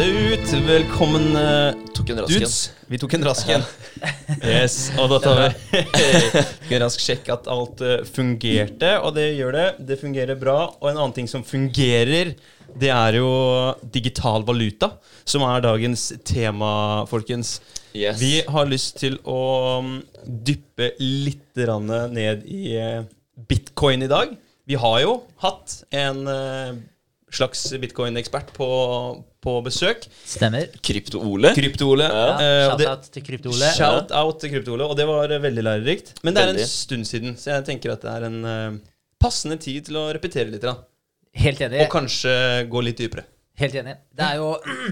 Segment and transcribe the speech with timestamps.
[0.00, 0.52] det ut.
[0.64, 2.72] Velkommen, eh, Tok en dudes.
[2.88, 3.64] Vi tok en rask en.
[4.46, 5.80] Yes, og da tar vi
[6.72, 9.66] en rask sjekk at alt eh, fungerte, og det gjør det.
[9.90, 10.56] Det fungerer bra.
[10.78, 12.32] Og en annen ting som fungerer,
[12.80, 13.28] det er jo
[13.92, 14.94] digital valuta,
[15.28, 17.58] som er dagens tema, folkens.
[17.92, 18.22] Yes.
[18.22, 19.40] Vi har lyst til å
[19.84, 19.96] mm,
[20.48, 23.02] dyppe litt ned i eh,
[23.50, 24.32] bitcoin i dag.
[24.64, 26.24] Vi har jo hatt en
[27.34, 28.68] slags bitcoin-ekspert på,
[29.40, 30.04] på besøk.
[30.28, 30.68] Stemmer.
[30.84, 31.54] Krypto-Ole.
[31.56, 32.06] Krypto-Ole.
[32.10, 33.72] Ja, eh, Shout-out til Krypto-Ole.
[33.76, 36.14] Shout out til Krypto-Ole, og det var eh, veldig lærerikt.
[36.26, 38.78] Men det er en stund siden, så jeg tenker at det er en uh,
[39.20, 40.64] passende tid til å repetere litt.
[40.66, 40.76] Da.
[41.40, 41.84] Helt enig.
[41.86, 42.32] Og kanskje
[42.70, 43.24] gå litt dypere.
[43.60, 43.92] Helt enig.
[44.16, 44.46] Det er, jo,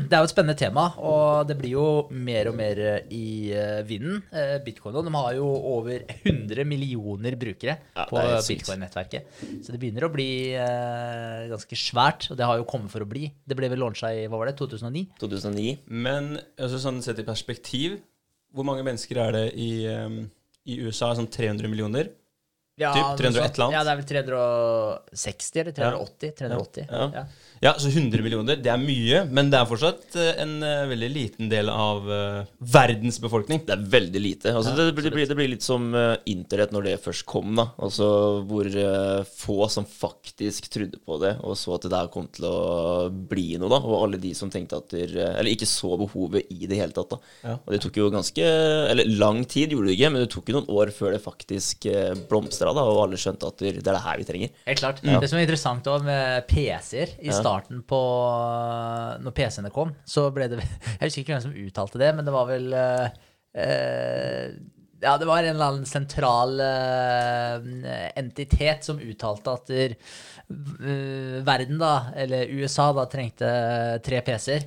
[0.09, 2.81] det er jo et spennende tema, og det blir jo mer og mer
[3.15, 4.21] i eh, vinden.
[4.29, 9.41] Eh, Bitcoin de har jo over 100 millioner brukere Ja, på er bitcoin-nettverket.
[9.65, 13.09] Så det begynner å bli eh, ganske svært, og det har jo kommet for å
[13.09, 13.31] bli.
[13.49, 15.07] Det ble vel launcha i hva var det, 2009?
[15.23, 15.75] 2009.
[15.89, 17.99] Men altså, sånn sett i perspektiv,
[18.55, 20.23] hvor mange mennesker er det i, eh,
[20.69, 21.15] i USA?
[21.17, 22.13] Sånn 300 millioner?
[22.79, 23.45] Ja, Typ noe 300 sånt.
[23.49, 23.75] et eller annet?
[23.75, 26.35] Ja, det er vel 360 eller 380?
[26.39, 26.85] 380.
[26.87, 26.99] Ja.
[26.99, 27.07] Ja.
[27.19, 27.25] Ja,
[27.79, 31.51] så 100 millioner, det er mye, men det er fortsatt eh, en eh, veldig liten
[31.51, 33.63] del av eh, verdens befolkning.
[33.67, 34.55] Det er veldig lite.
[34.55, 35.89] Altså, det, blir, det, blir, det blir litt som
[36.29, 37.71] internett når det først kom, da.
[37.83, 38.09] Altså
[38.49, 38.69] hvor
[39.29, 42.59] få som faktisk trodde på det, og så at det der kom til å
[43.09, 43.81] bli noe, da.
[43.83, 47.15] Og alle de som tenkte at der, Eller ikke så behovet i det hele tatt,
[47.15, 47.35] da.
[47.45, 47.57] Ja.
[47.59, 50.59] Og det tok jo ganske Eller lang tid gjorde det ikke, men det tok jo
[50.59, 51.89] noen år før det faktisk
[52.31, 54.53] blomstra, da, og alle skjønte at det det er det her vi trenger.
[54.67, 55.03] Helt klart.
[55.03, 58.01] Det som er interessant også med PC-er I starten på
[59.25, 62.35] Når PC-ene kom, så ble det Jeg husker ikke hvem som uttalte det, men det
[62.35, 63.07] var vel eh,
[63.65, 64.45] eh,
[65.03, 69.95] Ja, det var en eller annen sentral eh, entitet som uttalte at der,
[70.51, 73.51] uh, verden, da, eller USA, da trengte
[74.03, 74.67] tre PC-er.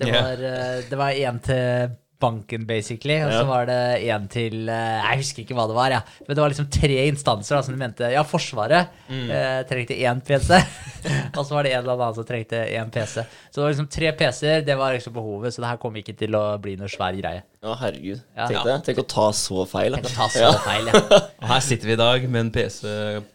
[0.00, 3.78] Det var, én det var en til banken, basically, og så var det
[4.12, 6.00] en til eh, Jeg husker ikke hva det var, ja.
[6.26, 10.20] men det var liksom tre instanser da, som de mente Ja, Forsvaret eh, trengte én
[10.24, 10.60] PC,
[11.38, 13.24] og så var det en eller annen som trengte én PC.
[13.50, 16.14] Så det var liksom tre PC-er, det var liksom behovet, så det her kom ikke
[16.20, 17.42] til å bli noe svær greie.
[17.66, 18.20] Å, herregud.
[18.36, 18.46] Ja.
[18.46, 18.76] Tenk det.
[18.86, 19.96] Tenk å ta så feil.
[19.98, 21.00] Tenk å ta så feil, ja.
[21.42, 22.92] Og her sitter vi i dag med en PC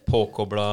[0.08, 0.64] påkobla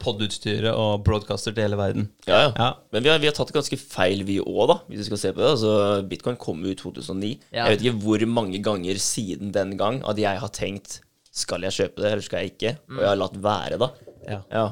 [0.00, 2.08] podutstyret og broadcaster til hele verden.
[2.24, 2.50] Ja, ja.
[2.56, 2.70] Ja.
[2.96, 5.34] Men vi har, vi har tatt ganske feil, vi òg, da, hvis du skal se
[5.36, 5.52] på det.
[5.58, 5.74] Altså,
[6.08, 7.34] Bitcoin kom jo i 2009.
[7.52, 7.66] Ja.
[7.66, 11.02] Jeg vet ikke hvor mange ganger siden den gang at jeg har tenkt
[11.36, 12.70] skal jeg kjøpe det, eller skal jeg ikke?
[12.96, 13.90] Og jeg har latt være, da.
[14.24, 14.40] Ja.
[14.50, 14.66] Ja.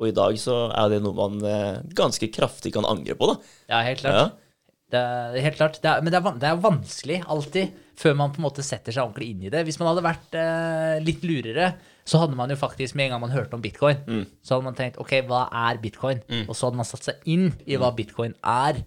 [0.00, 3.36] Og i dag så er det noe man eh, ganske kraftig kan angre på, da.
[3.68, 4.16] Ja, helt klart.
[4.16, 4.50] Ja.
[4.90, 5.76] Det er helt klart.
[5.78, 8.96] Det er, men det er, det er vanskelig alltid, før man på en måte setter
[8.96, 9.62] seg ordentlig inn i det.
[9.68, 11.68] Hvis man hadde vært eh, litt lurere,
[12.08, 14.00] så hadde man jo faktisk, med en gang man hørte om bitcoin,
[14.42, 16.24] så hadde man tenkt ok, hva er bitcoin?
[16.48, 18.80] Og så hadde man satt seg inn i hva bitcoin er,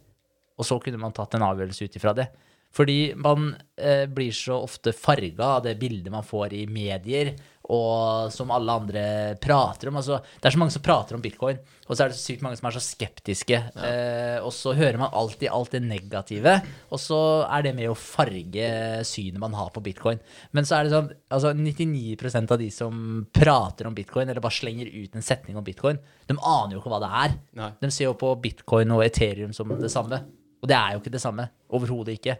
[0.59, 2.27] og så kunne man tatt en avgjørelse ut ifra det.
[2.73, 7.35] Fordi man eh, blir så ofte farga av det bildet man får i medier,
[7.71, 9.03] og som alle andre
[9.41, 9.97] prater om.
[10.01, 12.43] Altså, det er så mange som prater om bitcoin, og så er det så sykt
[12.43, 13.59] mange som er så skeptiske.
[13.87, 16.57] Eh, og så hører man alltid alt det negative,
[16.91, 18.67] og så er det med å farge
[19.07, 20.19] synet man har på bitcoin.
[20.51, 24.59] Men så er det sånn altså 99% av de som prater om bitcoin, eller bare
[24.59, 27.37] slenger ut en setning om bitcoin, de aner jo ikke hva det er.
[27.63, 27.73] Nei.
[27.79, 30.19] De ser jo på bitcoin og ethereum som det samme.
[30.63, 31.47] Og det er jo ikke det samme.
[31.75, 32.37] Overhodet ikke.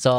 [0.00, 0.12] Så,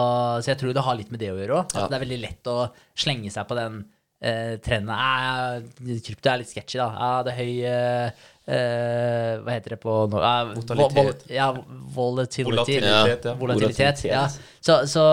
[0.44, 1.74] så jeg tror det har litt med det å gjøre òg.
[1.74, 1.88] Ja.
[1.90, 2.58] det er veldig lett å
[2.98, 3.82] slenge seg på den
[4.24, 4.94] eh, trenden.
[4.96, 6.88] Eh, krypto er litt sketchy, da.
[6.96, 10.96] Ja, det er høy eh, eh, Hva heter det på norsk Eh, Volatilitet.
[10.96, 11.48] vol- vol- ja,
[11.96, 12.50] volatility.
[12.50, 13.34] Volatilitet, ja.
[13.40, 14.24] Volatilitet, ja.
[14.64, 15.04] Så, så,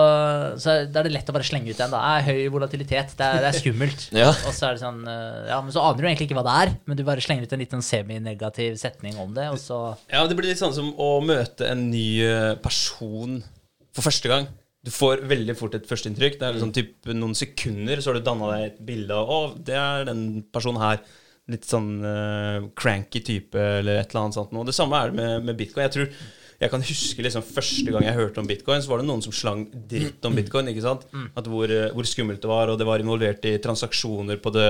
[0.63, 1.91] så da er det lett å bare slenge ut den.
[1.91, 2.01] da.
[2.17, 4.07] Eh, høy volatilitet, det er, det er skummelt.
[4.15, 4.29] Ja.
[4.47, 6.57] Og så er det sånn eh, Ja, men så aner du egentlig ikke hva det
[6.63, 9.81] er, men du bare slenger ut en litt sånn seminegativ setning om det, og så
[10.11, 13.41] Ja, det blir litt sånn som å møte en ny eh, person
[13.95, 14.47] for første gang.
[14.81, 16.39] Du får veldig fort et førsteinntrykk.
[16.39, 19.41] Det er liksom typ noen sekunder, så har du danna deg et bilde av Å,
[19.69, 20.23] det er den
[20.53, 21.03] personen her.
[21.51, 24.65] Litt sånn uh, cranky type, eller et eller annet sånt noe.
[24.65, 25.85] Det samme er det med, med bitcoin.
[25.85, 26.09] Jeg tror
[26.61, 29.33] jeg kan huske liksom første gang jeg hørte om bitcoin, så var det noen som
[29.33, 30.67] slang dritt om bitcoin.
[30.69, 31.07] ikke sant?
[31.35, 34.67] At hvor, eh, hvor skummelt det var, og det var involvert i transaksjoner på the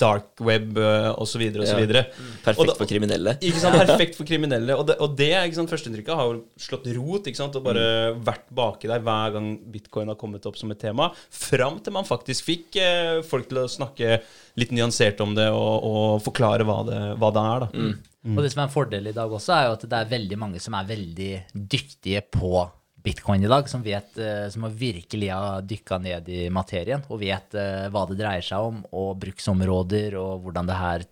[0.00, 1.44] dark web uh, osv.
[1.46, 1.62] Ja.
[1.62, 3.36] Perfekt Og Perfekt da- for kriminelle.
[3.38, 4.74] Ikke sant, Perfekt for kriminelle.
[4.74, 7.86] Og det, og det ikke sant, førsteinntrykket har jo slått rot ikke sant, og bare
[8.18, 11.12] vært baki der hver gang bitcoin har kommet opp som et tema.
[11.30, 14.18] Fram til man faktisk fikk eh, folk til å snakke
[14.58, 17.66] litt nyansert om det og, og forklare hva det, hva det er.
[17.68, 17.88] da.
[18.26, 20.38] Og det som er en fordel i dag også, er jo at det er veldig
[20.40, 22.66] mange som er veldig dyktige på
[23.04, 27.54] bitcoin i dag, som, vet, eh, som virkelig har dykka ned i materien og vet
[27.54, 31.06] eh, hva det dreier seg om, og bruksområder, og hvordan det her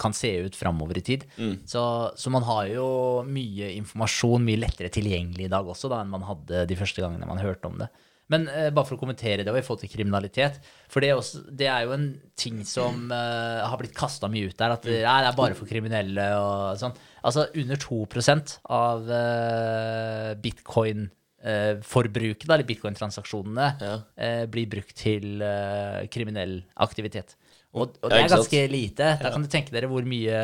[0.00, 1.24] kan se ut framover i tid.
[1.36, 1.54] Mm.
[1.68, 1.82] Så,
[2.16, 2.88] så man har jo
[3.28, 7.28] mye informasjon mye lettere tilgjengelig i dag også da, enn man hadde de første gangene
[7.28, 7.90] man hørte om det.
[8.28, 10.58] Men eh, bare for å kommentere det og i forhold til kriminalitet
[10.92, 14.50] For det er, også, det er jo en ting som eh, har blitt kasta mye
[14.50, 14.74] ut der.
[14.76, 16.92] At det, nei, det er bare for kriminelle og sånn.
[17.28, 23.96] Altså under 2% av eh, bitcoin-forbruket, eller bitcoin-transaksjonene, Ja.
[24.16, 27.36] eh, blir brukt til eh, kriminell aktivitet.
[27.74, 29.10] Og, og det er ganske lite.
[29.20, 30.38] Da kan du tenke dere hvor mye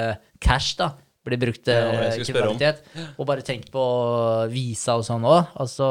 [0.45, 0.91] cash da
[1.25, 2.25] blir brukt til Ja, om.
[2.25, 2.83] kriminalitet.
[3.19, 3.85] Og bare tenk på
[4.53, 5.47] Visa og sånn òg.
[5.57, 5.87] Altså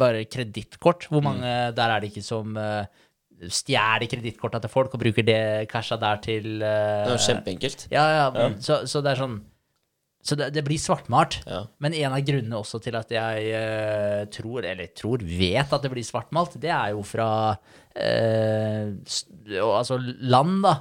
[0.00, 1.06] bare kredittkort.
[1.08, 1.74] Hvor mange Mm.
[1.74, 2.84] der er det ikke som uh,
[3.48, 7.86] stjeler kredittkorta til folk og bruker det casha der til uh, Det er jo kjempeenkelt.
[7.90, 8.04] Ja,
[8.34, 8.50] ja.
[8.60, 9.40] Så, så det er sånn
[10.22, 11.38] Så det, det blir svartmalt.
[11.48, 11.62] Ja.
[11.80, 15.90] Men en av grunnene også til at jeg uh, tror, eller tror, vet at det
[15.90, 17.56] blir svartmalt, det er jo fra
[17.96, 18.92] uh,
[19.64, 20.74] altså land da,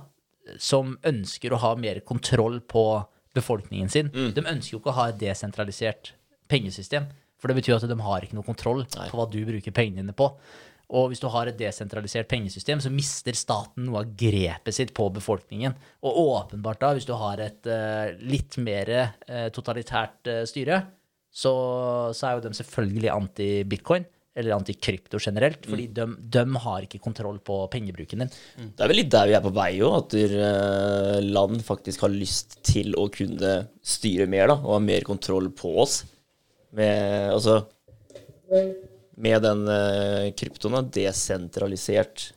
[0.59, 2.83] som ønsker å ha mer kontroll på
[3.37, 4.09] befolkningen sin.
[4.11, 6.13] De ønsker jo ikke å ha et desentralisert
[6.49, 7.05] pengesystem,
[7.39, 10.17] for det betyr at de har ikke noe kontroll på hva du bruker pengene dine
[10.17, 10.31] på.
[10.97, 15.05] Og hvis du har et desentralisert pengesystem, så mister staten noe av grepet sitt på
[15.13, 15.75] befolkningen.
[16.01, 20.81] Og åpenbart da, hvis du har et uh, litt mer uh, totalitært uh, styre,
[21.29, 21.53] så,
[22.17, 24.07] så er jo de selvfølgelig anti-bitcoin,
[24.39, 26.05] eller anti-krypto generelt, fordi de,
[26.35, 28.31] de har ikke kontroll på pengebruken din.
[28.57, 32.13] Det er vel litt der vi er på vei òg, at eh, land faktisk har
[32.13, 33.55] lyst til å kunne
[33.95, 36.01] styre mer da, og ha mer kontroll på oss.
[36.77, 37.63] Med, altså,
[39.19, 42.29] med den eh, kryptoen, desentralisert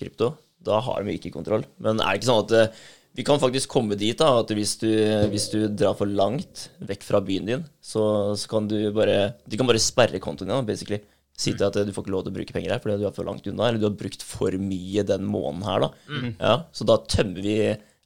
[0.00, 0.34] krypto,
[0.64, 1.64] da har de ikke kontroll.
[1.82, 2.80] Men er det ikke sånn at eh,
[3.18, 4.90] vi kan faktisk komme dit da, at hvis du,
[5.32, 8.02] hvis du drar for langt vekk fra byen din, så,
[8.38, 11.00] så kan du bare Du kan bare sperre kontoen din, basically.
[11.40, 13.14] Si til at du får ikke lov til å bruke penger her fordi du er
[13.16, 15.92] for langt unna, eller du har brukt for mye den måneden her, da.
[16.40, 17.54] Ja, så da tømmer vi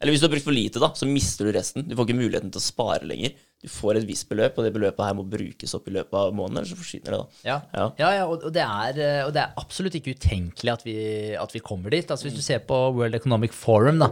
[0.04, 1.86] Eller hvis du har brukt for lite, da, så mister du resten.
[1.88, 3.32] Du får ikke muligheten til å spare lenger.
[3.64, 6.34] Du får et visst beløp, og det beløpet her må brukes opp i løpet av
[6.36, 7.38] måneden, eller så forsvinner det, da.
[7.48, 7.86] Ja, Ja.
[8.02, 10.96] ja, ja og, det er, eh, og det er absolutt ikke utenkelig at vi,
[11.40, 12.10] at vi kommer dit.
[12.10, 14.10] Altså Hvis du ser på World Economic Forum, da,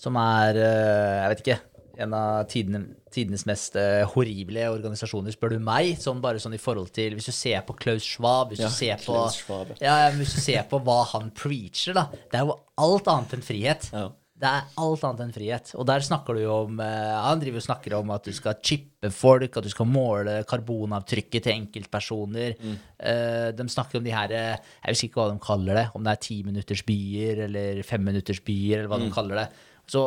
[0.00, 1.58] som er eh, jeg vet ikke,
[2.00, 2.82] en av tidene,
[3.14, 5.94] tidenes mest uh, horrible organisasjoner, spør du meg.
[6.00, 8.74] Sånn bare sånn i forhold til Hvis du ser på Klaus Schwab, hvis, Ja, du,
[8.74, 12.58] ser på, Schwab, ja, hvis du ser på hva han preacher, da Det er jo
[12.84, 13.90] alt annet enn frihet.
[13.94, 14.10] Ja.
[14.34, 15.70] Det er alt annet enn frihet.
[15.78, 18.58] Og der snakker du jo om eh, Han driver og snakker om at du skal
[18.66, 22.56] chippe folk, at du skal måle karbonavtrykket til enkeltpersoner.
[22.98, 24.58] Eh, de snakker om de her Jeg
[24.90, 25.86] husker ikke hva de kaller det.
[25.94, 29.46] Om det er timinuttersbyer eller femminuttersbyer, eller hva de kaller det.
[29.90, 30.02] Så,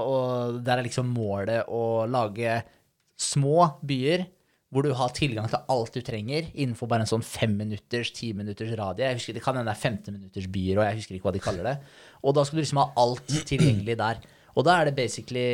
[0.66, 2.62] der er liksom målet å lage
[3.18, 4.26] små byer
[4.74, 9.08] hvor du har tilgang til alt du trenger innenfor bare en sånn femminutters, timinutters radie.
[9.08, 11.36] Jeg husker, Det kan hende det er 15 minutters byer, og jeg husker ikke hva
[11.38, 11.78] de kaller det.
[12.24, 14.20] Og da skal du liksom ha alt tilgjengelig der.
[14.58, 15.48] Og da er det basically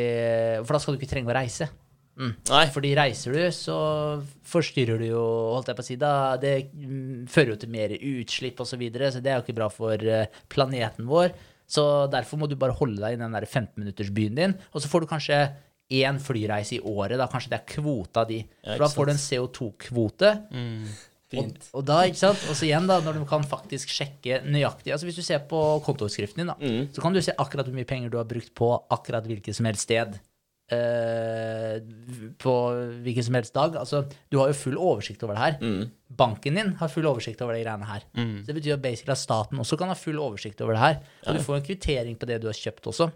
[0.64, 1.68] For da skal du ikke trenge å reise.
[2.14, 2.34] Mm.
[2.50, 2.64] Nei.
[2.74, 3.78] Fordi reiser du, så
[4.50, 5.22] forstyrrer du jo,
[5.54, 8.80] holdt jeg på å si, da Det mm, fører jo til mer utslipp osv., så,
[8.80, 11.34] videre, så det er jo ikke bra for eh, planeten vår.
[11.66, 15.00] Så derfor må du bare holde deg i den der 15-minuttersbyen din, og så får
[15.04, 15.38] du kanskje
[15.94, 17.18] én flyreise i året.
[17.20, 18.42] da Kanskje det er kvota di.
[18.64, 20.30] For da får du en CO2-kvote.
[21.34, 22.44] Og, og da, ikke sant?
[22.48, 25.58] Og så igjen, da, når du kan faktisk sjekke nøyaktig Altså Hvis du ser på
[25.82, 26.92] kontoutskriften din, da, Mm.
[26.94, 29.66] så kan du se akkurat hvor mye penger du har brukt på akkurat hvilket som
[29.66, 30.14] helst sted.
[30.74, 31.76] Eh,
[32.42, 32.54] på
[33.04, 33.78] hvilken som helst dag.
[33.80, 35.58] Altså, du har jo full oversikt over det her.
[35.62, 35.92] Mm.
[36.14, 38.04] Banken din har full oversikt over de greiene her.
[38.14, 41.00] Så det betyr basically at staten også kan ha full oversikt over det her.
[41.24, 43.08] Og du får en kvittering på det du har kjøpt også.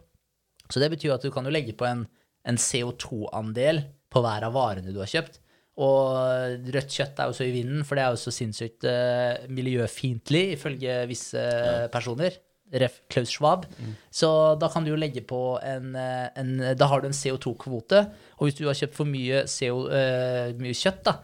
[0.68, 2.06] Så det betyr at du kan jo legge på en,
[2.48, 5.40] en CO2-andel på hver av varene du har kjøpt.
[5.78, 9.46] Og rødt kjøtt er jo så i vinden, for det er jo så sinnssykt uh,
[9.54, 11.44] miljøfiendtlig, ifølge visse
[11.94, 12.34] personer.
[12.72, 13.00] Ref.
[13.08, 13.66] Klaus Schwab.
[14.10, 14.28] Så
[14.60, 18.04] da kan du jo legge på en, eh, en Da har du en CO2-kvote.
[18.38, 21.14] Og hvis du har kjøpt for mye, CO, uh, mye kjøtt, da,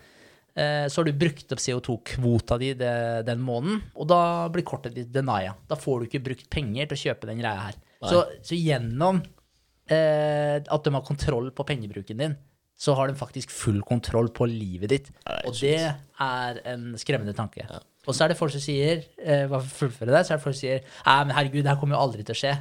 [0.58, 4.94] uh, så har du brukt opp CO2-kvota di det, den måneden, og da blir kortet
[4.96, 5.54] ditt denia.
[5.68, 7.78] Da får du ikke brukt penger til å kjøpe den greia her.
[8.04, 12.36] Så, så gjennom uh, at de har kontroll på pengebruken din,
[12.76, 15.10] så har de faktisk full kontroll på livet ditt.
[15.22, 17.68] Ja, og det er en skremmende tanke.
[18.06, 20.44] Og så er det folk som sier eh, for å fullføre det, så er det
[20.44, 22.54] folk som sier Nei, men herregud, det her kommer jo aldri til å skje.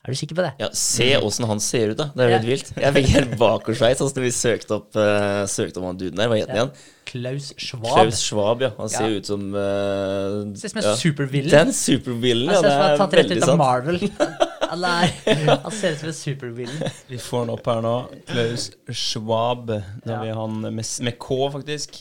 [0.00, 0.50] Er du sikker på det?
[0.62, 2.06] Ja, se åssen han ser ut, da.
[2.16, 2.68] Det er jo helt vilt.
[2.72, 6.30] Jeg fikk helt bakoversveis altså, da vi søkte opp, uh, søkte om han duden der.
[6.30, 6.70] Hva het han igjen?
[7.10, 7.90] Klaus Schwab.
[7.90, 8.70] Klaus Schwab, ja.
[8.78, 9.18] Han ser Ja.
[9.18, 10.94] ut som uh, Ser ut som en ja.
[11.02, 11.52] supervillain.
[11.52, 12.54] Den supervillen, ja.
[12.56, 13.60] Han ser Det er tatt rett veldig ut av sant.
[13.60, 14.00] Marvel.
[14.70, 16.98] Han, er, ser ut som en supervillain.
[17.10, 17.94] Vi får han opp her nå.
[18.30, 19.72] Klaus Schwab.
[20.06, 22.00] Da har vi han med, med K, faktisk.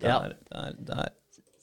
[0.00, 0.20] Ja.
[0.22, 1.14] Der, der, der.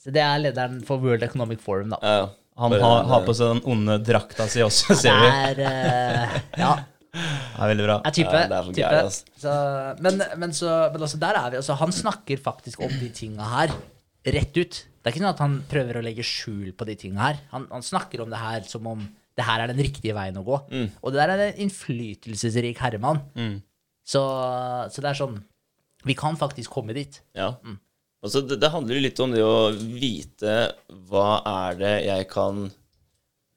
[0.04, 1.98] Så det er lederen for World Economic Forum, da.
[2.02, 2.32] Ja, ja.
[2.60, 5.30] Han Bare- har, har på seg den onde drakta si også, ser Det vi.
[5.64, 6.74] er uh, Ja.
[7.14, 7.96] Det er veldig bra.
[8.04, 8.30] er type.
[8.34, 8.76] Ja, er type.
[8.78, 9.34] gærent, altså.
[9.38, 9.52] Så,
[10.02, 11.58] men, men, så, men altså, der er vi.
[11.62, 13.74] Altså, han snakker faktisk om de tinga her
[14.34, 14.78] rett ut.
[14.82, 17.38] Det er ikke sånn at han prøver å legge skjul på de tinga her.
[17.52, 19.02] Han, han snakker om det her som om
[19.34, 20.58] det her er den riktige veien å gå.
[20.72, 20.88] Mm.
[21.02, 23.22] Og det der er en innflytelsesrik herremann.
[24.06, 24.22] Så,
[24.94, 25.38] så det er sånn
[26.04, 27.18] Vi kan faktisk komme dit.
[27.38, 27.52] Ja.
[28.24, 30.56] Altså, det, det handler jo litt om det å vite
[31.10, 31.28] hva
[31.68, 32.64] er det jeg kan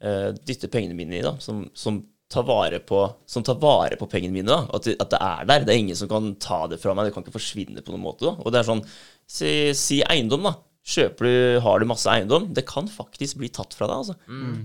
[0.04, 4.04] eh, dytte pengene mine i, da, som, som, tar vare på, som tar vare på
[4.12, 4.52] pengene mine.
[4.52, 5.64] da, at at det er der.
[5.64, 7.08] Det er ingen som kan ta det fra meg.
[7.08, 8.26] Det kan ikke forsvinne på noen måte.
[8.28, 8.84] da, Og det er sånn
[9.28, 10.54] Si, si eiendom, da.
[10.88, 12.50] Kjøper du, Har du masse eiendom?
[12.56, 14.04] Det kan faktisk bli tatt fra deg.
[14.04, 14.18] altså.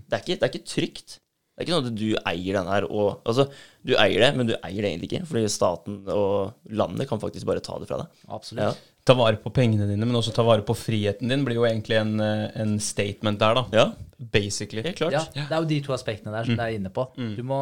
[0.09, 1.17] Det, er ikke, det er ikke trygt.
[1.53, 3.47] Det er ikke sånn at du eier den her og Altså,
[3.87, 5.27] du eier det, men du eier det egentlig ikke.
[5.31, 8.23] Fordi staten og landet kan faktisk bare ta det fra deg.
[8.27, 8.65] Absolutt.
[8.73, 8.92] Ja.
[9.09, 11.99] Ta vare på pengene dine, men også ta vare på friheten din, blir jo egentlig
[11.99, 13.65] en, eh, en statement der, da.
[13.75, 13.87] ja.
[14.23, 14.85] Basically.
[14.87, 15.17] Helt klart.
[15.17, 17.09] Ja, det er jo de to aspektene der som du er inne på.
[17.19, 17.59] Du må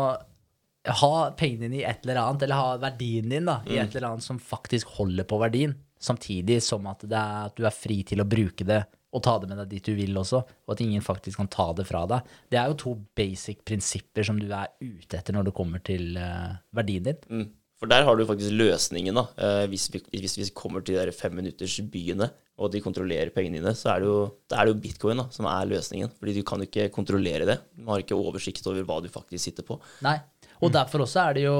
[0.88, 4.12] ha pengene dine i et eller annet, eller ha verdien din da, i et eller
[4.14, 8.00] annet som faktisk holder på verdien, samtidig som at, det er, at du er fri
[8.09, 10.80] til å bruke det og ta det med deg dit du vil også, og at
[10.85, 12.28] ingen faktisk kan ta det fra deg.
[12.52, 16.14] Det er jo to basic prinsipper som du er ute etter når det kommer til
[16.14, 17.25] uh, verdien din.
[17.26, 17.49] Mm.
[17.80, 19.25] For der har du faktisk løsningen, da.
[19.40, 22.28] Eh, hvis, vi, hvis vi kommer til de femminuttersbyene,
[22.60, 24.18] og de kontrollerer pengene dine, så er det, jo,
[24.52, 26.12] er det jo bitcoin da, som er løsningen.
[26.20, 27.56] Fordi du kan ikke kontrollere det.
[27.72, 29.78] Du har ikke oversikt over hva du faktisk sitter på.
[30.04, 30.18] Nei.
[30.60, 31.56] Og derfor også er det jo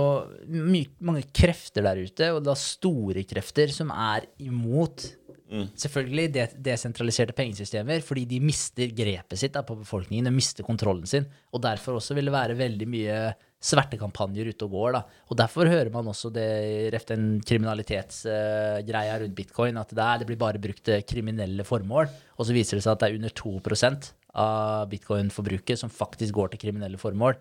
[0.53, 5.09] my mange krefter der ute, og da store krefter, som er imot
[5.51, 11.09] selvfølgelig de desentraliserte pengesystemer, fordi de mister grepet sitt da, på befolkningen, de mister kontrollen
[11.11, 11.27] sin.
[11.51, 13.17] Og derfor også vil det være veldig mye
[13.61, 14.93] svertekampanjer ute og går.
[14.97, 15.03] da.
[15.29, 20.41] Og derfor hører man også det den kriminalitetsgreia rundt bitcoin, at det, er, det blir
[20.41, 22.09] bare brukt til kriminelle formål.
[22.39, 26.53] Og så viser det seg at det er under 2% av bitcoin-forbruket som faktisk går
[26.53, 27.37] til kriminelle formål.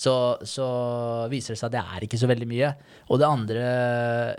[0.00, 0.12] Så,
[0.48, 0.66] så
[1.28, 2.70] viser det seg at det er ikke så veldig mye.
[3.12, 3.64] Og det andre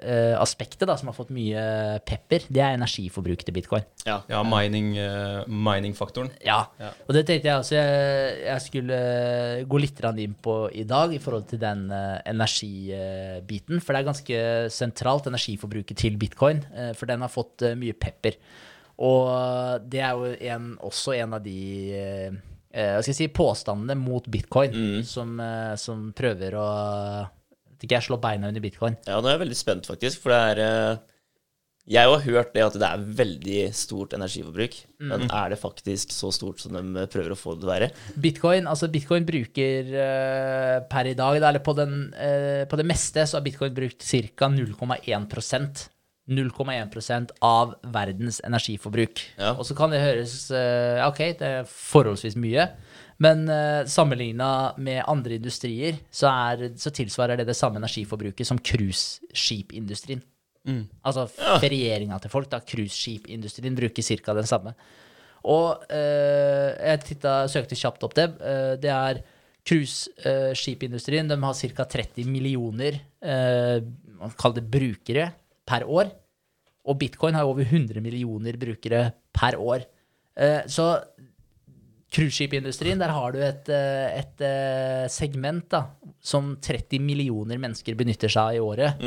[0.01, 1.61] eh, aspektet da, som har fått mye
[2.07, 3.85] pepper, det er energiforbruket til bitcoin.
[4.07, 4.15] Ja.
[4.31, 6.31] Ja, mining, eh, mining-faktoren.
[6.41, 6.89] Ja, Ja.
[7.05, 8.97] og det tenkte jeg også jeg, jeg skulle
[9.69, 13.81] gå litt inn på i dag i forhold til den eh, energibiten.
[13.81, 14.41] For det er ganske
[14.73, 16.65] sentralt, energiforbruket til bitcoin.
[16.73, 18.37] eh, for den har fått eh, mye pepper.
[19.01, 21.59] Og det er jo en, også en av de
[21.93, 22.31] eh,
[22.71, 26.67] hva skal jeg si, påstandene mot bitcoin som, eh, som prøver å
[27.81, 28.97] ikke jeg, slå beina under bitcoin.
[29.07, 30.21] ja, nå er jeg veldig spent, faktisk.
[30.21, 30.99] For det er eh,
[31.91, 34.75] Jeg har hørt det at det er veldig stort energiforbruk.
[35.01, 37.87] Men er det faktisk så stort som de prøver å få det til å være?
[38.21, 43.25] Bitcoin, altså Bitcoin bruker eh, per i dag, eller på, den, eh, på det meste,
[43.25, 44.51] så har Bitcoin brukt ca.
[44.53, 45.89] 0,1
[46.31, 49.21] 0,1% av verdens energiforbruk.
[49.37, 49.53] Ja.
[49.57, 52.69] Og så kan det høres eh, OK, det er forholdsvis mye.
[53.21, 58.57] Men uh, sammenligna med andre industrier, så, er, så tilsvarer det det samme energiforbruket som
[58.57, 60.23] cruiseskipindustrien.
[61.05, 61.25] Altså
[61.61, 62.49] ferieringa til folk.
[62.51, 64.33] da, Cruiseskipindustrien bruker ca.
[64.37, 64.73] den samme.
[65.49, 68.27] Og eh, jeg titta, søkte kjapt opp det.
[68.45, 69.21] Eh, det er
[69.65, 71.29] cruiseskipindustrien.
[71.29, 71.87] De har ca.
[71.97, 73.81] 30 millioner eh,
[74.21, 75.31] man kaller det brukere
[75.65, 76.11] per år.
[76.89, 79.85] Og bitcoin har over 100 millioner brukere per år.
[80.35, 80.95] Eh, så
[82.11, 85.85] cruiseskipindustrien, der har du et, eh, et eh, segment da,
[86.19, 89.05] som 30 millioner mennesker benytter seg av i året.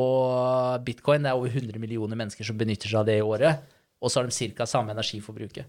[0.00, 3.66] Og bitcoin, det er over 100 millioner mennesker som benytter seg av det i året.
[4.00, 4.64] Og så har de ca.
[4.64, 5.66] samme energiforbruket.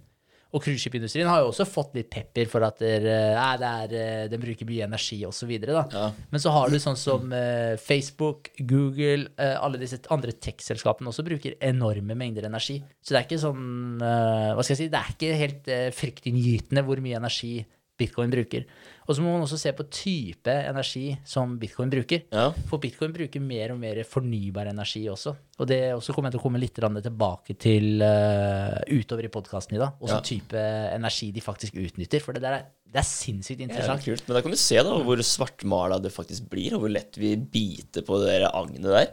[0.51, 4.27] Og cruiseskipindustrien har jo også fått litt pepper for at der, eh, det er, eh,
[4.31, 5.51] den bruker mye energi osv.
[5.63, 6.11] Ja.
[6.31, 11.23] Men så har du sånn som eh, Facebook, Google, eh, alle disse andre tech-selskapene også
[11.23, 12.81] bruker enorme mengder energi.
[12.99, 14.89] Så det er ikke sånn eh, Hva skal jeg si?
[14.91, 17.53] Det er ikke helt eh, fryktinngytende hvor mye energi
[18.01, 18.65] bitcoin bruker.
[19.09, 22.23] Og så må man også se på type energi som bitcoin bruker.
[22.31, 22.49] Ja.
[22.69, 25.33] For bitcoin bruker mer og mer fornybar energi også.
[25.61, 29.77] Og det også kommer jeg til å komme litt tilbake til uh, utover i podkasten
[29.77, 29.97] i dag.
[30.01, 30.21] Også Ja.
[30.25, 30.61] type
[30.95, 32.21] energi de faktisk utnytter.
[32.23, 34.05] For det der er, det er sinnssykt Ja, interessant.
[34.05, 34.23] kult.
[34.27, 37.35] Men da kan du se da hvor svartmala det faktisk blir, og hvor lett vi
[37.35, 39.11] biter på det agnet der.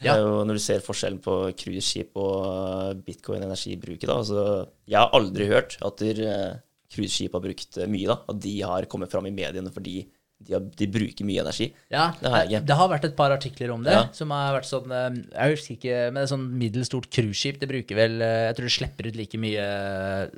[0.00, 0.14] Ja.
[0.14, 4.18] Det jo Når du ser forskjellen på cruiseskip og bitcoin-energibruket, da.
[4.20, 6.58] Altså, jeg har aldri hørt at der, eh,
[6.92, 8.20] cruiseskip har brukt eh, mye, da.
[8.28, 10.00] At de har kommet fram i mediene fordi
[10.38, 11.66] de, har, de bruker mye energi.
[11.90, 14.04] Ja, Det har det har vært et par artikler om det, Ja.
[14.14, 17.68] som har vært sånn eh, Jeg husker ikke, men et sånn middels stort cruiseskip, det
[17.72, 19.64] bruker vel eh, Jeg tror det slipper ut like mye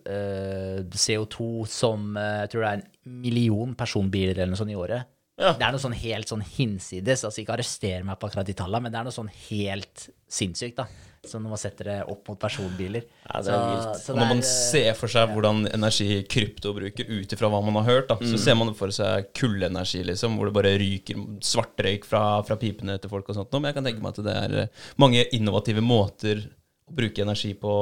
[0.09, 5.09] uh, CO2 som Jeg tror det er en million personbiler eller noe sånt i året.
[5.41, 5.55] Ja.
[5.57, 7.23] Det er noe sånn helt sånn hinsides.
[7.25, 10.77] Altså ikke arrester meg på akkurat de tallene, men det er noe sånn helt sinnssykt,
[10.83, 10.85] da.
[11.27, 13.05] Så når man setter det opp mot personbiler.
[13.27, 13.99] Ja, det er vilt.
[14.01, 17.61] så det når man er, ser for seg hvordan energi krypto bruker ut ifra hva
[17.67, 21.21] man har hørt, da, så ser man for seg kullenergi, liksom, hvor det bare ryker
[21.45, 23.53] svartrøyk fra, fra pipene til folk og sånt.
[23.59, 26.47] Men jeg kan tenke meg at det er eh, mange innovative måter
[26.95, 27.73] bruke energi på,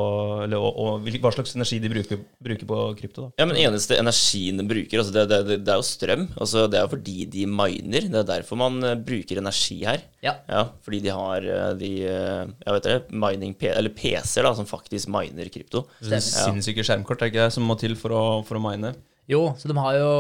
[0.45, 3.27] eller og, og hva slags energi de bruker, bruker på krypto.
[3.27, 3.43] da.
[3.43, 6.27] Ja, men eneste energien de bruker, altså det, det, det, det er jo strøm.
[6.39, 8.09] Altså det er jo fordi de miner.
[8.09, 10.05] Det er derfor man eh, bruker energi her.
[10.25, 10.35] Ja.
[10.83, 15.11] fordi de har eh, de eh, Jeg vet det, mining eller PC-er da, som faktisk
[15.13, 15.87] miner krypto.
[16.01, 16.25] Stemmer.
[16.25, 18.95] Sinnssyke skjermkort er ikke det som må til for å, for å mine.
[19.29, 20.13] Jo, så de har jo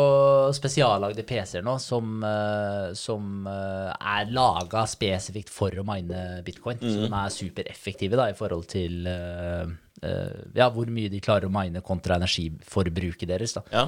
[0.53, 6.77] spesiallagde PC-er nå som, eh, som eh, er laga spesifikt for å mine bitcoin.
[6.83, 9.71] Så de er supereffektive da, i forhold til eh,
[10.53, 13.57] ja, hvor mye de klarer å mine kontra energiforbruket deres.
[13.57, 13.62] da.
[13.73, 13.87] Ja.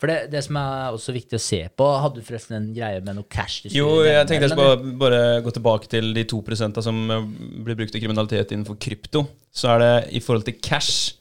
[0.00, 2.98] For det, det som er også viktig å se på Hadde du forresten en greie
[3.06, 3.68] med noe cash?
[3.70, 7.92] Jo, jeg tenkte jeg skulle bare, gå tilbake til de to prosenta som blir brukt
[7.94, 9.22] til kriminalitet innenfor krypto.
[9.52, 11.12] Så er det i forhold til cash,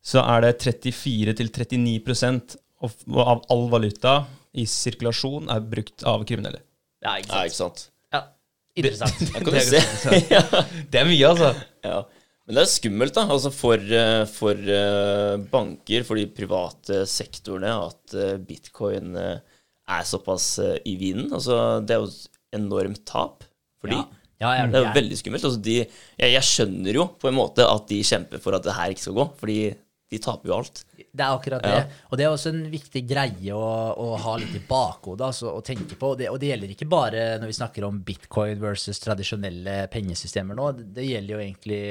[0.00, 2.94] så er det 34 til 39 av
[3.24, 4.20] av all valuta
[4.58, 6.60] i sirkulasjon er brukt av kriminelle.
[7.04, 7.88] Ja, ikke ja, ikke sant.
[8.14, 8.22] Ja,
[8.78, 9.18] interessant.
[9.20, 9.82] Det, kan du se.
[10.36, 10.42] ja.
[10.90, 11.52] Det er mye, altså.
[11.86, 12.00] Ja.
[12.48, 17.74] Men det er skummelt da, altså for, eh, for eh, banker, for de private sektorene,
[17.90, 20.54] at eh, bitcoin er såpass
[20.88, 21.28] i vinden.
[21.36, 23.44] Altså, det er jo et enormt tap
[23.80, 24.00] for de.
[24.00, 24.14] Ja.
[24.38, 25.44] Ja, ja, Det er jo veldig skummelt.
[25.48, 28.76] Altså, de, jeg, jeg skjønner jo på en måte at de kjemper for at det
[28.76, 29.56] her ikke skal gå, fordi
[30.08, 30.82] de taper jo alt.
[30.96, 31.80] Det er akkurat det.
[32.08, 35.64] Og det er også en viktig greie å, å ha litt i bakhodet altså, å
[35.64, 36.14] tenke på.
[36.14, 40.56] Og det, og det gjelder ikke bare når vi snakker om bitcoin versus tradisjonelle pengesystemer
[40.56, 40.70] nå.
[40.80, 41.82] Det, gjelder jo egentlig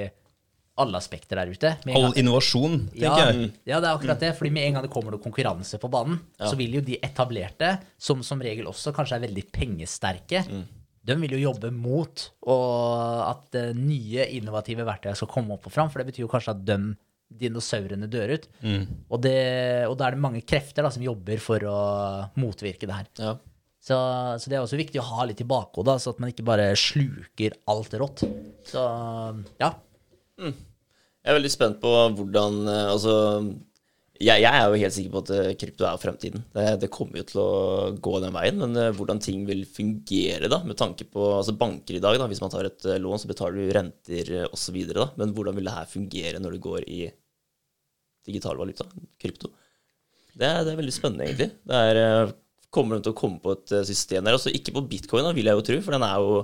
[0.82, 1.76] alle aspekter der ute.
[1.86, 3.52] Med All gang- innovasjon, ja, tenker jeg.
[3.70, 4.34] ja, det er akkurat det.
[4.38, 7.76] Fordi med en gang det kommer noe konkurranse på banen, så vil jo de etablerte,
[8.02, 10.44] som som regel også kanskje er veldig pengesterke,
[11.08, 15.72] de vil jo jobbe mot og at eh, nye innovative verktøy skal komme opp og
[15.72, 15.88] fram.
[15.94, 16.78] For det betyr jo kanskje at de
[17.28, 18.48] dinosaurene dør ut.
[19.10, 19.38] Og, det,
[19.90, 21.80] og da er det mange krefter da, som jobber for å
[22.40, 23.10] motvirke det her.
[23.20, 23.36] Ja.
[23.88, 23.98] Så,
[24.42, 26.72] så det er også viktig å ha litt i bakhodet, så at man ikke bare
[26.80, 28.26] sluker alt rått.
[28.68, 28.84] Så
[29.62, 29.72] ja.
[30.38, 33.14] Jeg er veldig spent på hvordan eh, Altså,
[34.18, 36.44] jeg, jeg er jo helt sikker på at eh, krypto er fremtiden.
[36.56, 37.52] Det, det kommer jo til å
[38.04, 41.98] gå den veien, men eh, hvordan ting vil fungere, da, med tanke på altså banker
[41.98, 44.80] i dag, da, hvis man tar et eh, lån, så betaler du renter osv.
[45.20, 47.02] men hvordan vil det her fungere når det går i
[48.28, 48.88] digital valuta,
[49.22, 49.54] krypto?
[50.38, 51.50] Det det er veldig spennende, egentlig.
[51.66, 52.34] Det er,
[52.74, 54.38] kommer de til å komme på et system der?
[54.38, 56.42] Altså ikke på bitcoin, da, vil jeg jo tro, for den er jo,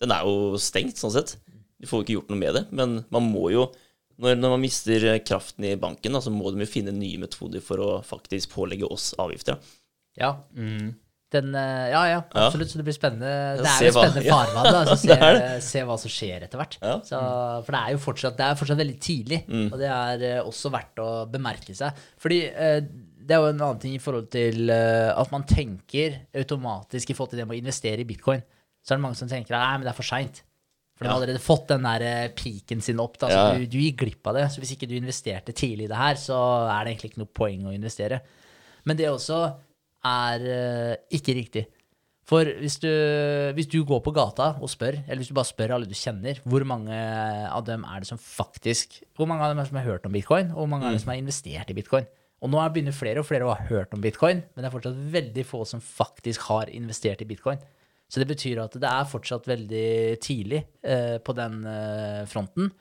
[0.00, 1.36] den er jo stengt, sånn sett.
[1.80, 3.70] Du får jo ikke gjort noe med det, men man må jo
[4.20, 7.20] når, når man mister eh, kraften i banken, da, så må de jo finne nye
[7.22, 9.60] metoder for å faktisk pålegge oss avgifter.
[10.18, 10.34] Ja.
[10.50, 10.70] Ja.
[11.30, 12.72] Den, eh, ja, ja, absolutt.
[12.72, 13.60] Så det blir spennende.
[13.60, 14.72] Det er jo et spennende farvann.
[14.74, 16.76] Da, så se, se hva som skjer etter hvert.
[17.06, 17.20] Så,
[17.66, 20.72] for det er jo fortsatt, det er fortsatt veldig tidlig, og det er eh, også
[20.74, 22.02] verdt å bemerke seg.
[22.20, 27.14] Fordi det er jo en annen ting i forhold til at man tenker automatisk i
[27.14, 28.42] forhold til det med å investere i bitcoin.
[28.82, 30.42] Så er det mange som tenker at det er for seint.
[31.00, 33.14] For de har allerede fått den der piken sin opp.
[33.22, 34.42] Da, så du, du gikk glipp av det.
[34.52, 36.36] Så hvis ikke du investerte tidlig i det her, så
[36.68, 38.20] er det egentlig ikke noe poeng å investere.
[38.84, 39.38] Men det også
[40.04, 41.64] er eh, ikke riktig.
[42.30, 42.86] For hvis du,
[43.56, 46.38] hvis du går på gata og spør, eller hvis du bare spør alle du kjenner,
[46.44, 46.94] hvor mange
[47.48, 50.06] av dem er det som faktisk Hvor mange av dem er det som har hørt
[50.06, 52.06] om bitcoin, og hvor mange av dem som har investert i bitcoin?
[52.44, 54.76] Og nå er- begynner flere og flere å ha hørt om bitcoin, men det er
[54.76, 57.58] fortsatt veldig få som faktisk har investert i bitcoin.
[58.10, 62.72] Så det betyr at det er fortsatt veldig tidlig eh, på den eh, fronten.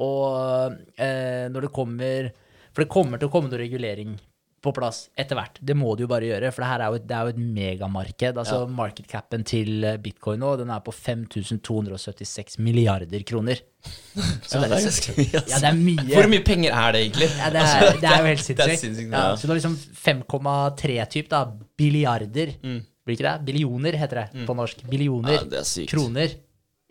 [0.00, 2.30] Og eh, når det kommer
[2.72, 4.14] For det kommer til å komme noe regulering
[4.60, 5.56] på plass etter hvert.
[5.64, 7.32] Det må det jo bare gjøre, for det her er jo, et- det er jo
[7.32, 8.36] et megamarked.
[8.42, 8.88] Altså ja.
[9.08, 13.56] capen til eh, bitcoin nå, den er på 5276 milliarder kroner.
[14.44, 15.30] Så det er ganske mye.
[15.32, 15.60] Ja, Altså.
[15.64, 16.06] det er mye.
[16.12, 17.30] Hvor mye penger er det egentlig?
[17.40, 19.10] Ja, det, er, det er jo helt Det er sinnssykt.
[19.16, 19.36] ja, ja.
[19.40, 21.44] så du har liksom 5,3 typ da,
[21.80, 22.80] billiarder, Mm.
[23.10, 23.46] Blir ikke det?
[23.50, 24.86] Billioner heter det på norsk.
[24.90, 26.38] Billioner Ja, er kroner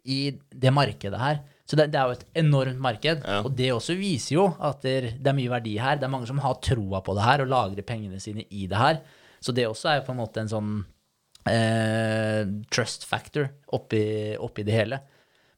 [0.09, 0.19] i
[0.51, 1.41] det markedet her.
[1.69, 3.19] Så det, det er jo et enormt marked.
[3.21, 3.41] Ja.
[3.45, 5.99] Og det også viser jo at det, det er mye verdi her.
[6.01, 8.79] Det er mange som har troa på det her og lagrer pengene sine i det
[8.79, 9.03] her.
[9.39, 10.71] Så det også er jo på en måte en sånn
[11.49, 12.41] eh,
[12.73, 14.01] trust factor oppi,
[14.41, 14.99] oppi det hele.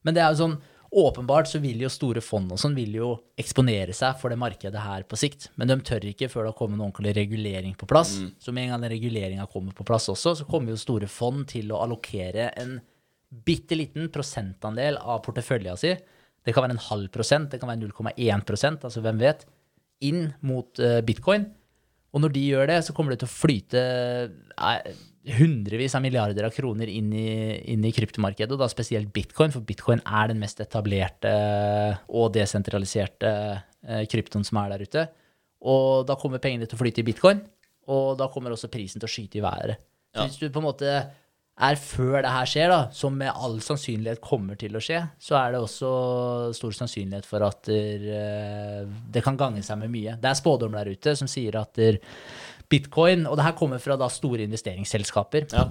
[0.04, 0.58] Men det er jo sånn
[0.92, 3.06] Åpenbart så vil jo store fond og sånn vil jo
[3.40, 5.46] eksponere seg for det markedet her på sikt.
[5.56, 8.18] Men de tør ikke før det har kommet en ordentlig regulering på plass.
[8.42, 11.46] Så med en gang den reguleringa kommer på plass også, så kommer jo store fond
[11.48, 12.76] til å allokere en
[13.32, 15.94] bitte liten prosentandel av portefølja si.
[16.44, 19.46] Det kan være en halv prosent, det kan være 0,1% altså hvem vet,
[20.04, 21.46] inn mot eh, bitcoin.
[22.12, 23.82] Og når de gjør det, så kommer det til å flyte
[24.60, 27.26] eh, hundrevis av milliarder av kroner inn i,
[27.72, 31.32] inn i kryptomarkedet, og da spesielt bitcoin, for bitcoin er den mest etablerte
[32.10, 33.30] og desentraliserte
[33.86, 35.06] eh, kryptoen som er der ute.
[35.62, 37.42] Og da kommer pengene til å flyte i bitcoin,
[37.92, 39.78] og da kommer også prisen til å skyte i været.
[40.12, 40.26] Så Ja.
[40.26, 40.90] hvis du på en måte
[41.62, 45.36] er før det her skjer, da, som med all sannsynlighet kommer til å skje, så
[45.38, 45.90] er det også
[46.56, 50.16] stor sannsynlighet for at der, eh, det kan gange seg med mye.
[50.20, 51.78] Det er spådommer der ute som sier at
[52.72, 55.66] bitcoin, og det her kommer fra da store investeringsselskaper, Ja.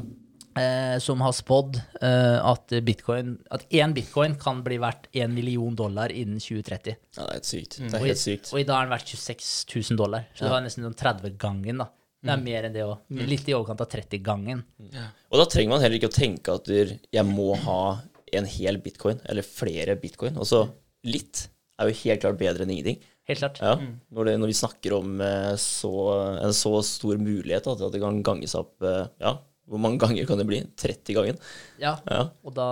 [0.61, 5.75] eh, som har spådd eh, at bitcoin, at én bitcoin kan bli verdt én million
[5.75, 6.95] dollar innen 2030.
[7.17, 7.79] ja, det er helt sykt.
[7.79, 7.87] Mm.
[7.89, 8.53] Det er Og i, helt sykt.
[8.53, 10.25] og i dag er den verdt 26 000 dollar.
[10.35, 11.89] Så det var nesten sånn 30-gangen, da.
[12.21, 12.37] Det Mm.
[12.37, 12.97] er mer enn det òg.
[13.09, 14.63] Litt i overkant av 30-gangen.
[15.31, 16.67] Og da trenger man heller ikke å tenke at
[17.11, 17.99] jeg må ha
[18.33, 20.37] en hel bitcoin, eller flere bitcoin.
[20.37, 20.69] Altså,
[21.03, 21.47] litt
[21.79, 22.99] er jo helt klart bedre enn ingenting.
[23.31, 23.61] Helt klart.
[23.63, 23.77] Ja,
[24.11, 25.91] når, det, når vi snakker om eh, så,
[26.43, 29.37] en så stor mulighet da, til at det kan ganges opp eh, Ja,
[29.71, 30.59] hvor mange ganger kan det bli?
[30.83, 31.37] 30 ganger?
[31.79, 31.93] Ja.
[32.03, 32.25] Ja.
[32.43, 32.67] Og da,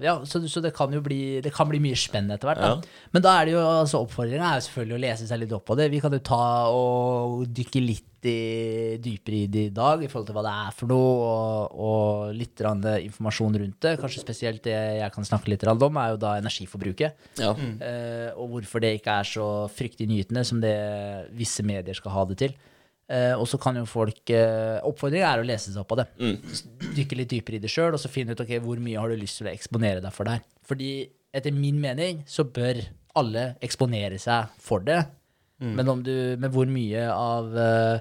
[0.00, 2.62] ja, så, så det kan jo bli, det kan bli mye spennende etter hvert.
[2.62, 2.70] Da.
[2.78, 3.08] Ja.
[3.12, 5.66] Men da er det jo, altså oppfordringa er jo selvfølgelig å lese seg litt opp
[5.68, 5.90] på det.
[5.92, 10.30] Vi kan jo ta og dykke litt i, dypere i det i dag, i forhold
[10.30, 13.94] til hva det er for noe, og, og litt informasjon rundt det.
[14.00, 17.30] Kanskje spesielt det jeg kan snakke litt om, er jo da energiforbruket.
[17.40, 17.52] Ja.
[17.52, 20.76] Eh, og hvorfor det ikke er så fryktelig nytende som det
[21.36, 22.58] visse medier skal ha det til.
[23.10, 26.06] Eh, og så kan jo folk eh, Oppfordringen er å lese seg opp på det.
[26.94, 29.18] Dykke litt dypere i det sjøl, og så finne ut ok, hvor mye har du
[29.18, 30.44] lyst til å eksponere deg for der.
[30.66, 30.92] Fordi
[31.34, 32.84] etter min mening så bør
[33.18, 35.02] alle eksponere seg for det.
[35.60, 37.98] Men, om du, med hvor mye av uh,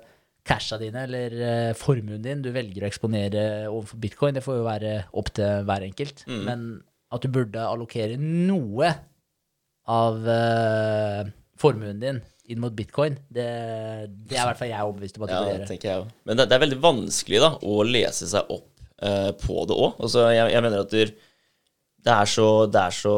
[0.47, 4.67] casha dine eller uh, formuen din du velger å eksponere overfor bitcoin, det får jo
[4.67, 6.23] være opp til hver enkelt.
[6.47, 6.69] Men
[7.11, 8.93] at du burde allokere noe
[9.91, 11.27] av uh,
[11.59, 13.45] formuen din inn mot bitcoin, det,
[14.09, 15.69] det er i hvert fall jeg overbevist om at du Ja, bør det gjøre.
[15.71, 16.13] tenker jeg òg.
[16.25, 18.69] Men det, det er veldig vanskelig da, å lese seg opp
[19.05, 19.99] uh, på det òg.
[20.05, 21.05] Altså, jeg, jeg mener at det,
[21.99, 23.15] det, er så, det, er så,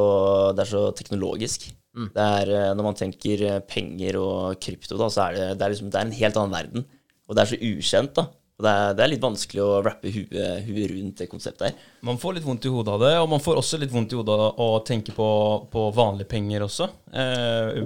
[0.57, 1.69] det er så teknologisk.
[1.91, 2.09] Mm.
[2.15, 5.65] Det er, eh, når man tenker eh, penger og krypto, da, så er det, det,
[5.65, 6.85] er liksom, det er en helt annen verden.
[7.27, 8.13] Og det er så ukjent.
[8.15, 8.27] da.
[8.61, 11.89] Det er, det er litt vanskelig å rappe huet, huet rundt det konseptet her.
[12.07, 14.19] Man får litt vondt i hodet av det, og man får også litt vondt i
[14.19, 15.27] hodet av å tenke på,
[15.73, 16.87] på vanlige penger også.
[17.11, 17.81] Eh,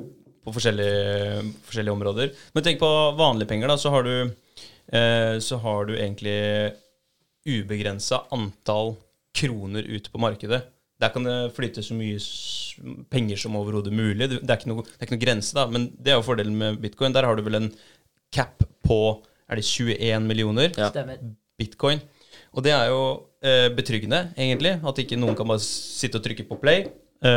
[0.46, 2.32] på forskjellige, forskjellige områder.
[2.56, 4.14] Men tenk på vanlige penger, da, så har du,
[4.94, 6.38] eh, så har du egentlig
[7.46, 8.96] ubegrensa antall
[9.36, 10.64] kroner ute på markedet.
[11.02, 12.20] Der kan det flyte så mye
[13.12, 14.30] penger som overhodet mulig.
[14.32, 15.66] Det er, ikke noe, det er ikke noe grense, da.
[15.68, 17.16] Men det er jo fordelen med bitcoin.
[17.16, 17.72] Der har du vel en
[18.34, 19.00] cap på
[19.46, 20.90] er det 21 millioner Ja.
[21.60, 22.00] Bitcoin.
[22.56, 23.02] Og det er jo
[23.44, 24.78] eh, betryggende, egentlig.
[24.88, 26.88] At ikke noen kan bare sitte og trykke på play,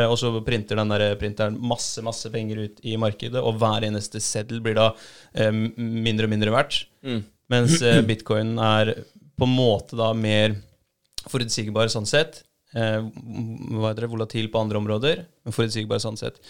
[0.09, 4.21] og så printer den der printeren masse masse penger ut i markedet, og hver eneste
[4.23, 4.89] seddel blir da
[5.33, 6.83] eh, mindre og mindre verdt.
[7.49, 8.93] Mens eh, bitcoin er
[9.39, 10.57] på en måte da mer
[11.29, 12.43] forutsigbar sånn sett.
[12.77, 16.41] Eh, hva heter det, volatil på andre områder, men forutsigbar sånn sett.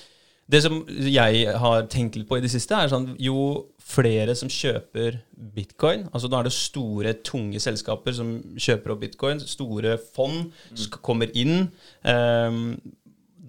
[0.49, 4.49] Det som jeg har tenkt litt på i det siste, er sånn jo flere som
[4.49, 5.19] kjøper
[5.55, 10.97] bitcoin Altså nå er det store, tunge selskaper som kjøper opp bitcoin, store fond som
[11.05, 11.69] kommer inn.
[12.01, 12.79] ehm,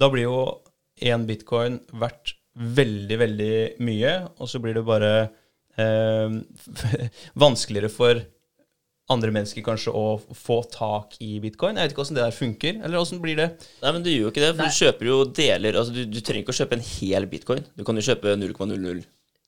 [0.01, 0.41] da blir jo
[1.01, 3.55] én bitcoin verdt veldig, veldig
[3.87, 5.13] mye, og så blir det bare
[5.81, 6.37] eh,
[7.45, 8.21] vanskeligere for
[9.11, 11.79] andre mennesker kanskje å få tak i bitcoin.
[11.79, 12.77] Jeg vet ikke åssen det der funker.
[12.79, 13.49] Eller åssen blir det?
[13.83, 14.71] Nei, men du gjør jo ikke det, for Nei.
[14.71, 17.67] du kjøper jo deler Altså, du, du trenger ikke å kjøpe en hel bitcoin.
[17.75, 18.37] Du kan jo kjøpe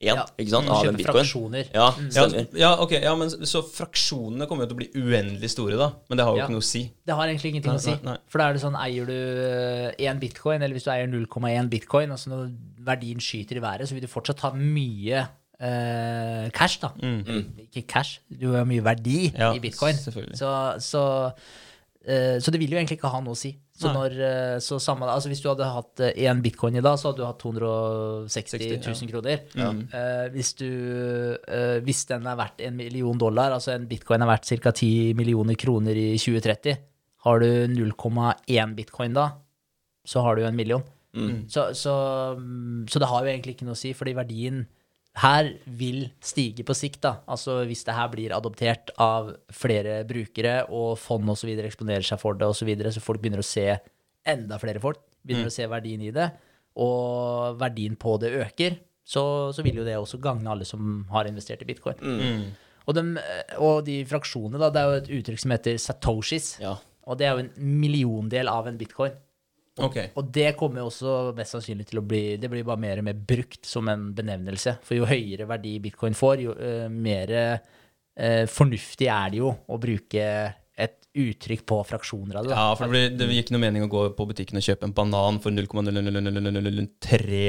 [0.03, 1.15] 0,001 Ja, ikke sant, du av en bitcoin.
[1.15, 1.69] fraksjoner.
[1.73, 2.47] Ja, Ja, stemmer.
[2.59, 5.93] ja, ok, ja, men Så fraksjonene kommer jo til å bli uendelig store, da.
[6.11, 6.47] Men det har jo Ja.
[6.47, 6.83] ikke noe å si.
[7.07, 7.91] Det har egentlig ingenting Nei, å si.
[7.91, 8.17] nei, nei.
[8.29, 12.11] For da er det sånn, eier du én bitcoin, eller hvis du eier 0,1 bitcoin,
[12.11, 12.51] altså når
[12.83, 15.29] verdien skyter i været, så vil du fortsatt ha mye
[15.63, 16.89] eh, cash, da.
[16.99, 19.39] Ikke cash, du har mye verdi Mm.
[19.39, 19.95] Ja, i bitcoin.
[20.35, 21.33] Så, så,
[22.05, 23.57] eh, så det vil jo egentlig ikke ha noe å si.
[23.83, 27.11] Så, når, eh, så sammen, altså hvis du hadde hatt én bitcoin i dag, så
[27.11, 29.45] hadde du hatt 260 60, 000 kroner.
[29.59, 30.69] Eh, hvis, du,
[31.43, 34.73] uh, hvis den er verdt en million dollar, altså en bitcoin er verdt ca.
[34.73, 36.79] 10 millioner kroner i 2030,
[37.27, 39.29] har du 0,1 bitcoin da,
[40.07, 40.85] så har du en million.
[41.53, 41.95] Så, så,
[42.39, 44.63] mm, så det har jo egentlig ikke noe å si, fordi verdien
[45.21, 47.03] her vil stige på sikt.
[47.03, 51.53] da, altså Hvis det her blir adoptert av flere brukere, og fond osv.
[51.53, 53.67] eksponerer seg for det, og så, videre, så folk begynner å se
[54.25, 56.29] enda flere folk begynner å se verdien i det,
[56.83, 61.29] og verdien på det øker, så, så vil jo det også gagne alle som har
[61.29, 61.99] investert i bitcoin.
[62.87, 63.03] Og, de,
[63.63, 66.49] og de fraksjonene, da, det er jo et uttrykk som heter satoshis.
[66.63, 66.77] Ja.
[67.07, 69.15] Og det er jo en milliondel av en bitcoin.
[69.81, 69.99] Ok.
[70.21, 73.17] Og det kommer også mest sannsynlig til å bli Det blir bare mer og mer
[73.17, 74.77] brukt som en benevnelse.
[74.85, 79.81] For jo høyere verdi bitcoin får, jo uh, mer uh, fornuftig er det jo å
[79.81, 80.27] bruke
[81.15, 82.55] uttrykk på fraksjoner av det.
[82.57, 84.95] Ja, for det, ble, det gikk noe mening å gå på butikken og kjøpe en
[84.97, 87.41] banan for 0,003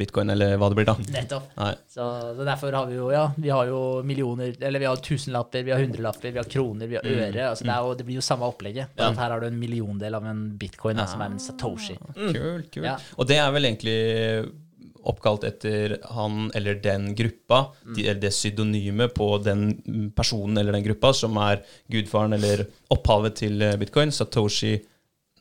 [0.00, 0.94] bitcoin, eller hva det blir da.
[1.12, 1.44] Nettopp.
[1.92, 2.06] Så,
[2.38, 5.74] så derfor har vi jo ja, vi har jo millioner, eller vi har tusenlapper, vi
[5.74, 7.50] har hundrelapper, vi har kroner, vi har øre.
[7.50, 8.86] altså det, er jo, det blir jo samme opplegget.
[8.96, 9.12] Ja.
[9.18, 11.96] Her har du en milliondel av en bitcoin, da, som er en satoshi.
[12.16, 12.86] Kult, kult.
[12.86, 12.96] Ja.
[13.18, 13.98] Og det er vel egentlig
[15.06, 17.60] oppkalt etter han eller den gruppa,
[17.94, 23.38] de, eller det pseudonymet på den personen eller den gruppa som er gudfaren eller opphavet
[23.42, 24.74] til eh, bitcoin, Satoshi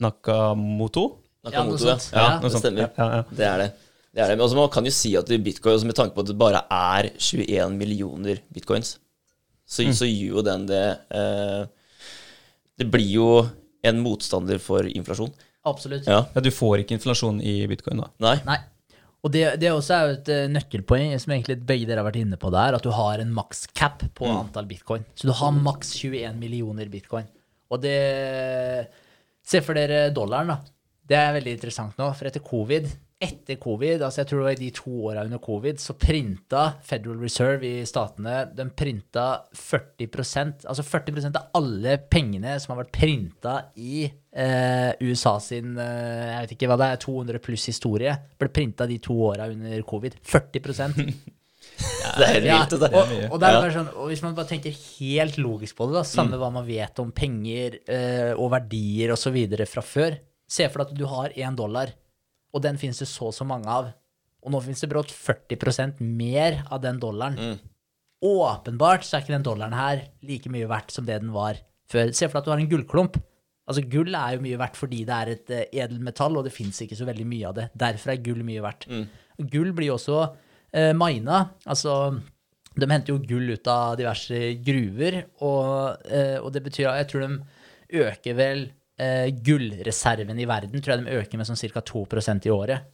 [0.04, 1.08] Nakamoto.
[1.48, 1.98] Ja, noe Nakamoto, ja.
[1.98, 2.14] sånt.
[2.14, 2.86] ja, Ja, det stemmer.
[2.86, 3.26] Ja, ja, ja.
[3.30, 3.68] Det er det.
[4.12, 4.38] det, er det.
[4.38, 7.78] Men man kan jo si at bitcoin, med tanke på at det bare er 21
[7.80, 8.98] millioner bitcoins,
[9.68, 11.66] så, så gir jo den det eh,
[12.80, 13.30] Det blir jo
[13.88, 15.34] en motstander for inflasjon.
[15.68, 16.08] Absolutt.
[16.08, 16.24] Ja.
[16.34, 18.12] Ja, du får ikke inflasjon i bitcoin da.
[18.24, 18.38] Nei.
[18.48, 18.58] Nei.
[19.26, 22.20] Og det, det også er jo et eh, nøkkelpoeng, som egentlig begge dere har vært
[22.22, 25.08] inne på der, at du har en maks cap på antall bitcoin.
[25.18, 27.28] Så du har maks 21 millioner bitcoin.
[27.74, 27.98] Og det
[29.48, 30.58] Se for dere dollaren, da.
[31.08, 34.56] Det er veldig interessant nå, for etter covid etter covid, altså jeg tror det var
[34.60, 39.24] i de to åra under covid, så printa Federal Reserve i statene den printa
[39.58, 46.28] 40% altså 40% av alle pengene som har vært printa i eh, USA sin eh,
[46.36, 49.82] jeg vet ikke hva det er, 200 pluss historie, ble printa de to åra under
[49.88, 50.20] covid.
[50.22, 50.62] 40
[52.18, 53.74] Det er helt vilt, Ja, og, og, det er Ja.
[53.74, 57.02] sånn, og hvis man bare tenker helt logisk på det, da, samme hva man vet
[57.02, 59.38] om penger eh, og verdier osv.
[59.66, 61.90] fra før Se for deg at du har én dollar,
[62.54, 63.90] og den finnes det så og så mange av.
[64.46, 67.58] Og nå finnes det brått 40% mer av den dollaren.
[68.24, 71.60] Åpenbart så er ikke den dollaren her like mye verdt som det den var
[71.92, 72.14] før.
[72.16, 73.20] Se for deg at du har en gullklump.
[73.68, 76.80] Altså Gull er jo mye verdt fordi det er et eh, edelmetall, og det fins
[76.86, 77.66] ikke så veldig mye av det.
[77.76, 78.88] Derfor er gull mye verdt.
[79.52, 80.22] Gull blir jo også
[80.72, 81.42] eh, mina.
[81.68, 81.98] Altså
[82.78, 87.10] de henter jo gull ut av diverse gruver, og, eh, og det betyr at jeg
[87.12, 88.68] tror de øker vel
[89.00, 91.84] eh, gullreserven i verden, tror jeg de øker med sånn ca.
[91.92, 92.94] 2% i året.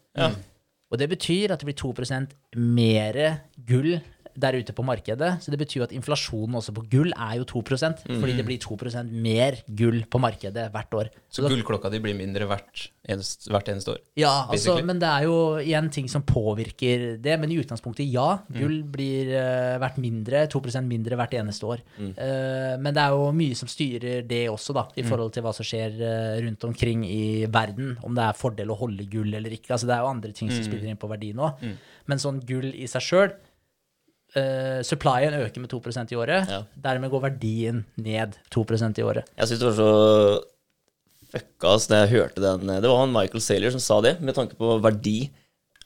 [0.93, 3.19] Og det betyr at det blir 2% mer
[3.65, 3.95] gull
[4.35, 5.35] der ute på markedet.
[5.43, 9.11] Så det betyr at inflasjonen også på gull er jo 2% fordi det blir 2%
[9.23, 11.11] mer gull på markedet hvert år.
[11.29, 13.99] Så da- gullklokka di blir mindre hvert eneste, hvert eneste år.
[14.15, 17.39] ja, altså, men det er jo igjen ting som påvirker det.
[17.39, 18.39] Men i utgangspunktet, ja.
[18.53, 21.83] Gull blir uh, verdt mindre, 2% mindre hvert eneste år.
[21.99, 25.53] Eh, men det er jo mye som styrer det også, da, i forhold til hva
[25.55, 27.97] som skjer uh, rundt omkring i verden.
[28.03, 29.73] Om det er fordel å holde gull eller ikke.
[29.75, 31.51] Altså, det er jo andre ting som spiller inn på verdien nå.
[32.07, 33.33] Men sånn gull i seg sjøl
[34.87, 36.49] Supplyen øker med 2% i året.
[36.49, 36.63] Ja.
[36.87, 39.29] Dermed går verdien ned 2% i året.
[39.37, 39.91] Jeg syns det var så
[41.33, 42.69] fucka ass da jeg hørte den.
[42.69, 45.31] Det var han Michael Saylor som sa det, med tanke på verdi.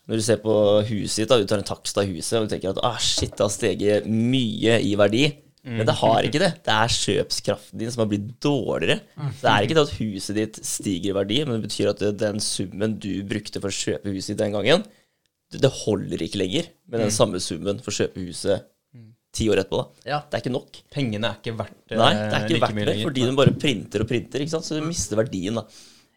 [0.08, 0.54] Når du ser på
[0.88, 3.34] huset ditt, da, du tar en takst av huset, og du tenker at ah, shit,
[3.36, 5.26] det har steget mye i verdi.
[5.68, 6.52] Men det har ikke det.
[6.64, 9.02] Det er kjøpskraften din som har blitt dårligere.
[9.18, 12.04] Så det er ikke det at huset ditt stiger i verdi, men det betyr at
[12.22, 14.86] den summen du brukte for å kjøpe huset ditt den gangen,
[15.54, 18.68] det holder ikke lenger med den samme summen for å kjøpe huset
[19.38, 19.82] ti år etterpå.
[19.84, 20.10] da.
[20.10, 20.24] Ja.
[20.26, 20.80] Det er ikke nok.
[20.94, 22.00] Pengene er ikke verdt det.
[22.00, 24.68] Nei, det er ikke like verdt det, fordi du bare printer og printer, ikke sant?
[24.68, 25.60] så du mister verdien.
[25.60, 25.66] da.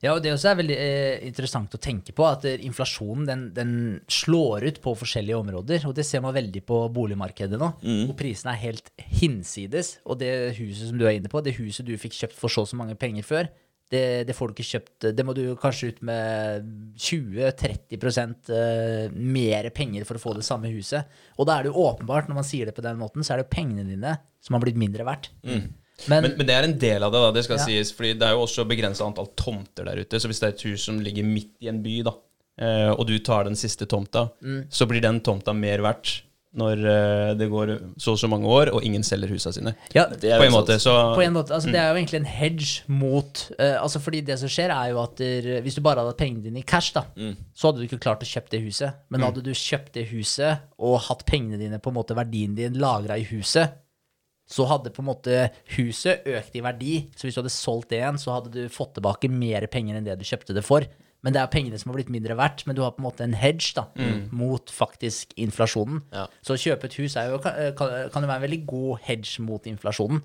[0.00, 3.42] Ja, og det også er veldig eh, interessant å tenke på, at eh, inflasjonen den,
[3.52, 3.72] den
[4.08, 5.84] slår ut på forskjellige områder.
[5.90, 8.88] Og det ser man veldig på boligmarkedet nå, hvor prisene er helt
[9.20, 9.98] hinsides.
[10.08, 12.64] Og det huset som du er inne på, det huset du fikk kjøpt for så
[12.64, 13.52] og så mange penger før,
[13.90, 16.62] det, det får du ikke kjøpt Det må du kanskje ut med
[16.94, 21.08] 20-30 eh, mer penger for å få det samme huset.
[21.38, 23.40] Og da er det jo åpenbart, når man sier det på den måten, så er
[23.42, 25.30] det jo pengene dine som har blitt mindre verdt.
[25.44, 25.68] Men,
[26.08, 27.64] Men, men det er en del av det, da, det skal Ja.
[27.66, 27.90] sies.
[27.92, 30.16] Fordi det er jo også begrensa antall tomter der ute.
[30.22, 32.14] Så hvis det er et hus som ligger midt i en by, da,
[32.62, 34.64] eh, og du tar den siste tomta, Mm.
[34.70, 38.72] så blir den tomta mer verdt når eh, det går så og så mange år,
[38.74, 39.72] og ingen selger husene sine.
[39.94, 42.18] ja, Det er På en måte, så På en måte, altså Det er jo egentlig
[42.18, 45.82] en hedge mot uh, altså Fordi det som skjer, er jo at der, hvis du
[45.86, 47.04] bare hadde hatt pengene dine i cash, da,
[47.54, 48.98] så hadde du ikke klart å kjøpe det huset.
[49.10, 52.78] Men hadde du kjøpt det huset og hatt pengene dine, på en måte verdien din,
[52.80, 53.78] lagra i huset,
[54.50, 55.44] så hadde på en måte
[55.76, 56.94] huset økt i verdi.
[57.14, 60.08] Så hvis du hadde solgt det igjen, så hadde du fått tilbake mer penger enn
[60.08, 60.86] det du kjøpte det for.
[61.22, 63.24] Men det er pengene som har blitt mindre verdt, men du har på en måte
[63.26, 63.82] en hedge da,
[64.32, 65.98] mot faktisk inflasjonen.
[66.16, 66.26] Ja.
[66.40, 69.66] Så å kjøpe et hus jo, kan, kan jo være en veldig god hedge mot
[69.68, 70.22] inflasjonen.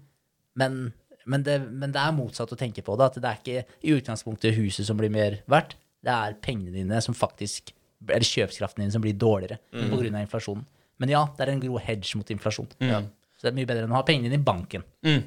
[0.55, 0.77] Men,
[1.25, 3.09] men, det, men det er motsatt å tenke på det.
[3.11, 5.75] At det er ikke i utgangspunktet huset som blir mer verdt.
[6.05, 7.73] Det er pengene dine som faktisk
[8.05, 9.91] Eller kjøpskraften din som blir dårligere Mm.
[10.15, 10.65] av inflasjonen.
[10.99, 12.67] Men ja, det er en god hedge mot inflasjon.
[12.77, 14.83] Så det er mye bedre enn å ha pengene dine i banken.
[15.03, 15.23] mm.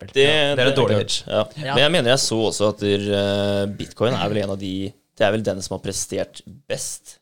[0.00, 0.10] For.
[0.16, 0.24] Det,
[0.56, 1.20] det er et dårlig hedge.
[1.26, 1.44] Ja.
[1.60, 1.74] Ja.
[1.74, 4.72] Men jeg mener jeg så også at uh, bitcoin er vel en av de
[5.18, 7.18] Det er vel den som har prestert best,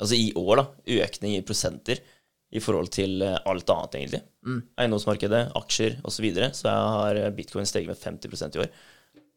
[0.00, 0.66] altså i år, da.
[1.02, 2.00] Økning i prosenter
[2.52, 4.20] i forhold til eh, alt annet, egentlig.
[4.76, 6.16] Eiendomsmarkedet, aksjer osv.
[6.18, 8.68] Så, videre, så har eh, bitcoin steget med 50% i år.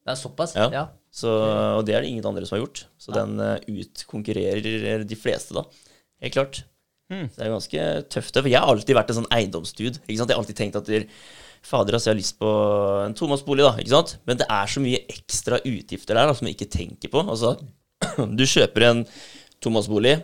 [0.05, 0.53] Det er såpass?
[0.57, 0.67] Ja.
[0.73, 0.83] Ja.
[1.15, 2.83] Så, og det er det ingen andre som har gjort.
[3.01, 5.63] Så den uh, utkonkurrerer de fleste, da.
[6.21, 6.59] Helt klart.
[7.09, 7.29] Mm.
[7.31, 8.37] Så det er ganske tøft.
[8.37, 10.03] For jeg har alltid vært en sånn eiendomsdude.
[10.03, 10.29] Ikke sant?
[10.29, 11.07] Jeg har alltid tenkt at der,
[11.65, 12.51] Fader, altså, jeg har lyst på
[13.05, 13.73] en tomannsbolig, da.
[13.81, 14.15] Ikke sant?
[14.29, 17.25] Men det er så mye ekstra utgifter der da, som jeg ikke tenker på.
[17.25, 17.55] Altså,
[18.39, 19.03] du kjøper en
[19.63, 20.19] tomannsbolig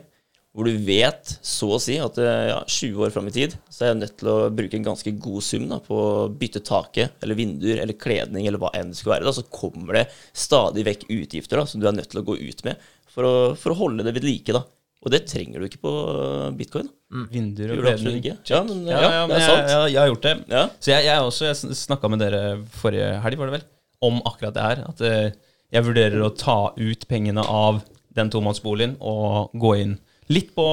[0.52, 3.86] hvor du vet, så å si, at eh, ja, 20 år fram i tid, så
[3.86, 7.16] er jeg nødt til å bruke en ganske god sum da, på å bytte taket,
[7.24, 9.30] eller vinduer, eller kledning, eller hva enn det skulle være.
[9.30, 12.36] Da, så kommer det stadig vekk utgifter da, som du er nødt til å gå
[12.36, 14.52] ut med for å, for å holde det ved like.
[14.56, 14.66] da.
[15.02, 15.92] Og det trenger du ikke på
[16.60, 16.90] bitcoin.
[17.12, 17.24] Mm.
[17.32, 18.36] Vinduer og ikke.
[18.48, 19.72] Ja, men, Ja, ja, ja, det er jeg, sant.
[19.72, 20.34] jeg, jeg har gjort det.
[20.52, 20.62] Ja.
[20.80, 22.42] Så jeg, jeg også snakka med dere
[22.78, 23.66] forrige helg, var det vel,
[24.06, 24.84] om akkurat det her.
[24.92, 25.32] At eh,
[25.74, 27.82] jeg vurderer å ta ut pengene av
[28.14, 29.98] den tomannsboligen og gå inn
[30.32, 30.66] litt på,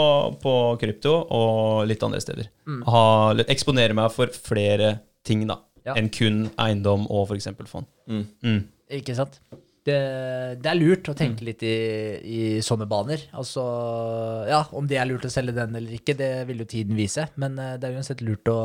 [0.42, 2.50] på krypto og litt andre steder.
[2.86, 3.04] Ha,
[3.48, 5.56] eksponere meg for flere ting da
[5.88, 5.94] Ja.
[5.96, 7.48] enn kun eiendom og f.eks.
[7.70, 7.86] fond.
[8.10, 8.58] Mm.
[8.92, 9.40] Ikke sant?
[9.88, 9.98] Det,
[10.62, 11.18] det er lurt å Mm.
[11.22, 11.74] tenke litt i,
[12.22, 13.22] i sånne baner.
[13.32, 13.62] Altså,
[14.50, 17.24] ja, Om det er lurt å selge den eller ikke, det vil jo tiden vise.
[17.40, 18.58] Men eh, det er uansett lurt å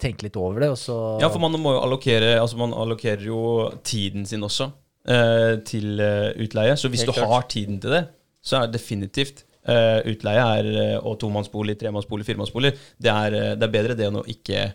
[0.00, 0.70] tenke litt over det.
[0.74, 3.40] Og så Ja, for man må jo allokere Altså man allokerer jo
[3.86, 4.70] tiden sin også
[5.06, 6.76] eh, til eh, utleie.
[6.80, 8.06] Så hvis du har tiden til det,
[8.44, 12.74] så er det definitivt eh, utleie er, eh, og tomannsbolig, tremannsbolig, firemannsbolig.
[13.00, 14.72] Det er, eh, det er bedre det enn å ikke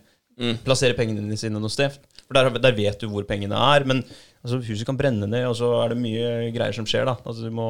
[0.64, 1.98] plassere pengene sine noe sted.
[2.30, 3.86] For der, der vet du hvor pengene er.
[3.90, 4.04] Men
[4.44, 7.10] altså, huset kan brenne ned, og så er det mye greier som skjer.
[7.10, 7.70] da Altså Du må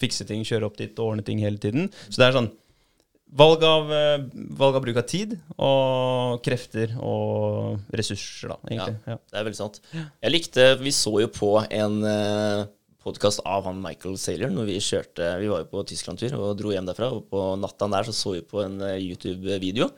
[0.00, 1.92] fikse ting, kjøre opp dit og ordne ting hele tiden.
[2.08, 2.50] Så det er sånn
[3.28, 4.22] Valg av, eh,
[4.56, 8.94] valg av bruk av tid og krefter og ressurser, da, egentlig.
[9.04, 9.16] Ja.
[9.20, 9.76] Det er veldig sant.
[9.92, 12.64] Jeg likte Vi så jo på en uh,
[13.04, 16.72] podkast av han Michael Saylor når vi kjørte Vi var jo på Tyskland-tur og dro
[16.74, 17.10] hjem derfra.
[17.14, 19.88] Og på natta der så så vi på en eh, YouTube-video.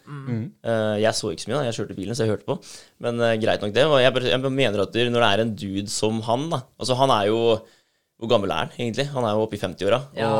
[0.62, 1.66] Eh, jeg så ikke så mye, da.
[1.70, 2.58] Jeg kjørte bilen, så jeg hørte på.
[3.04, 3.86] Men eh, greit nok, det.
[3.88, 7.12] Og jeg, jeg mener at når det er en dude som han, da Altså, han
[7.16, 7.40] er jo
[8.20, 9.06] Hvor gammel er han egentlig?
[9.14, 9.98] Han er jo oppe i 50-åra.
[10.18, 10.30] ja,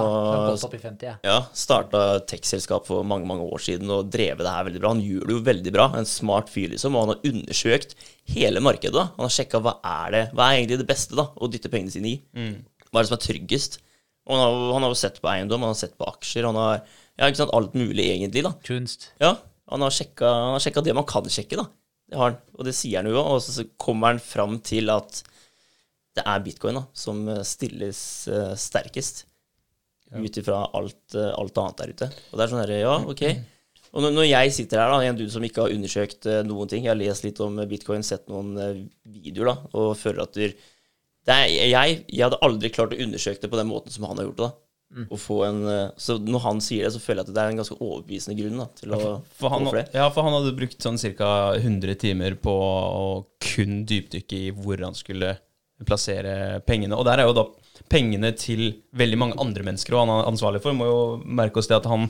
[0.53, 1.15] opp i 50, ja.
[1.25, 4.93] ja, starta tech-selskap for mange mange år siden og drevet det her veldig bra.
[4.93, 5.87] Han gjør det jo veldig bra.
[5.97, 6.97] En smart fyr, liksom.
[6.97, 7.97] Og han har undersøkt
[8.35, 8.95] hele markedet.
[8.99, 9.07] da.
[9.17, 11.95] Han har sjekka hva er det, hva er egentlig det beste da, å dytte pengene
[11.97, 12.19] sine i.
[12.91, 13.81] Hva er det som er tryggest?
[14.29, 16.59] Og han har, han har jo sett på eiendom, han har sett på aksjer, han
[16.61, 18.45] har ja, ikke sant, alt mulig egentlig.
[18.47, 18.53] da.
[18.67, 19.11] Kunst.
[19.23, 19.35] Ja,
[19.71, 21.67] han har sjekka, han har sjekka det man kan sjekke, da.
[22.11, 23.17] Det har han, og det sier han jo.
[23.23, 25.23] Og så så kommer han fram til at
[26.19, 29.25] det er bitcoin da, som eh, stilles eh, sterkest.
[30.11, 32.11] Ut ifra alt, eh, alt annet der ute.
[32.31, 33.25] Og det er sånn herre, ja, ok.
[33.91, 36.85] Og når, når jeg sitter her, da, en dude som ikke har undersøkt noen ting,
[36.87, 38.53] jeg har lest litt om bitcoin, sett noen
[39.03, 43.51] videoer, da, og føler at det er, jeg, jeg hadde aldri klart å undersøke det
[43.51, 44.47] på den måten som han har gjort det.
[44.47, 45.05] da.
[45.09, 45.59] og få en,
[45.99, 48.63] så når han sier det, så føler jeg at det er en ganske overbevisende grunn
[48.63, 49.03] da, til å
[49.43, 51.35] For han, gå for ja, for han hadde brukt sånn ca.
[51.59, 53.05] 100 timer på å
[53.43, 55.35] kun dypdykke i hvor han skulle
[55.87, 56.99] plassere pengene.
[56.99, 57.47] Og der er jo da
[57.91, 60.77] pengene til veldig mange andre mennesker og han er ansvarlig for.
[60.77, 62.07] Må jo merke oss det at han,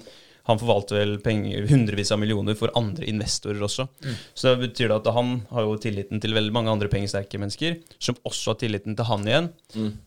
[0.49, 3.87] han forvalter vel penger, hundrevis av millioner for andre investorer også.
[4.35, 7.79] Så det betyr det at han har jo tilliten til veldig mange andre pengesterke mennesker,
[8.03, 9.51] som også har tilliten til han igjen.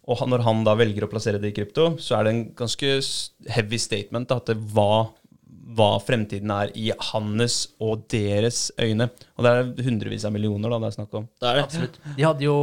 [0.06, 2.45] Og han, når han da velger å plassere det i krypto, så er det en
[2.63, 2.95] ganske
[3.56, 5.13] heavy statement da, at det var
[5.73, 9.09] hva fremtiden er i hans og deres øyne.
[9.38, 11.27] Og det er hundrevis av millioner da det er snakk om.
[11.41, 11.65] Det er det.
[11.67, 11.99] Absolutt.
[12.17, 12.57] De hadde jo,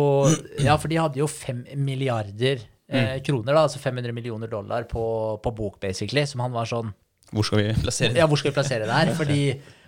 [0.62, 5.04] ja, for de hadde jo fem milliarder eh, kroner, da, altså 500 millioner dollar på,
[5.42, 6.92] på bok, basically, som han var sånn
[7.30, 8.22] Hvor skal vi plassere det?
[8.22, 9.12] Ja, hvor skal vi plassere det her?
[9.18, 9.42] Fordi,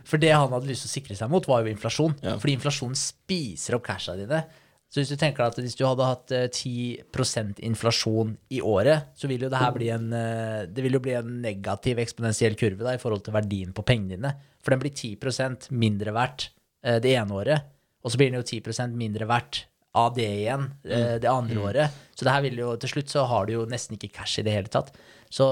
[0.07, 2.19] for det han hadde lyst til å sikre seg mot, var jo inflasjon.
[2.23, 2.37] Ja.
[2.43, 4.45] Fordi inflasjonen spiser opp casha dine.
[4.93, 9.29] Så hvis du tenker at hvis du hadde hatt eh, 10% inflasjon i året, så
[9.31, 12.85] vil jo det her bli en eh, Det vil jo bli en negativ eksponentiell kurve
[12.85, 14.35] da, i forhold til verdien på pengene dine.
[14.63, 16.51] For den blir 10% mindre verdt
[16.85, 17.71] eh, det ene året,
[18.05, 19.63] og så blir den jo 10% mindre verdt
[19.97, 21.97] av det igjen eh, det andre året.
[22.17, 24.45] Så det her vil jo til slutt så har du jo nesten ikke cash i
[24.47, 24.93] det hele tatt.
[25.33, 25.47] Så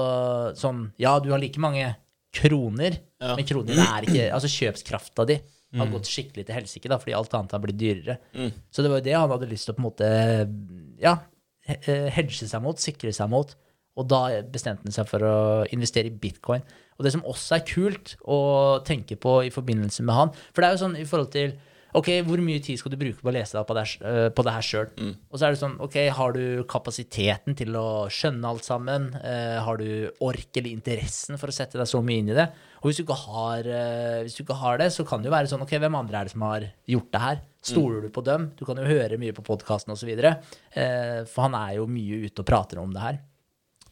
[0.57, 1.95] sånn Ja, du har like mange
[2.33, 3.35] kroner, Ja.
[3.35, 5.35] men kroner er ikke Altså kjøpskrafta di
[5.79, 8.17] har gått skikkelig til helsike, da, fordi alt annet har blitt dyrere.
[8.71, 10.09] Så det var jo det han hadde lyst til å på en måte
[11.01, 11.17] Ja,
[11.67, 13.55] eh, hedge seg mot, sikre seg mot.
[13.99, 15.35] Og da bestemte han seg for å
[15.75, 16.63] investere i bitcoin.
[16.97, 20.67] Og det som også er kult å tenke på i forbindelse med han For det
[20.67, 21.55] er jo sånn i forhold til
[21.97, 24.43] Ok, hvor mye tid skal du bruke på å lese deg på det, eh, på
[24.47, 24.85] det her sjøl?
[25.27, 29.09] Og så er det sånn, ok, har du kapasiteten til å skjønne alt sammen?
[29.19, 32.47] Uh, har du ork eller interessen for å sette deg så mye inn i det?
[32.81, 35.35] Og hvis du ikke har, eh, hvis du ikke har det, så kan det jo
[35.35, 37.41] være sånn, ok, hvem andre er det som har gjort det her?
[37.61, 38.47] Stoler du på dem?
[38.57, 40.09] Du kan jo høre mye på podkasten osv.
[40.17, 43.19] Eh, for han er jo mye ute og prater om det her.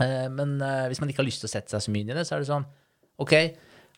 [0.02, 2.14] Eh, men eh, hvis man ikke har lyst til å sette seg så mye inn
[2.16, 2.70] i det, så er det sånn
[3.20, 3.34] Ok,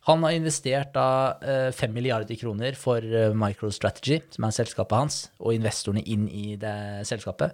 [0.10, 5.54] han har investert da eh, milliarder kroner for eh, MicroStrategy, som er selskapet hans, og
[5.54, 7.54] investorene inn i det selskapet.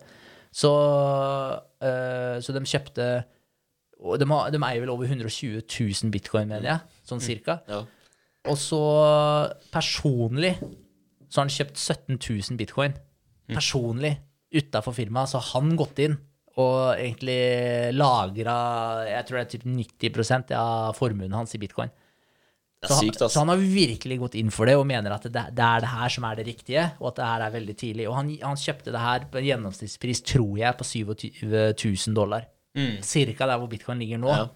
[0.56, 0.72] Så,
[1.84, 3.10] eh, så de kjøpte
[4.00, 6.80] og de, har, de eier vel over 120 000 bitcoin, mener jeg,
[7.10, 7.60] sånn cirka.
[7.68, 7.84] Ja.
[8.48, 8.80] Og så
[9.74, 10.56] personlig
[11.28, 12.94] så har han kjøpt 17 000 bitcoin.
[13.52, 14.14] Personlig
[14.56, 15.32] utafor firmaet.
[15.34, 16.18] Så har han gått inn
[16.58, 18.54] og egentlig lagra
[19.06, 21.92] jeg tror det er typ 90% av formuen hans i bitcoin.
[22.86, 25.44] Så, han- sykt, så han har virkelig gått inn for det og mener at det,
[25.58, 28.06] det er det her som er det riktige, og at det her er veldig tidlig.
[28.10, 32.46] Og han, han kjøpte det her på en gjennomsnittspris, tror jeg, på 27 000 dollar.
[33.02, 34.30] Cirka der hvor bitcoin ligger nå.
[34.30, 34.48] Ja.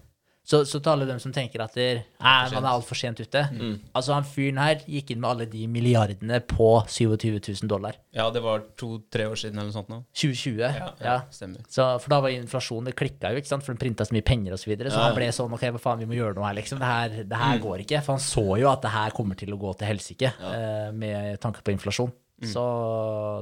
[0.44, 1.84] Så, så til alle dem som tenker at det,
[2.18, 3.76] nei, man er altfor sent ute Mm.
[3.94, 7.94] Altså, han fyren her gikk inn med alle de milliardene på 27 000 dollar.
[8.10, 10.00] Ja, det var to-tre år siden eller noe sånt nå.
[10.18, 10.58] 2020.
[10.66, 11.62] Ja, ja, stemmer.
[11.70, 13.62] Så, for da var inflasjonen Det klikka jo, ikke sant?
[13.62, 14.64] for den printa så mye penger osv.
[14.66, 15.06] Så, videre, så Ja.
[15.12, 16.82] han ble sånn Ok, hva faen, vi må gjøre noe her, liksom.
[16.82, 17.62] Det her, det her Mm.
[17.62, 18.02] går ikke.
[18.02, 21.38] For han så jo at det her kommer til å gå til helsike eh, med
[21.40, 22.10] tanke på inflasjon.
[22.42, 22.48] Mm.
[22.50, 22.66] Så,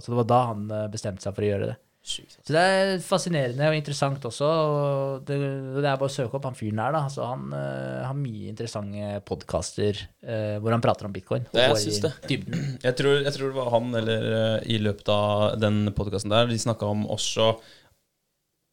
[0.05, 1.76] så det var da han eh, bestemte seg for å gjøre det.
[2.01, 2.46] Sykt, ass.
[2.48, 4.46] Så det er fascinerende og interessant også.
[4.48, 5.36] og Det,
[5.76, 7.03] det er bare å søke opp han fyren der, da.
[7.12, 11.44] Så han uh, har mye interessante podkaster hvor han prater om bitcoin.
[11.53, 12.12] Ja, jeg syns det.
[12.86, 16.48] Jeg tror, jeg tror det var han eller uh, i løpet av den podkasten der,
[16.48, 17.53] de snakka om også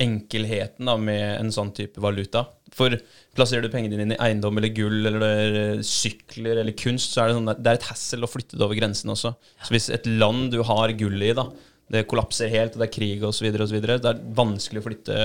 [0.01, 2.45] enkelheten da med en sånn type valuta.
[2.75, 2.93] For
[3.37, 7.31] plasserer du pengene dine i eiendom eller gull eller eh, sykler eller kunst, så er
[7.31, 9.33] det, sånn, det er et hassle å flytte det over grensen også.
[9.63, 11.47] Så hvis et land du har gull i, da,
[11.93, 15.19] det kollapser helt, og det er krig osv., det er vanskelig å flytte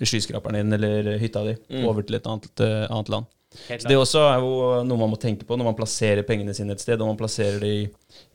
[0.00, 3.28] skyskraperen din eller hytta di over til et annet, eh, annet land.
[3.68, 4.52] Så det også er jo
[4.88, 7.60] noe man må tenke på når man plasserer pengene sine et sted, og man plasserer
[7.60, 7.82] det i,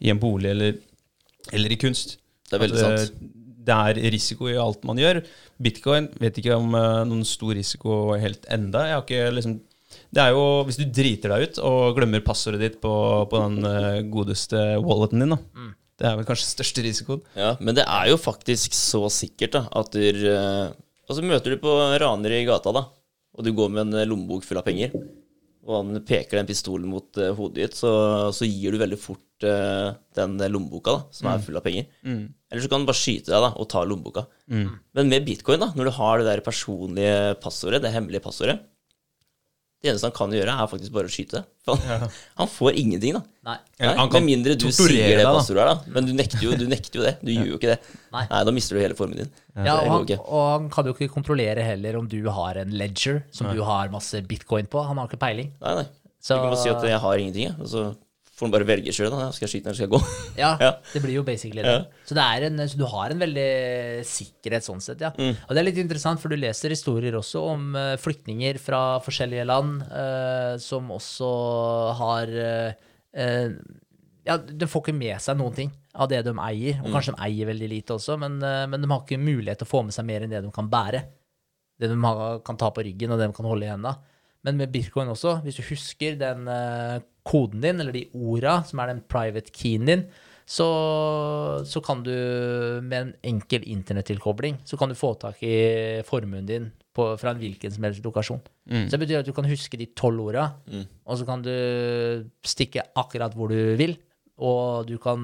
[0.06, 0.78] i en bolig eller,
[1.52, 2.20] eller i kunst.
[2.48, 3.34] Det er veldig At, sant.
[3.68, 5.24] Det er risiko i alt man gjør.
[5.60, 8.86] Bitcoin vet ikke om eh, noen stor risiko helt enda.
[8.88, 9.58] Jeg har ikke liksom
[10.14, 12.94] det er jo, Hvis du driter deg ut og glemmer passordet ditt på,
[13.32, 15.40] på den eh, godeste walleten din, da.
[15.58, 15.74] Mm.
[15.98, 17.24] Det er vel kanskje største risikoen.
[17.38, 21.62] Ja, men det er jo faktisk så sikkert da, at du Og Altså møter du
[21.62, 21.72] på
[22.02, 22.82] raner i gata, da,
[23.38, 24.92] og du går med en eh, lommebok full av penger,
[25.64, 27.92] og han peker den pistolen mot eh, hodet ditt, så,
[28.36, 31.88] så gir du veldig fort uh, den lommeboka, da, som er full av penger.
[32.04, 34.26] Eller så kan han bare skyte deg da, og ta lommeboka.
[35.00, 38.60] Men med bitcoin, da, når du har det der personlige passordet, det hemmelige passordet
[39.84, 41.44] Det eneste han kan gjøre, er faktisk bare å skyte.
[41.68, 42.08] For han,
[42.40, 43.22] han får ingenting, da.
[43.46, 43.58] Nei.
[43.80, 45.94] Nei, han kan med mindre du sier det passordet her, da.
[45.94, 47.14] Men du nekter jo, du nekter jo det.
[47.22, 47.78] Du gjør jo ikke det.
[48.16, 48.24] Nei.
[48.32, 49.30] Nei da mister du hele formen din.
[49.54, 53.22] Ja, og han, og han kan jo ikke kontrollere heller om du har en ledger
[53.32, 54.82] som du har masse bitcoin på.
[54.90, 55.54] Han har ikke peiling.
[55.62, 55.88] Nei, nei.
[56.18, 57.56] Så- Du kan bare si at jeg har ingenting, jeg.
[57.62, 57.86] Og så
[58.38, 59.10] får han bare velge sjøl.
[59.34, 60.02] Skal jeg skyte eller skal jeg gå?
[60.44, 60.72] Ja, Ja.
[60.94, 61.74] det blir jo basically det.
[61.74, 62.04] Ja.
[62.06, 63.48] Så, det en, så du har en veldig
[64.06, 65.10] sikkerhet sånn sett, ja.
[65.18, 65.34] Mm.
[65.48, 69.48] Og det er litt interessant, for du leser historier også om eh, flyktninger fra forskjellige
[69.50, 71.32] land eh, som også
[72.02, 73.58] har eh, eh,
[74.28, 76.78] Ja, de får ikke med seg noen ting av det de eier.
[76.78, 76.86] Mm.
[76.86, 79.70] Og kanskje de eier veldig lite også, men, eh, men de har ikke mulighet til
[79.70, 81.02] å få med seg mer enn det de kan bære.
[81.78, 81.98] Det de
[82.46, 83.98] kan ta på ryggen, og det de kan holde i hendene.
[84.46, 88.80] Men med bitcoin også, hvis du husker den eh, koden din, eller de orda, som
[88.80, 90.08] er den private keyen din,
[90.48, 90.68] så,
[91.68, 92.14] så kan du
[92.80, 97.42] med en enkel internettilkobling så kan du få tak i formuen din på, fra en
[97.42, 98.40] hvilken som helst lokasjon.
[98.88, 100.48] Så det betyr at du kan huske de tolv orda,
[101.06, 101.52] og så kan du
[102.48, 103.98] stikke akkurat hvor du vil.
[104.38, 105.20] Og du, kan,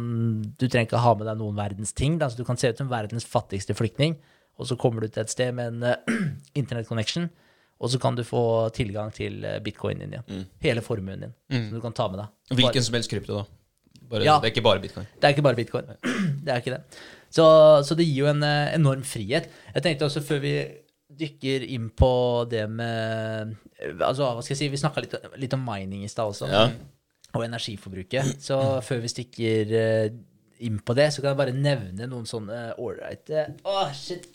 [0.58, 2.16] du trenger ikke ha med deg noen verdens ting.
[2.18, 2.32] Da.
[2.32, 4.18] Så du kan se ut som verdens fattigste flyktning,
[4.58, 6.24] og så kommer du til et sted med en uh,
[6.58, 7.30] internet-connection,
[7.84, 8.44] og så kan du få
[8.76, 10.46] tilgang til bitcoin bitcoinen din Mm.
[10.64, 12.58] Hele formuen din, som du kan ta med deg.
[12.58, 13.44] Hvilken som helst krypto, da.
[14.10, 14.38] Bare, Ja.
[14.40, 15.06] Det er ikke bare bitcoin.
[15.20, 15.86] Det er ikke bare bitcoin.
[16.46, 16.82] Det er ikke det.
[17.34, 17.46] Så,
[17.88, 19.48] så det gir jo en eh, enorm frihet.
[19.74, 20.52] Jeg tenkte også før vi
[21.20, 22.10] dykker inn på
[22.50, 26.12] det med eh, Altså, hva skal jeg si, vi snakka litt, litt om mining i
[26.12, 26.48] stad også.
[26.52, 26.68] Ja.
[27.34, 28.36] Og energiforbruket.
[28.44, 30.12] Så før vi stikker eh,
[30.68, 34.28] inn på det, så kan jeg bare nevne noen sånne ålreite Å, shit!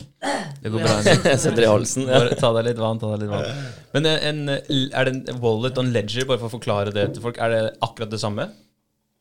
[0.59, 0.97] Det går bra.
[1.31, 2.09] Jeg setter i halsen.
[2.09, 2.21] Ja.
[2.39, 2.99] Ta deg litt vann.
[3.01, 3.63] ta deg litt vann
[3.95, 7.07] Men eh, en, er det en wallet og en ledger, bare for å forklare det
[7.15, 8.49] til folk, er det akkurat det samme?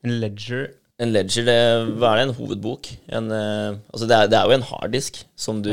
[0.07, 1.59] En ledger En ledger, det,
[2.01, 2.27] hva er det?
[2.29, 2.91] En hovedbok?
[3.15, 5.73] En, eh, altså det, er, det er jo en harddisk som du,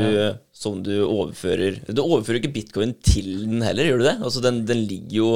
[0.54, 4.18] som du overfører Du overfører ikke bitcoin til den heller, gjør du det?
[4.22, 5.30] Altså den, den ligger jo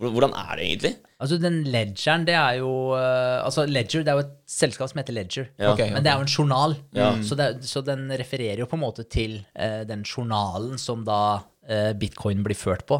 [0.00, 0.92] Hvordan er det egentlig?
[1.22, 4.98] Altså, den ledgeren, det er jo eh, Altså, Ledger, det er jo et selskap som
[4.98, 5.50] heter Ledger.
[5.60, 5.74] Ja.
[5.74, 7.10] Okay, Men det er jo en journal, Ja.
[7.22, 11.20] så, det, så den refererer jo på en måte til eh, den journalen som da
[11.68, 12.98] eh, bitcoin blir ført på.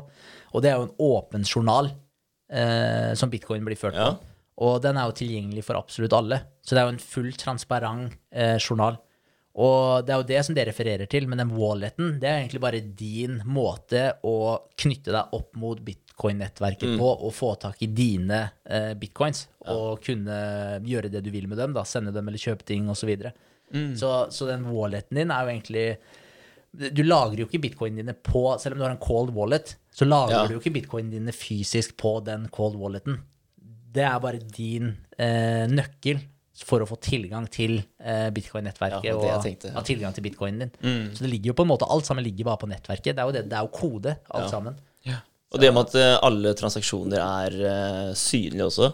[0.52, 1.90] Og det er jo en åpen journal
[2.52, 4.12] eh, som bitcoin blir ført Ja.
[4.12, 4.28] på.
[4.62, 6.38] Og den er jo tilgjengelig for absolutt alle.
[6.62, 9.00] Så det er jo en full transparent eh, journal.
[9.58, 12.60] Og det er jo det som det refererer til, men den walleten, det er egentlig
[12.62, 14.36] bare din måte å
[14.80, 15.80] knytte deg opp mot
[16.22, 19.46] bitcoin-nettverket på og få tak i dine eh, bitcoins.
[19.66, 23.02] Og kunne gjøre det du vil med dem, da, sende dem eller kjøpe ting osv.
[23.02, 23.32] Så, videre.
[23.96, 25.98] så Så den walleten din er jo egentlig
[26.72, 30.04] Du lagrer jo ikke bitcoinene dine på Selv om du har en cold wallet, så
[30.06, 30.46] lagrer Ja.
[30.46, 33.18] du jo ikke bitcoinene dine fysisk på den cold walleten.
[33.92, 36.20] Det er bare din eh, nøkkel
[36.62, 39.04] for å få tilgang til eh, bitcoin-nettverket.
[39.04, 39.74] Ja, og tenkte, ja.
[39.74, 41.10] ha tilgang til bitcoinen din.
[41.16, 43.16] Så det ligger jo på en måte, alt sammen ligger bare på nettverket.
[43.16, 44.76] Det er jo, det, det er jo kode, alt sammen.
[45.52, 48.88] Og det med at eh, alle transaksjoner er eh, synlige også,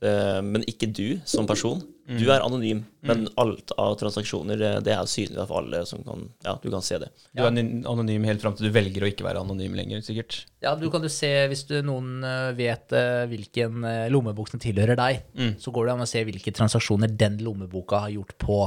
[0.00, 1.84] eh, men ikke du som person.
[2.08, 6.54] Du er anonym, men alt av transaksjoner det, er synlig for alle som kan Ja,
[6.56, 7.10] du kan se det.
[7.36, 10.38] Du er anonym helt fram til du velger å ikke være anonym lenger, sikkert.
[10.64, 12.24] Ja, du kan jo se, hvis du, noen
[12.56, 12.96] vet
[13.28, 15.20] hvilken lommebok som tilhører deg,
[15.60, 18.62] så går det an å se hvilke transaksjoner den lommeboka har gjort på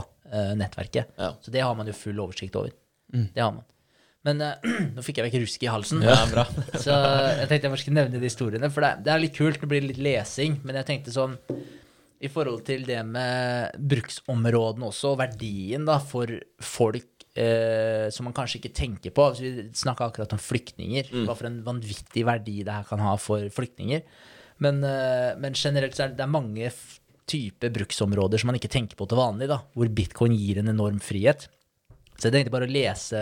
[0.61, 1.17] nettverket.
[1.17, 1.33] Ja.
[1.41, 2.77] Så det har man jo full oversikt over.
[3.09, 3.65] Det har man.
[4.27, 6.03] Men uh, nå fikk jeg vekk rusk i halsen.
[6.05, 6.45] Ja, bra.
[6.85, 9.61] Så jeg tenkte jeg bare skulle nevne de historiene, for det, det er litt kult.
[9.61, 11.37] Det blir litt lesing, men jeg tenkte sånn
[12.21, 16.29] i forhold til det med bruksområdene også, og verdien da for
[16.61, 19.25] folk eh, som man kanskje ikke tenker på.
[19.25, 21.09] Altså, vi snakka akkurat om flyktninger.
[21.25, 24.03] Hva for en vanvittig verdi det her kan ha for flyktninger.
[24.61, 26.69] Men, eh, men generelt så er det, det er mange
[27.31, 30.99] typer bruksområder som man ikke tenker på til vanlig, da, hvor bitcoin gir en enorm
[31.01, 31.47] frihet.
[32.21, 33.19] Så jeg tenkte bare å lese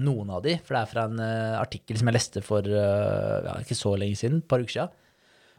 [0.00, 3.44] noen av de, for det er fra en uh, artikkel som jeg leste for uh,
[3.44, 4.94] ja, ikke så lenge siden, et par uker siden.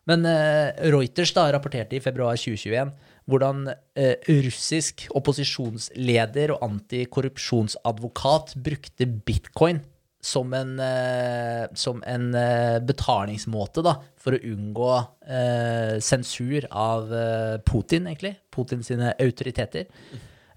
[0.10, 2.96] Men uh, Reuters da rapporterte i februar 2021
[3.30, 3.66] hvordan
[3.98, 9.82] eh, russisk opposisjonsleder og antikorrupsjonsadvokat brukte bitcoin
[10.26, 14.92] som en, eh, som en eh, betalingsmåte da, for å unngå
[15.26, 18.36] eh, sensur av eh, Putin, egentlig.
[18.54, 19.86] Putin sine autoriteter.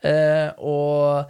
[0.00, 1.28] Eh, og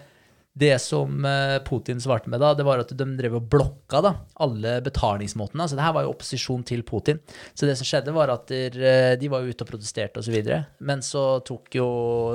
[0.58, 4.12] det som eh, Putin svarte med da, det var at de drev og blokka da,
[4.42, 5.68] alle betalingsmåtene.
[5.70, 7.20] Så det her var jo opposisjon til Putin.
[7.54, 10.38] Så det som skjedde, var at eh, de var ute og protesterte osv.
[10.82, 11.88] Men så tok jo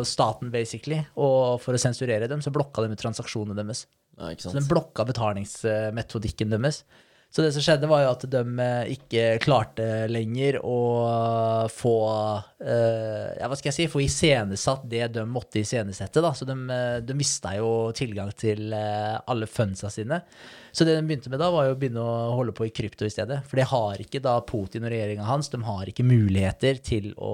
[0.07, 3.85] staten basically, og for å sensurere dem, så blokka de transaksjonene deres.
[4.19, 6.83] Ja, Så de blokka betalingsmetodikken deres.
[7.33, 10.81] Så det som skjedde, var jo at de eh, ikke klarte lenger å
[11.73, 11.93] få
[12.61, 13.87] eh, Ja, hva skal jeg si?
[13.89, 16.29] Få iscenesatt det de måtte iscenesette, da.
[16.37, 20.21] Så de, eh, de mista jo tilgang til eh, alle funsa sine.
[20.69, 23.09] Så det de begynte med da, var jo å begynne å holde på i krypto
[23.09, 23.41] i stedet.
[23.49, 27.33] For det har ikke da Putin og regjeringa hans, de har ikke muligheter til å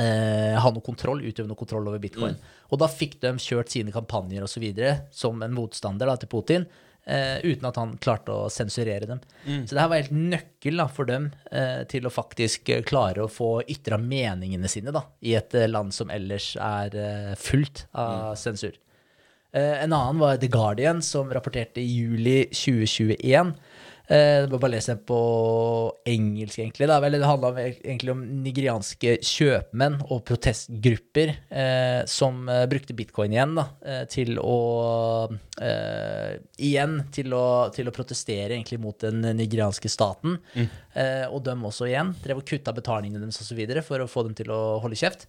[0.00, 2.40] eh, ha noe kontroll, utøve noe kontroll over bitcoin.
[2.72, 4.66] Og da fikk de kjørt sine kampanjer osv.
[5.12, 6.68] som en motstander da, til Putin,
[7.06, 9.22] eh, uten at han klarte å sensurere dem.
[9.66, 13.24] Så det her var helt nøkkel da, for dem uh, til å faktisk eh, klare
[13.24, 18.34] å få ytra meningene sine da, i et uh, land som ellers er fullt av
[18.40, 18.76] sensur.
[19.56, 23.54] Eh, en annen var The Guardian, som rapporterte i juli 2021.
[24.08, 25.18] Eh, det var bare å den på
[26.06, 26.86] engelsk, egentlig.
[26.86, 27.00] Da.
[27.02, 33.66] Det handla egentlig om nigerianske kjøpmenn og protestgrupper eh, som eh, brukte bitcoin igjen da,
[33.82, 34.58] eh, til å
[35.58, 36.36] eh,
[36.66, 40.38] Igjen til å, til å protestere egentlig mot den nigerianske staten.
[40.56, 43.60] Eh, og dem også igjen drev og kutta betalingene deres osv.
[43.84, 45.26] for å få dem til å holde kjeft.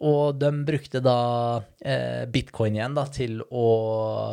[0.00, 3.66] Og de brukte da eh, bitcoin igjen da, til å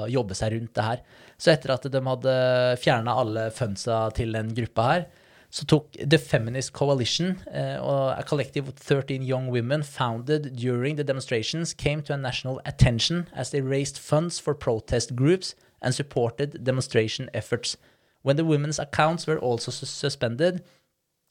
[0.08, 1.02] jobbe seg rundt det her.
[1.38, 2.36] Så etter at de hadde
[2.82, 5.08] fjerna alle funsa til den gruppa her,
[5.50, 11.04] så tok The Feminist Coalition, uh, a collective of 13 young women founded during the
[11.04, 16.64] demonstrations, came to a national attention as they raised funds for protest groups and supported
[16.64, 17.78] demonstration efforts.
[18.24, 20.64] When the women's accounts were also sus- suspended,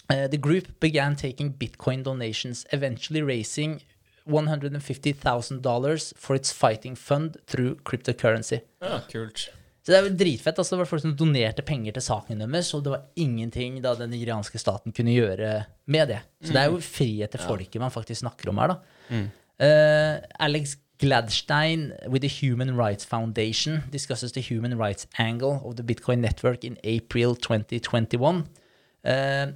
[0.09, 3.83] uh, the group began taking Bitcoin donations, eventually raising
[4.27, 8.63] $150,000 for its fighting fund through cryptocurrency.
[8.81, 9.51] Ah, kult.
[9.87, 10.59] Så det er jo dritfett.
[10.59, 13.93] altså Det var folk som donerte penger til saken deres, og det var ingenting da
[13.95, 16.19] den nigerianske staten kunne gjøre med det.
[16.43, 18.81] Så det er jo frihet til folket man faktisk snakker om her, da.
[19.63, 25.85] Eh, Alex Gladstein with the Human Rights Foundation discusses the human rights angle of the
[25.85, 28.43] Bitcoin network in April 2021.
[29.05, 29.47] Eh,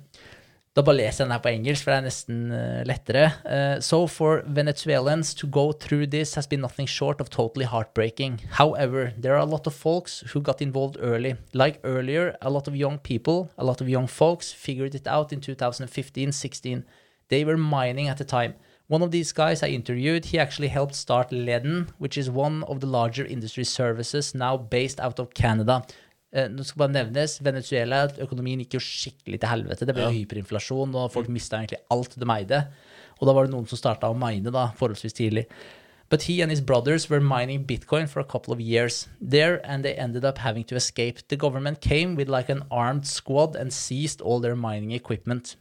[0.78, 3.24] Da bare leser jeg den her på engelsk, for det er nesten eh, lettere.
[3.42, 8.38] Uh, so for Venezuelans to go through this has been nothing short of totally heartbreaking.
[8.52, 11.34] However, there are a lot of folks who got involved early.
[11.54, 15.32] Like earlier, a lot of young people, a lot of young folks figured it out
[15.32, 16.84] in 2015-16.
[17.30, 18.54] They were mining at the time.
[18.86, 22.78] One of these guys I interviewed, he actually helped start Leden, which is one of
[22.78, 25.82] the larger industry services now based out of Canada.
[26.32, 29.86] Eh, nå skal bare nevnes, Venezuela, økonomien gikk jo skikkelig til helvete.
[29.88, 32.60] Det ble jo hyperinflasjon, og folk mista egentlig alt de eide.
[33.20, 35.46] Og da var det noen som starta å mine da, forholdsvis tidlig.
[36.08, 39.84] But he and his brothers were mining Bitcoin for a couple of years there, and
[39.84, 41.18] they ended up having to escape.
[41.28, 45.56] The government came with like an armed squad and seized all their mining equipment.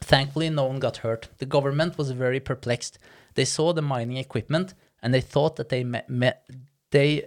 [0.00, 1.28] Thankfully, no one got hurt.
[1.38, 2.98] The government was very perplexed.
[3.34, 6.32] They saw the mining equipment and they thought that they me- me-
[6.90, 7.24] they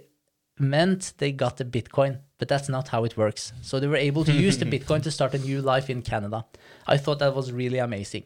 [0.58, 3.52] meant they got the Bitcoin, but that's not how it works.
[3.62, 6.46] So they were able to use the Bitcoin to start a new life in Canada.
[6.86, 8.24] I thought that was really amazing.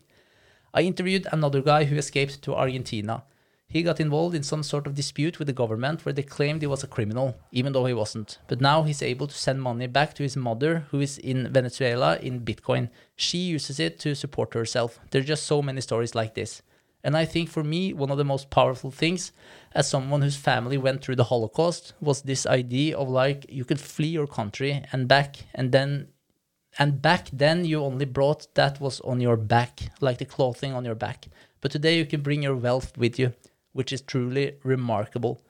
[0.74, 3.24] I interviewed another guy who escaped to Argentina.
[3.68, 6.66] He got involved in some sort of dispute with the government where they claimed he
[6.66, 8.38] was a criminal, even though he wasn't.
[8.46, 12.18] But now he's able to send money back to his mother, who is in Venezuela,
[12.18, 12.90] in Bitcoin.
[13.16, 14.98] She uses it to support herself.
[15.10, 16.60] There are just so many stories like this.
[17.05, 19.32] And I think for me, one of the most powerful things,
[19.74, 23.80] as someone whose family went through the Holocaust, was this idea of like you could
[23.80, 26.09] flee your country and back, and then
[26.78, 30.84] and back then you only brought that was on your back, like the clothing on
[30.84, 31.26] your back.
[31.61, 33.34] But today you can bring your wealth with you,
[33.72, 35.42] which is truly remarkable.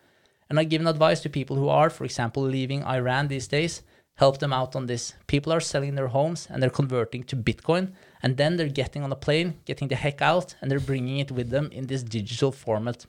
[0.50, 3.82] And I give advice to people who are, for example, leaving Iran these days.
[4.16, 5.14] Help them out on this.
[5.26, 7.92] People are selling their homes and they're converting to Bitcoin,
[8.22, 11.32] and then they're getting on a plane, getting the heck out, and they're bringing it
[11.32, 13.06] with them in this digital format.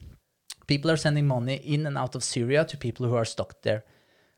[0.65, 3.83] People are sending money in and out of Syria to people who are stuck there.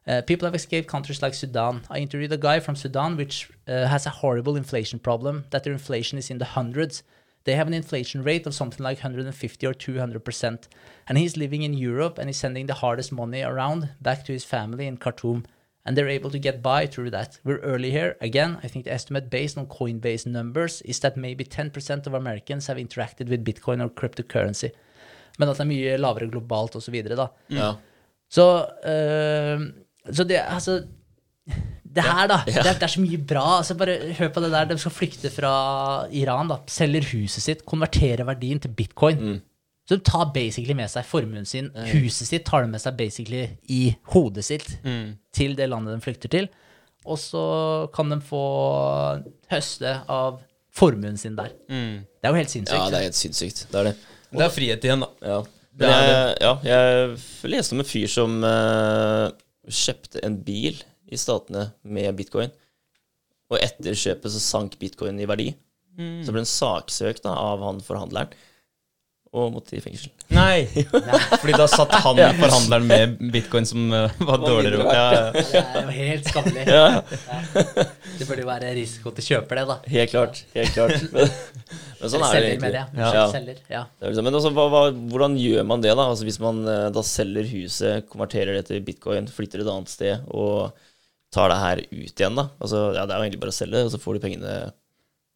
[0.08, 1.82] Uh, people have escaped countries like Sudan.
[1.90, 5.74] I interviewed a guy from Sudan, which uh, has a horrible inflation problem, that their
[5.74, 7.04] inflation is in the hundreds.
[7.44, 10.68] They have an inflation rate of something like 150 or 200%.
[11.08, 14.44] And he's living in Europe and he's sending the hardest money around back to his
[14.44, 15.46] family in Khartoum.
[15.86, 17.38] And they're able to get by through that.
[17.44, 18.16] We're early here.
[18.20, 22.66] Again, I think the estimate based on Coinbase numbers is that maybe 10% of Americans
[22.68, 24.72] have interacted with Bitcoin or cryptocurrency.
[25.38, 26.96] Men at det er mye lavere globalt osv.
[27.10, 27.28] da.
[27.54, 27.74] Ja.
[28.32, 29.66] Så, uh,
[30.12, 30.80] så det altså
[31.96, 32.42] Det her, da.
[32.46, 33.44] Det, er, det er så mye bra.
[33.60, 34.66] altså Bare hør på det der.
[34.66, 35.52] De skal flykte fra
[36.12, 36.50] Iran.
[36.52, 39.22] da Selger huset sitt, konverterer verdien til bitcoin.
[39.86, 41.68] Så de tar basically med seg formuen sin.
[41.92, 43.82] Huset sitt tar de med seg basically i
[44.16, 44.66] hodet sitt
[45.36, 46.48] til det landet de flykter til.
[47.06, 47.44] Og så
[47.94, 48.42] kan de få
[49.52, 50.40] høste av
[50.76, 51.54] formuen sin der.
[51.70, 52.80] Det er jo helt sinnssykt.
[52.80, 53.68] ja, det er helt sinnssykt.
[53.72, 53.96] Det er det.
[54.36, 55.12] Det er frihet igjen, da.
[55.22, 55.38] Ja.
[55.76, 59.28] Det er jeg, ja, jeg leste om en fyr som uh,
[59.68, 60.80] kjøpte en bil
[61.12, 62.52] i statene med bitcoin.
[63.52, 65.52] Og etter kjøpet så sank bitcoin i verdi.
[65.96, 68.34] Så ble den saksøkt da, av han forhandleren,
[69.36, 70.12] og måtte i fengsel.
[70.34, 70.66] Nei!
[71.42, 74.86] Fordi da satt han forhandleren med bitcoin som uh, var dårligere.
[74.88, 75.26] Ja, ja.
[75.36, 76.64] Det er jo helt skammelig.
[76.70, 77.02] Ja,
[78.16, 79.78] Det burde jo være risiko til kjøper, det, da.
[79.96, 80.42] helt klart.
[80.56, 81.04] Helt klart.
[81.16, 81.30] Men,
[82.00, 82.82] men sånn er det egentlig.
[83.00, 83.26] Ja.
[83.32, 83.84] Selger, ja.
[83.98, 84.82] Det er liksom, men altså, hva, hva,
[85.12, 86.06] hvordan gjør man det, da?
[86.12, 90.28] Altså, hvis man eh, da selger huset, konverterer det til bitcoin, flytter et annet sted
[90.30, 90.76] og
[91.34, 92.48] tar det her ut igjen, da?
[92.62, 94.58] Altså, ja, det er jo egentlig bare å selge, og så får du pengene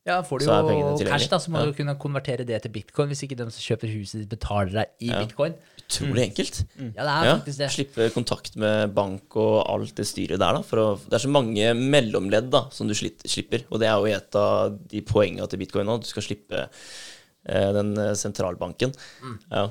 [0.07, 1.65] Ja, får du Så er jo cash, da, så må Ja.
[1.65, 3.09] du kunne konvertere det til bitcoin.
[3.11, 5.19] Hvis ikke de som kjøper huset ditt, betaler deg i Ja.
[5.25, 5.53] bitcoin.
[5.89, 6.63] Utrolig enkelt.
[6.79, 7.69] Ja, det er Ja, faktisk det.
[7.71, 10.61] Slippe kontakt med bank og alt det styret der, da.
[10.61, 13.65] For å, det er så mange mellomledd da, som du slipper.
[13.71, 15.99] Og det er jo et av de poengene til bitcoin nå.
[15.99, 16.69] Du skal slippe
[17.45, 18.93] eh, den eh, sentralbanken.
[19.21, 19.39] Mm.
[19.51, 19.69] Ja.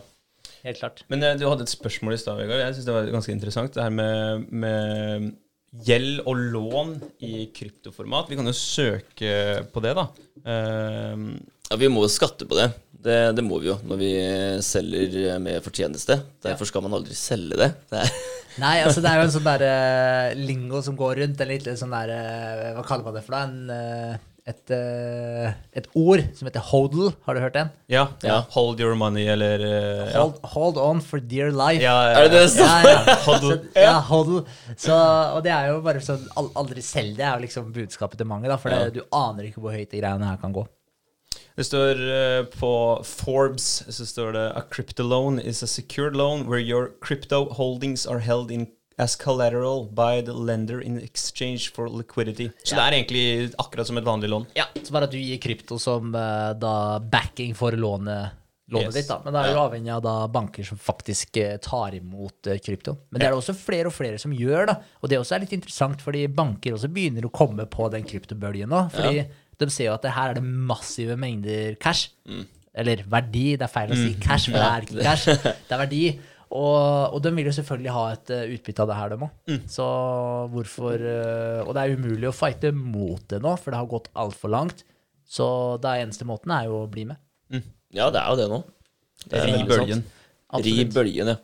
[0.65, 1.03] Helt klart.
[1.09, 2.59] Men eh, du hadde et spørsmål i stad, Vegard.
[2.61, 3.73] Jeg syns det var ganske interessant.
[3.75, 5.37] Det her med, med
[5.85, 6.95] gjeld og lån
[7.25, 8.31] i kryptoformat.
[8.31, 9.33] Vi kan jo søke
[9.73, 10.09] på det, da.
[10.49, 11.37] Uh,
[11.69, 12.71] ja, vi må jo skatte på det.
[13.05, 13.19] det.
[13.37, 14.13] Det må vi jo når vi
[14.65, 16.21] selger med fortjeneste.
[16.45, 17.73] Derfor skal man aldri selge det.
[17.93, 18.15] det er,
[18.59, 19.75] Nei, altså det er jo en sånn derre
[20.39, 21.45] lingo som går rundt.
[21.45, 23.45] En litt sånn derre Hva kaller man det for da?
[23.47, 27.11] En, eh, et, eh, et ord som heter hodl.
[27.27, 27.71] Har du hørt den?
[27.89, 28.39] ja, Ja.
[28.55, 30.23] Hold your money, eller eh, ja.
[30.23, 31.83] Hold, hold on for dear life.
[31.83, 32.65] Ja, ja, er det det det?
[32.65, 33.17] Ja, ja.
[33.29, 33.53] Hodl.
[33.53, 34.41] Så, ja, hodl.
[34.77, 34.97] Så,
[35.37, 38.49] og det er jo bare sånn Aldri selg det, er jo liksom budskapet til mange.
[38.49, 40.65] da For det, du aner ikke hvor høyt de greiene her kan gå.
[41.59, 42.73] Det står eh, på
[43.05, 48.07] Forbes så står det A crypto loan is a secured loan where your crypto holdings
[48.07, 48.69] are held in
[48.99, 52.49] as collateral by the lender in exchange for liquidity.
[52.65, 53.25] Så det er egentlig
[53.63, 54.47] akkurat som et vanlig lån.
[54.59, 58.31] Ja, Så bare at du gir krypto som eh, da backing for lånet,
[58.71, 58.95] lånet Yes.
[58.99, 59.09] ditt.
[59.09, 62.59] da Men det er jo avhengig av da banker som faktisk eh, tar imot eh,
[62.59, 62.97] krypto.
[63.11, 64.75] Men det er det også flere og flere som gjør, da.
[65.03, 68.69] Og det også er litt interessant, fordi banker også begynner å komme på den kryptobølgen
[68.69, 68.89] nå.
[68.95, 69.25] Fordi
[69.59, 72.11] De ser jo at det her er det massive mengder cash.
[72.29, 72.45] Mm.
[72.79, 75.25] Eller verdi, det er feil å si cash, for det er ikke cash.
[75.27, 76.03] Det er verdi.
[76.49, 79.33] Og, og de vil jo selvfølgelig ha et eh, utbytte av det her, de òg.
[79.51, 79.63] Mm.
[79.69, 79.87] Så
[80.55, 84.09] hvorfor eh, Og det er umulig å fighte mot det nå, for det har gått
[84.17, 84.85] altfor langt.
[85.29, 85.47] Så
[85.85, 87.21] det eneste måten er jo å bli med.
[87.93, 88.63] Ja, det er jo det nå.
[89.29, 90.03] Det er Ri bølgen.
[90.65, 91.37] Ri bølgen, ja.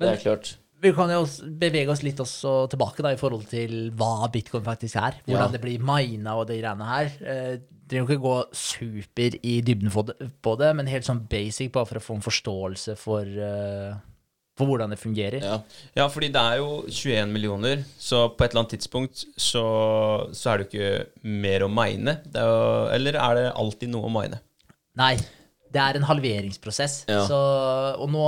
[0.00, 0.54] Det er klart.
[0.82, 1.20] Vi kan jo
[1.62, 5.20] bevege oss litt også tilbake da, i forhold til hva bitcoin faktisk er.
[5.28, 5.52] Hvordan Ja.
[5.52, 7.12] det blir mina og de greiene her.
[7.22, 7.52] Eh,
[7.92, 11.84] Trenger ikke gå super i dybden på det, på det, men helt sånn basic bare
[11.90, 13.94] for å få en forståelse for, eh,
[14.62, 15.44] for hvordan det fungerer.
[15.44, 15.58] Ja.
[15.98, 19.66] Ja, fordi det er jo 21 millioner, så på et eller annet tidspunkt så,
[20.32, 22.16] så er det jo ikke mer å mine.
[22.32, 24.40] Er jo, eller er det alltid noe å mine?
[25.00, 25.14] Nei,
[25.72, 27.02] det er en halveringsprosess.
[27.10, 27.22] Ja.
[27.28, 27.38] Så,
[27.98, 28.26] og nå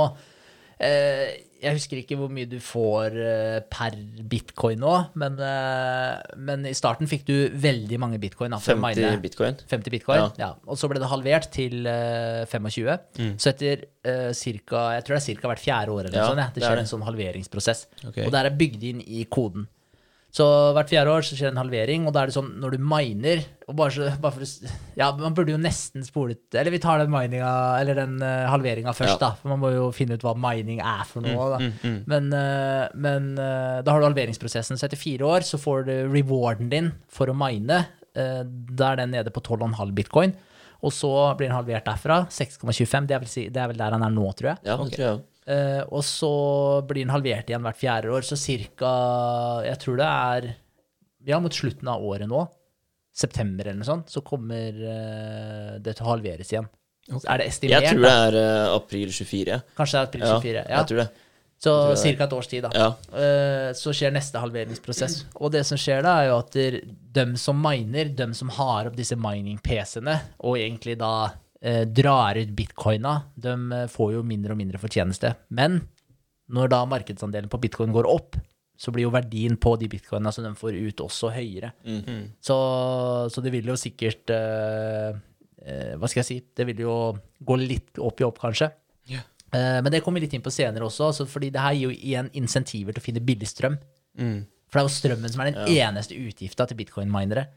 [0.83, 3.95] eh, Jeg husker ikke hvor mye du får eh, per
[4.29, 7.33] bitcoin nå, men, eh, men i starten fikk du
[7.63, 8.51] veldig mange bitcoin.
[8.53, 9.21] Da, 50 mine.
[9.23, 9.55] bitcoin.
[9.71, 10.29] 50 bitcoin, Ja.
[10.37, 10.49] ja.
[10.67, 13.37] Og så ble det halvert til eh, 25.
[13.41, 15.47] Så etter uh, cirka, jeg tror det er ca.
[15.53, 16.83] hvert fjerde år eller Ja, sånt, ja, det det er skjer det.
[16.85, 17.85] en sånn halveringsprosess.
[18.11, 18.25] Okay.
[18.27, 19.65] Og det er bygd inn i koden.
[20.35, 22.81] Så hvert fjerde år så skjer en halvering, og da er det sånn når du
[22.83, 26.81] miner og bare, så, bare for, Ja, man burde jo nesten spole ut Eller vi
[26.83, 29.21] tar den mininga, eller den uh, halveringa først, Ja.
[29.21, 29.29] da.
[29.39, 31.45] For man må jo finne ut hva mining er for noe.
[31.55, 31.69] da.
[32.11, 34.77] Men, uh, men uh, da har du halveringsprosessen.
[34.77, 37.85] Så etter fire år så får du rewarden din for å mine.
[38.15, 40.35] Uh, da er den nede på 12,5 bitcoin.
[40.85, 42.25] Og så blir den halvert derfra.
[42.29, 43.07] 6,25.
[43.09, 44.67] Det, si, det er vel der han er nå, tror jeg.
[44.67, 46.31] Ja, det tror jeg Eh, og så
[46.89, 48.91] blir den halvert igjen hvert fjerde år, så cirka
[49.67, 50.47] Jeg tror det er
[51.29, 52.41] Ja, mot slutten av året nå,
[53.15, 56.67] september eller noe sånt, så kommer eh, det til å halveres igjen.
[57.05, 57.27] Okay.
[57.29, 57.85] Er det estimert?
[57.85, 59.53] Jeg tror det er uh, april 24.
[59.53, 59.61] ja.
[59.77, 60.55] Kanskje det er april 24?
[60.57, 60.79] Ja.
[60.79, 61.07] jeg tror det.
[61.65, 61.95] Så ca.
[62.01, 62.71] cirka et års tid, da.
[62.75, 62.87] Ja.
[63.21, 65.21] Eh, så skjer neste halveringsprosess.
[65.39, 66.57] Og det som skjer da, er jo at
[67.15, 71.13] dem som miner, dem som har opp disse mining-PC-ene, og egentlig da
[71.89, 75.33] drar ut bitcoina, de eh, får jo mindre og mindre fortjeneste.
[75.49, 75.79] Men
[76.53, 78.37] når da markedsandelen på bitcoin går opp,
[78.77, 81.71] så blir jo verdien på de bitcoina som de får ut, også høyere.
[82.43, 82.57] Så,
[83.31, 85.15] så det vil jo sikkert eh,
[85.63, 86.37] eh, Hva skal jeg si?
[86.51, 86.95] Det vil jo
[87.39, 88.69] gå litt opp i opp, kanskje.
[89.09, 89.23] Yeah.
[89.55, 91.87] Eh, Men det kommer vi litt inn på senere også, altså fordi det her gir
[91.87, 93.79] jo igjen insentiver til å finne billig strøm.
[94.19, 94.43] Mm.
[94.67, 97.47] For det er jo strømmen som er den eneste utgifta til bitcoin-minere.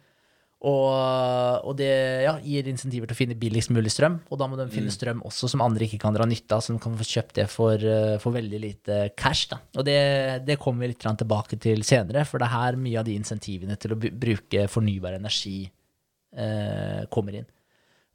[0.58, 1.90] Og, og det
[2.24, 5.20] ja, gir insentiver til å finne billigst mulig strøm, og da må de finne strøm
[5.28, 7.78] også som andre ikke kan dra nytte av, så de kan få kjøpt det for,
[7.78, 9.46] eh, for veldig lite cash.
[9.52, 9.60] Da.
[9.78, 10.00] Og det,
[10.48, 13.78] det kommer vi litt tilbake til senere, for det er her mye av de insentivene
[13.78, 17.46] til å bruke fornybar energi eh, kommer inn.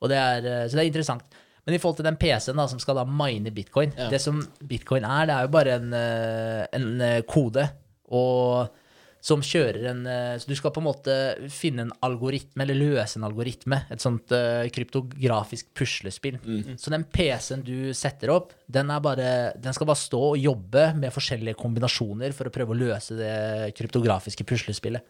[0.04, 1.42] Og det er, eh, så det er interessant.
[1.64, 5.06] Men i forhold til den PC-en da, som skal da mine bitcoin Det som bitcoin
[5.08, 7.70] er, det er jo bare en, eh, en kode
[8.12, 8.82] og
[9.24, 11.14] som kjører en eh, Så du skal på en måte
[11.54, 13.80] finne en algoritme, eller løse en algoritme.
[13.94, 16.40] Et sånt uh, kryptografisk puslespill.
[16.80, 20.90] Så den PC-en du setter opp, den, er bare, den skal bare stå og jobbe
[21.00, 23.38] med forskjellige kombinasjoner for å prøve å løse det
[23.78, 25.08] kryptografiske puslespillet.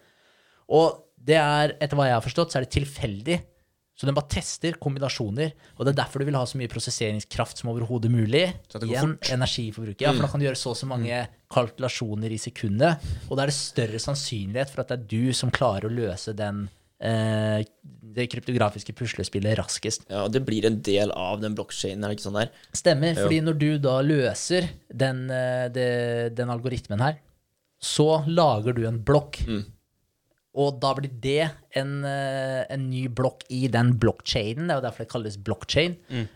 [0.73, 3.39] Og det er, etter hva jeg har forstått, så er det tilfeldig.
[3.93, 7.59] Så den bare tester kombinasjoner, og det er derfor du vil ha så mye prosesseringskraft
[7.61, 8.47] som overhodet mulig.
[8.65, 9.99] Så at det går Igjen, energiforbruk.
[10.01, 11.19] Ja, for da kan du gjøre så og så mange
[11.53, 15.53] kalkulasjoner i sekundet, og da er det større sannsynlighet for at det er du som
[15.53, 16.63] klarer å løse den,
[16.97, 17.59] eh,
[18.17, 20.09] det kryptografiske puslespillet raskest.
[20.09, 22.49] Ja, og det blir en del av den blokkjeden, ikke sånn der?
[22.73, 25.27] Stemmer, fordi når du da løser den,
[25.77, 27.21] den, den algoritmen her,
[27.83, 29.43] så lager du en blokk.
[30.53, 31.47] Og da blir det
[31.79, 34.67] en, eh, en ny blokk i den blokkjeden.
[34.67, 35.95] Det er jo derfor det kalles blokkjede.
[36.13, 36.27] Mm.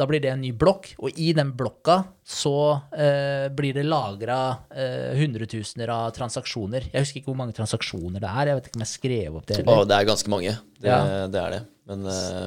[0.00, 2.54] Da blir det en ny blokk, og i den blokka så
[2.96, 4.38] eh, blir det lagra
[4.72, 6.88] eh, hundretusener av transaksjoner.
[6.88, 8.48] Jeg husker ikke hvor mange transaksjoner det er.
[8.48, 9.58] Jeg vet ikke om jeg skrev opp det.
[9.68, 10.54] Å, det er ganske mange.
[10.80, 11.26] Det, Ja.
[11.28, 11.62] det er det.
[11.86, 12.46] Men uh...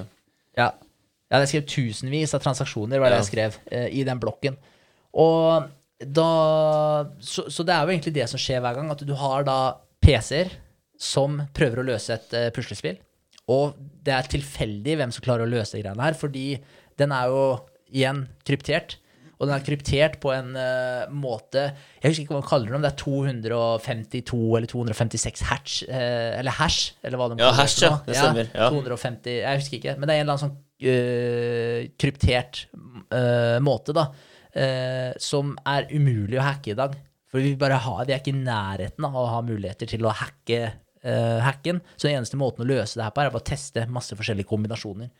[0.58, 0.72] Ja.
[1.30, 3.22] ja, jeg skrev tusenvis av transaksjoner, var det Ja.
[3.22, 4.58] jeg skrev, eh, i den blokken.
[5.14, 5.70] Og
[6.00, 6.26] da
[7.22, 9.60] så, så det er jo egentlig det som skjer hver gang, at du har da
[10.02, 10.52] PC-er
[11.00, 13.00] som prøver å løse et uh, puslespill.
[13.50, 16.48] Og det er tilfeldig hvem som klarer å løse de greiene her, fordi
[17.00, 17.44] den er jo
[17.90, 19.00] igjen kryptert.
[19.40, 21.62] Og den er kryptert på en uh, måte
[22.04, 26.34] Jeg husker ikke hva man kaller det, om det er 252 eller 256 hatch, uh,
[26.42, 27.88] eller hash, eller hva de Ja, kaller hash, det.
[27.88, 28.00] ja.
[28.04, 28.68] Det stemmer, ja.
[28.76, 32.66] 250 Jeg husker ikke, men det er en eller annen sånn uh, kryptert
[33.66, 34.04] måte, da,
[35.24, 36.94] som er umulig å hacke i dag.
[37.32, 40.14] For vi, bare har, vi er ikke i nærheten av å ha muligheter til å
[40.14, 40.60] hacke
[41.04, 41.82] øh, hacken.
[41.96, 44.50] Så den eneste måten å løse det her på, er bare å teste masse forskjellige
[44.50, 45.12] kombinasjoner.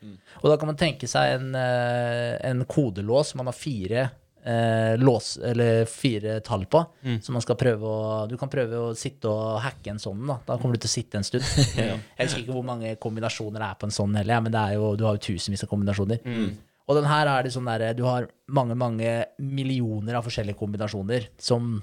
[0.42, 3.34] Og da kan man tenke seg en, uh, en kodelås.
[3.38, 4.06] Man har fire
[4.46, 6.84] uh, lås, eller fire tall på.
[7.22, 10.40] som man skal prøve å Du kan prøve å sitte og hacke en sånn, da.
[10.46, 11.44] Da kommer du til å sitte en stund.
[11.76, 14.64] Jeg husker ikke hvor mange kombinasjoner det er på en sånn heller, ja, men det
[14.64, 16.20] er jo, du har jo tusenvis av kombinasjoner.
[16.90, 21.28] Og den her er det sånn der, du har mange, mange millioner av forskjellige kombinasjoner
[21.38, 21.76] som,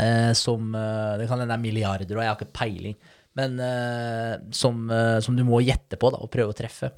[0.00, 2.96] eh, som Det kan hende det er milliarder, og jeg har ikke peiling,
[3.38, 6.90] men eh, som, eh, som du må gjette på da, og prøve å treffe.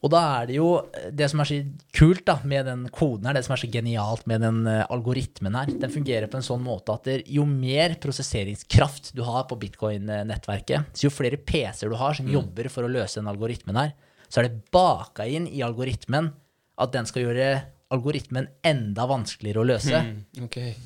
[0.00, 0.68] Og da er det jo
[1.12, 1.58] det som er så
[1.92, 5.58] kult da, med den koden her, det som er så genialt med den eh, algoritmen
[5.58, 10.94] her, den fungerer på en sånn måte at jo mer prosesseringskraft du har på bitcoin-nettverket,
[10.96, 13.92] så jo flere PC-er du har som jobber for å løse den algoritmen her,
[14.30, 16.32] så er det baka inn i algoritmen
[16.80, 17.52] at den skal gjøre
[17.90, 19.98] algoritmen enda vanskeligere å løse.
[20.06, 20.76] Mm, okay.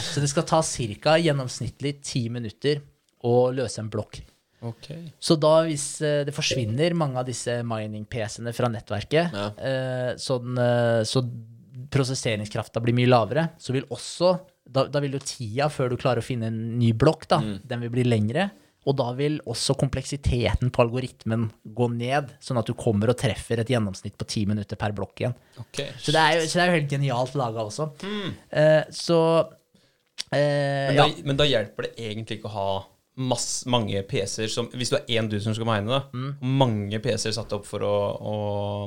[0.00, 1.18] Så det skal ta ca.
[1.20, 2.80] gjennomsnittlig ti minutter
[3.26, 4.20] å løse en blokk.
[4.60, 5.06] Okay.
[5.20, 9.46] Så da hvis eh, det forsvinner mange av disse mining-PC-ene fra nettverket, Ja.
[9.56, 11.22] eh, sånn, eh, så
[11.90, 14.34] prosesseringskrafta blir mye lavere, så vil også
[14.70, 17.80] da, da vil jo tida før du klarer å finne en ny blokk, da, den
[17.86, 18.50] vil bli lengre.
[18.88, 23.60] Og da vil også kompleksiteten på algoritmen gå ned, sånn at du kommer og treffer
[23.60, 25.34] et gjennomsnitt på ti minutter per blokk igjen.
[25.66, 25.90] Okay.
[26.00, 27.90] Så det jo, så det er jo helt genialt laga også.
[28.48, 29.18] Eh, så
[30.32, 31.08] eh, Men, ja.
[31.28, 32.70] men da hjelper det egentlig ikke å ha
[33.20, 35.98] masse, mange PC-er som Hvis du er én dude som skal mine, da.
[36.16, 36.30] Mm.
[36.60, 38.34] Mange PC-er satt opp for å, å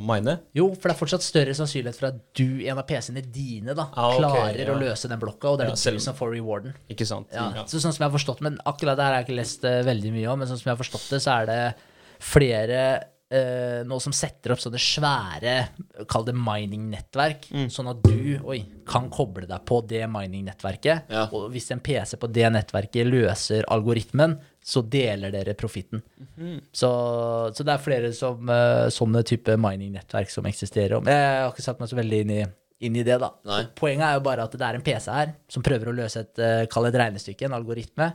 [0.01, 0.39] mine.
[0.57, 3.87] Jo, for det er fortsatt større sannsynlighet for at du, en av PC-ene dine, da,
[3.93, 4.73] Ah, okay, klarer ja.
[4.73, 6.73] å løse den blokka, og det er Ja, du selv- du som får rewarden.
[6.89, 7.29] Ikke sant?
[7.31, 7.51] Ja.
[7.69, 9.81] Så sånn som jeg har forstått Men akkurat det her har jeg ikke lest eh,
[9.85, 11.61] veldig mye om, men sånn som jeg har forstått det, så er det
[12.23, 12.83] flere
[13.89, 15.53] nå som setter opp sånne svære,
[16.11, 17.67] kall det mining-nettverk, Mm.
[17.73, 21.09] sånn at du oi, kan koble deg på det mining-nettverket.
[21.09, 21.23] Ja.
[21.31, 26.01] Og hvis en PC på det nettverket løser algoritmen, så deler dere profitten.
[26.37, 26.59] Mm.
[26.71, 26.89] Så,
[27.55, 31.01] så det er flere som, eh, sånne type mining-nettverk som eksisterer.
[31.03, 32.43] Jeg har ikke satt meg så veldig inn i,
[32.87, 33.31] inn i det, da.
[33.45, 33.63] Nei.
[33.75, 36.35] Poenget er jo bare at det er en PC her som prøver å løse et,
[36.35, 38.13] kallet kall det et regnestykke, en algoritme,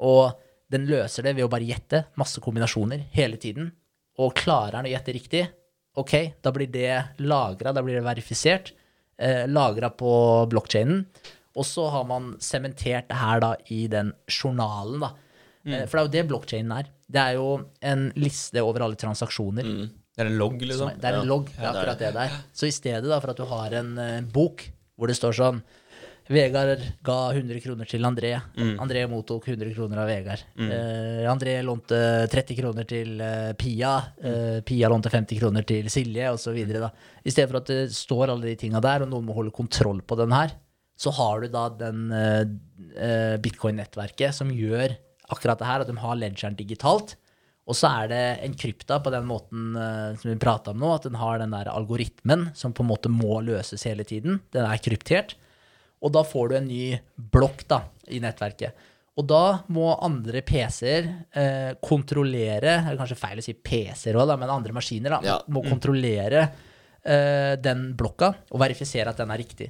[0.00, 0.38] og
[0.70, 3.72] den løser det ved å bare gjette masse kombinasjoner hele tiden.
[4.20, 5.42] Og klarer han å gjette riktig,
[6.00, 6.14] ok,
[6.44, 6.92] da blir det
[7.24, 8.72] lagra, da blir det verifisert,
[9.18, 10.12] eh, lagra på
[10.52, 11.04] blokkjeden,
[11.56, 15.12] og så har man sementert det her da i den journalen, da.
[15.66, 16.90] Eh, For det er jo det blokkjeden er.
[17.10, 17.48] Det er jo
[17.82, 19.66] en liste over alle transaksjoner.
[20.16, 20.92] Det er en logg, liksom?
[21.00, 22.36] Det er en logg, det er akkurat det der.
[22.52, 25.62] Så i stedet da, for at du har en uh, bok hvor det står sånn
[26.30, 28.32] Vegard ga 100 kroner til André.
[28.78, 30.44] André mottok 100 kroner av Vegard.
[30.54, 31.98] Eh, André lånte
[32.30, 33.96] 30 kroner til uh, Pia.
[34.22, 36.60] Uh, Pia lånte 50 kroner til Silje, osv.
[36.60, 40.04] I stedet for at det står alle de tinga der, og noen må holde kontroll
[40.06, 40.54] på den her,
[41.00, 42.12] så har du da den
[43.40, 44.92] bitcoin-nettverket som gjør
[45.32, 47.16] akkurat det her, at de har ledgeren digitalt.
[47.70, 50.94] Og så er det en krypta på den måten uh, som vi prata om nå,
[50.96, 54.40] at den har den der algoritmen som på en måte må løses hele tiden.
[54.54, 55.36] Den er kryptert.
[56.02, 56.84] Og da får du en ny
[57.32, 58.86] blokk da, i nettverket.
[59.20, 59.40] Og da
[59.74, 65.16] må andre PC-er eh, kontrollere er kanskje feil å si PC-er òg, men andre maskiner
[65.16, 65.34] da, Ja.
[65.52, 66.46] må kontrollere
[67.04, 69.68] eh, den blokka og verifisere at den er riktig.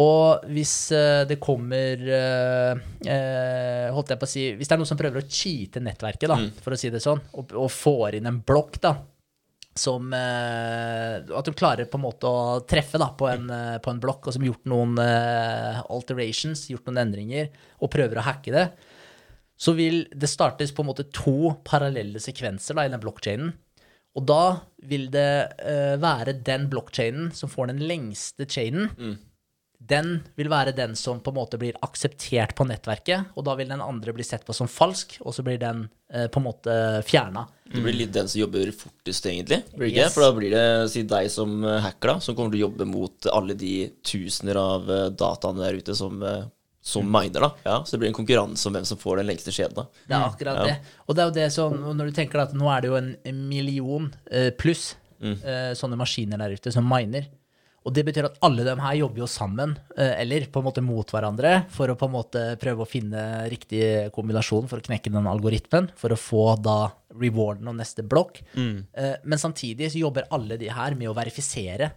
[0.00, 4.78] Og hvis eh, det kommer eh, eh, Holdt jeg på å si Hvis det er
[4.78, 8.20] noen som prøver å cheate nettverket, da, for å si det sånn, og, og får
[8.20, 8.92] inn en blokk da,
[9.78, 13.92] som eh, At de klarer på en måte å treffe da, på, en, eh, på
[13.92, 18.54] en blokk, og som gjort noen eh, alterations, gjort noen endringer, og prøver å hacke
[18.54, 18.66] det,
[19.60, 23.52] så vil det startes på en måte to parallelle sekvenser da, i den blokkjeden.
[24.18, 24.44] Og da
[24.90, 25.52] vil det
[26.02, 28.88] være den blokkjeden som får den lengste chainen.
[29.80, 33.70] Den vil være den som på en måte blir akseptert på nettverket, og da vil
[33.72, 36.74] den andre bli sett på som falsk, og så blir den eh, på en måte
[37.08, 37.46] fjerna.
[37.64, 39.62] Det blir litt den som jobber fortest, egentlig.
[39.80, 40.12] Yes.
[40.12, 42.90] For da blir det si deg som eh, hacker, da, som kommer til å jobbe
[42.92, 43.74] mot alle de
[44.04, 46.44] tusener av eh, dataene der ute som, eh,
[46.84, 47.52] som miner, da.
[47.64, 50.04] Ja, så det blir en konkurranse om hvem som får den lengste skjeden, da.
[50.04, 50.78] Det er akkurat det.
[51.06, 53.44] Og det er jo det som, når du tenker at nå er det jo en
[53.48, 54.12] million
[54.60, 54.90] pluss
[55.24, 57.30] eh, sånne maskiner der ute som miner.
[57.80, 60.84] Og det betyr at alle dem her jobber jo sammen, eh, eller på en måte
[60.84, 63.22] mot hverandre, for å på en måte prøve å finne
[63.52, 68.42] riktig kombinasjon for å knekke den algoritmen, for å få da rewarden og neste blokk.
[68.54, 68.76] Mm.
[69.24, 71.90] Men samtidig så jobber alle de her med å verifisere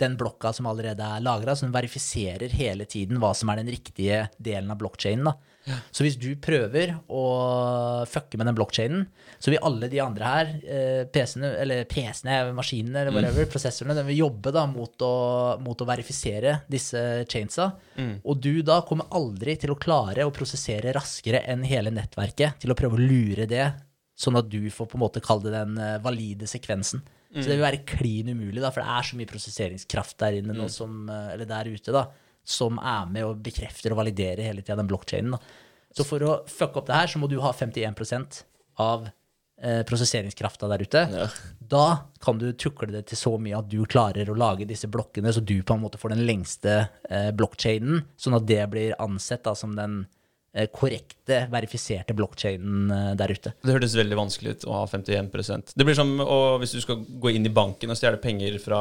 [0.00, 4.26] den blokka som allerede er lagra, som verifiserer hele tiden hva som er den riktige
[4.38, 5.28] delen av blokkjeden.
[5.90, 7.22] Så hvis du prøver å
[8.06, 9.00] fucke med den blokkjeden,
[9.42, 14.06] så vil alle de andre her, eh, PC-ene, eller PC-ene, maskinene, eller whatever, prosessorene, den
[14.06, 15.14] vil jobbe da mot å,
[15.64, 17.72] mot å verifisere disse chainsa.
[18.22, 22.70] Og du da kommer aldri til å klare å prosessere raskere enn hele nettverket til
[22.70, 23.66] å prøve å lure det,
[24.16, 27.02] sånn at du får på en måte kalle det den eh, valide sekvensen.
[27.36, 30.54] Så det vil være klin umulig, da, for det er så mye prosesseringskraft der inne
[30.56, 32.06] nå som, eh, eller der ute, da,
[32.46, 35.34] som er med og bekrefter og validerer hele tida den blokkjeden.
[35.96, 38.42] Så for å fucke opp det her, så må du ha 51
[38.82, 39.08] av
[39.62, 41.04] eh, prosesseringskrafta der ute.
[41.12, 41.28] Ja.
[41.58, 41.86] Da
[42.22, 45.42] kan du tukle det til så mye at du klarer å lage disse blokkene, så
[45.42, 46.76] du på en måte får den lengste
[47.08, 50.04] eh, blokkjeden, sånn at det blir ansett da, som den
[50.54, 53.52] eh, korrekte, verifiserte blokkjeden eh, der ute.
[53.62, 57.02] Det hørtes veldig vanskelig ut å ha 51% Det blir som å, hvis du skal
[57.02, 58.80] gå inn i banken og stjele penger fra,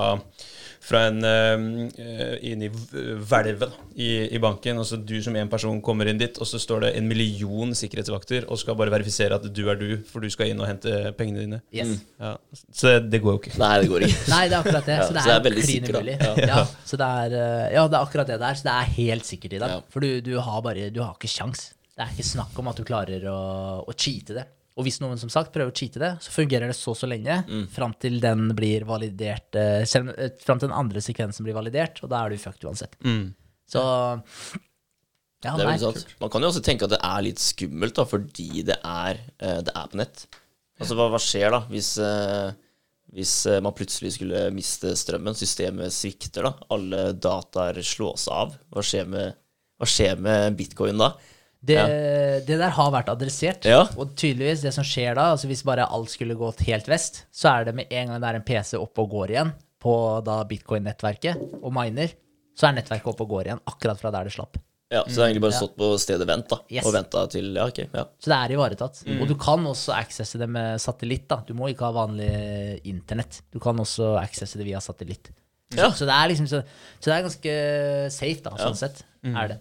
[0.85, 5.81] fra en uh, inn i hvelvet i, i banken, og så du som en person
[5.83, 9.47] kommer inn dit, og så står det en million sikkerhetsvakter og skal bare verifisere at
[9.49, 11.61] du er du, for du skal inn og hente pengene dine.
[11.75, 11.97] Yes.
[12.21, 12.35] Ja.
[12.71, 13.55] Så det går jo ikke.
[13.61, 14.21] Nei, det går ikke.
[14.31, 14.99] Nei, det er akkurat det.
[15.01, 16.33] Så det så det er, er veldig sikkert, Ja.
[16.45, 16.65] Ja.
[16.85, 18.59] så det er, eh, ja, det er akkurat det der.
[18.59, 19.77] Så det er helt sikkert i dag.
[19.77, 19.81] Ja.
[19.91, 21.71] For du, du har bare Du har ikke sjans.
[21.95, 23.39] Det er ikke snakk om at du klarer å,
[23.87, 24.45] å cheate det.
[24.75, 27.37] Og hvis noen som sagt prøver å cheate det, så fungerer det så så lenge
[27.47, 27.61] Mm.
[27.71, 32.01] fram til den blir validert eh, selv, eh, Fram til den andre sekvensen blir validert,
[32.03, 32.97] og da er du fucked uansett.
[33.07, 33.29] Mm.
[33.71, 33.79] Så
[35.45, 36.11] ja, Det er veldig sant.
[36.19, 39.61] Man kan jo også tenke at det er litt skummelt, da, fordi det er, eh,
[39.63, 40.25] det er på nett.
[40.81, 42.51] Altså, hva, hva skjer da hvis, eh,
[43.15, 48.57] hvis man plutselig skulle miste strømmen, systemet svikter, da, alle dataer slås av?
[48.75, 49.37] Hva skjer med,
[49.79, 51.13] hva skjer med bitcoin da?
[51.65, 51.85] Det, Ja.
[52.45, 53.65] det der har vært adressert.
[53.65, 53.79] Ja.
[53.97, 57.49] Og tydeligvis, det som skjer da, altså hvis bare alt skulle gått helt vest, så
[57.59, 59.95] er det med en gang det er en PC oppe og går igjen på
[60.25, 62.13] da bitcoin-nettverket og miner,
[62.55, 64.57] så er nettverket oppe og går igjen akkurat fra der det slapp.
[64.93, 66.85] Ja, Så det har egentlig bare stått på stedet vent, da, Yes.
[66.85, 67.79] og venta til Ja, ok.
[67.91, 68.03] ja.
[68.21, 69.01] Så det er ivaretatt.
[69.07, 69.21] Mm.
[69.23, 71.27] Og du kan også accesse det med satellitt.
[71.27, 71.37] da.
[71.47, 73.41] Du må ikke ha vanlig internett.
[73.51, 75.31] Du kan også accesse det via satellitt.
[75.75, 75.89] Ja.
[75.89, 76.61] Så, så det er liksom så,
[77.01, 78.81] så det er ganske safe, da, sånn Ja.
[78.85, 79.03] sett.
[79.25, 79.59] er det.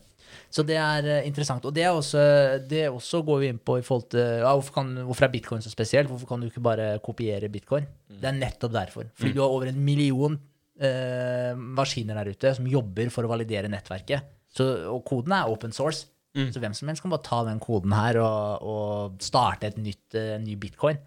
[0.54, 1.64] Så det er eh, interessant.
[1.66, 2.22] Og det, er også,
[2.70, 5.64] det også går vi inn på i forhold til ja, hvorfor, kan, hvorfor er bitcoin
[5.64, 6.10] så spesielt?
[6.10, 7.88] Hvorfor kan du ikke bare kopiere bitcoin?
[8.06, 9.10] Det er nettopp derfor.
[9.18, 10.38] Fordi du har over en million
[10.78, 14.30] eh, maskiner der ute som jobber for å validere nettverket.
[14.54, 16.06] Så, og koden er open source.
[16.34, 20.16] Så hvem som helst kan bare ta den koden her og, og starte et nytt,
[20.18, 20.98] eh, ny bitcoin.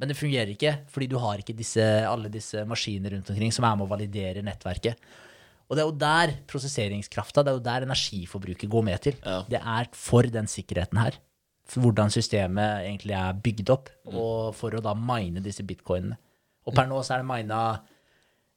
[0.00, 3.66] Men det fungerer ikke, fordi du har ikke disse, alle disse maskiner rundt omkring som
[3.66, 5.02] er med å validere nettverket.
[5.70, 9.14] Og det er jo der prosesseringskrafta, det er jo der energiforbruket går med til.
[9.22, 9.42] Ja.
[9.48, 11.18] Det er for den sikkerheten her.
[11.70, 14.16] For hvordan systemet egentlig er bygd opp, Mm.
[14.18, 16.16] og for å da mine disse bitcoinene.
[16.66, 17.80] Og per nå så er det mina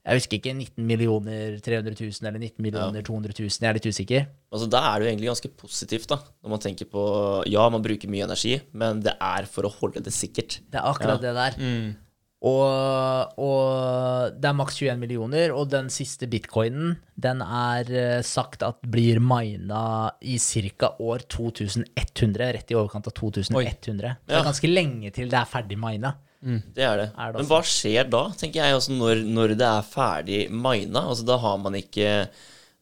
[0.04, 3.86] jeg husker ikke 19 millioner 300 000 eller 19 millioner 200 000, jeg er litt
[3.88, 4.26] usikker.
[4.52, 7.04] Altså, Da er det jo egentlig ganske positivt, da, når man tenker på
[7.48, 10.60] Ja, man bruker mye energi, men det er for å holde det sikkert.
[10.70, 11.96] Det er akkurat det der.
[12.44, 18.66] Og, og det er maks 21 millioner, og den siste bitcoinen, den er eh, sagt
[18.68, 20.92] at blir mina i ca.
[21.00, 24.18] år 2100, rett i overkant av 2100.
[24.28, 26.18] Det er ganske lenge til det er ferdig mina.
[26.44, 27.08] Det er det.
[27.16, 31.06] Er det Men hva skjer da, tenker jeg, altså når, når det er ferdig mina?
[31.14, 32.10] Altså, da har man ikke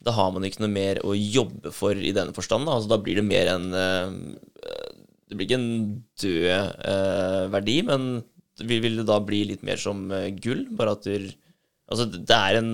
[0.01, 2.65] da har man ikke noe mer å jobbe for i denne forstand.
[2.65, 4.15] Da, altså, da blir det mer en eh,
[5.29, 5.73] Det blir ikke en
[6.23, 8.07] død eh, verdi, men
[8.59, 10.67] vil, vil det da bli litt mer som eh, gull?
[10.75, 11.31] Bare at du
[11.91, 12.67] Altså, det er en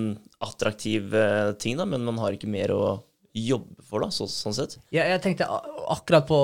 [0.46, 2.82] attraktiv eh, ting, da, men man har ikke mer å
[3.34, 4.76] jobbe for, da, så, sånn sett.
[4.94, 5.48] Ja, jeg tenkte
[5.90, 6.38] akkurat på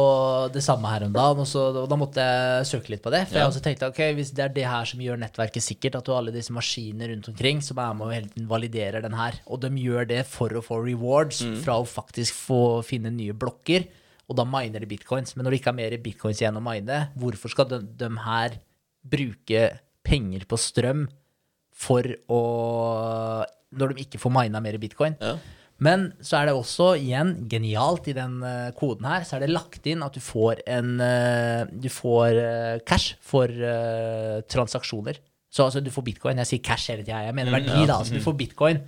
[0.55, 3.21] det samme her om dagen, og, så, og da måtte jeg søke litt på det.
[3.29, 3.45] For Ja.
[3.45, 6.13] jeg også tenkte ok, hvis det er det her som gjør nettverket sikkert, at du
[6.15, 9.39] har alle disse maskinene rundt omkring som er med og hele tiden validerer den her,
[9.47, 13.87] og de gjør det for å få rewards fra å faktisk få finne nye blokker,
[14.27, 15.37] og da miner de bitcoins.
[15.37, 18.59] Men når det ikke er mer bitcoins igjen å mine, hvorfor skal de, de her
[19.05, 19.67] bruke
[20.05, 21.07] penger på strøm
[21.75, 22.41] for å
[23.75, 25.17] Når de ikke får mina mer bitcoin?
[25.19, 25.37] Ja.
[25.83, 29.51] Men så er det også, igjen, genialt i den eh, koden her, så er det
[29.51, 33.51] lagt inn at du får en eh, Du får eh, cash for
[34.47, 35.19] transaksjoner.
[35.55, 36.41] Så altså, du får bitcoin.
[36.43, 37.21] Jeg sier cash hele tida.
[37.29, 38.01] Jeg mener verdi, da.
[38.01, 38.81] Altså, du får bitcoin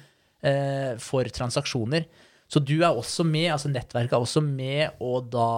[0.43, 2.07] eh, for transaksjoner.
[2.51, 5.49] Så du er også med, altså nettverket er også med å da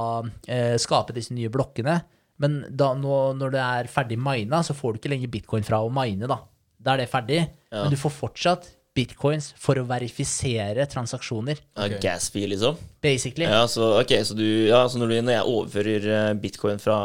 [0.48, 1.98] eh, skape disse nye blokkene.
[2.42, 5.82] Men da, nå, når det er ferdig mina, så får du ikke lenger bitcoin fra
[5.82, 6.42] å mine, da.
[6.78, 7.40] Da er det ferdig.
[7.74, 8.68] Men du får fortsatt
[8.98, 12.00] bitcoins for å verifisere transaksjoner, Okay.
[12.02, 12.78] Gas fee, liksom.
[13.02, 13.46] basically.
[13.46, 16.96] Ja, så, okay, så, du, ja, så når, du, når jeg overfører eh, bitcoin fra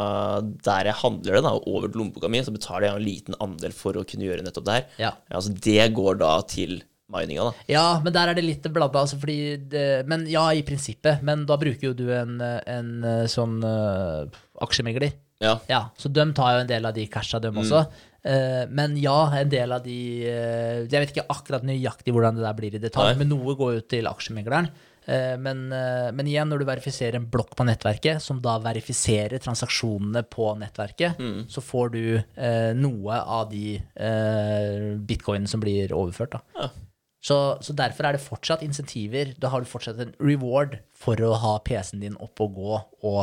[0.41, 3.75] der jeg handler det, da, over til lommeboka mi, så betaler jeg en liten andel
[3.77, 4.89] for å kunne gjøre nettopp det her.
[5.05, 5.13] Ja.
[5.29, 6.81] Ja, så det går da til
[7.13, 7.65] mininga, da.
[7.69, 11.21] Ja, men der er det litt blabla, altså fordi det, Men ja, i prinsippet.
[11.25, 14.25] Men da bruker jo du en, en eh, sånn uh,
[14.65, 15.13] aksjemegler.
[15.43, 15.57] Ja.
[15.67, 17.83] Ja, så de tar jo en del av de casha, dem også.
[18.23, 19.97] Eh, men ja, en del av de
[20.31, 23.19] eh, Jeg vet ikke akkurat nøyaktig hvordan det der blir i detalj, Nei.
[23.19, 24.69] men noe går jo til aksjemegleren.
[25.03, 30.23] Eh, men, men igjen, når du verifiserer en blokk på nettverket, som da verifiserer transaksjonene
[30.31, 31.19] på nettverket,
[31.51, 32.03] så får du
[32.79, 33.75] noe av de
[35.03, 36.39] bitcoinene som blir overført.
[36.39, 36.63] da.
[36.63, 36.71] Ja.
[37.23, 39.31] Så, så derfor er det fortsatt insentiver.
[39.39, 42.73] Da har du fortsatt en reward for å ha PC-en din opp og gå
[43.07, 43.21] og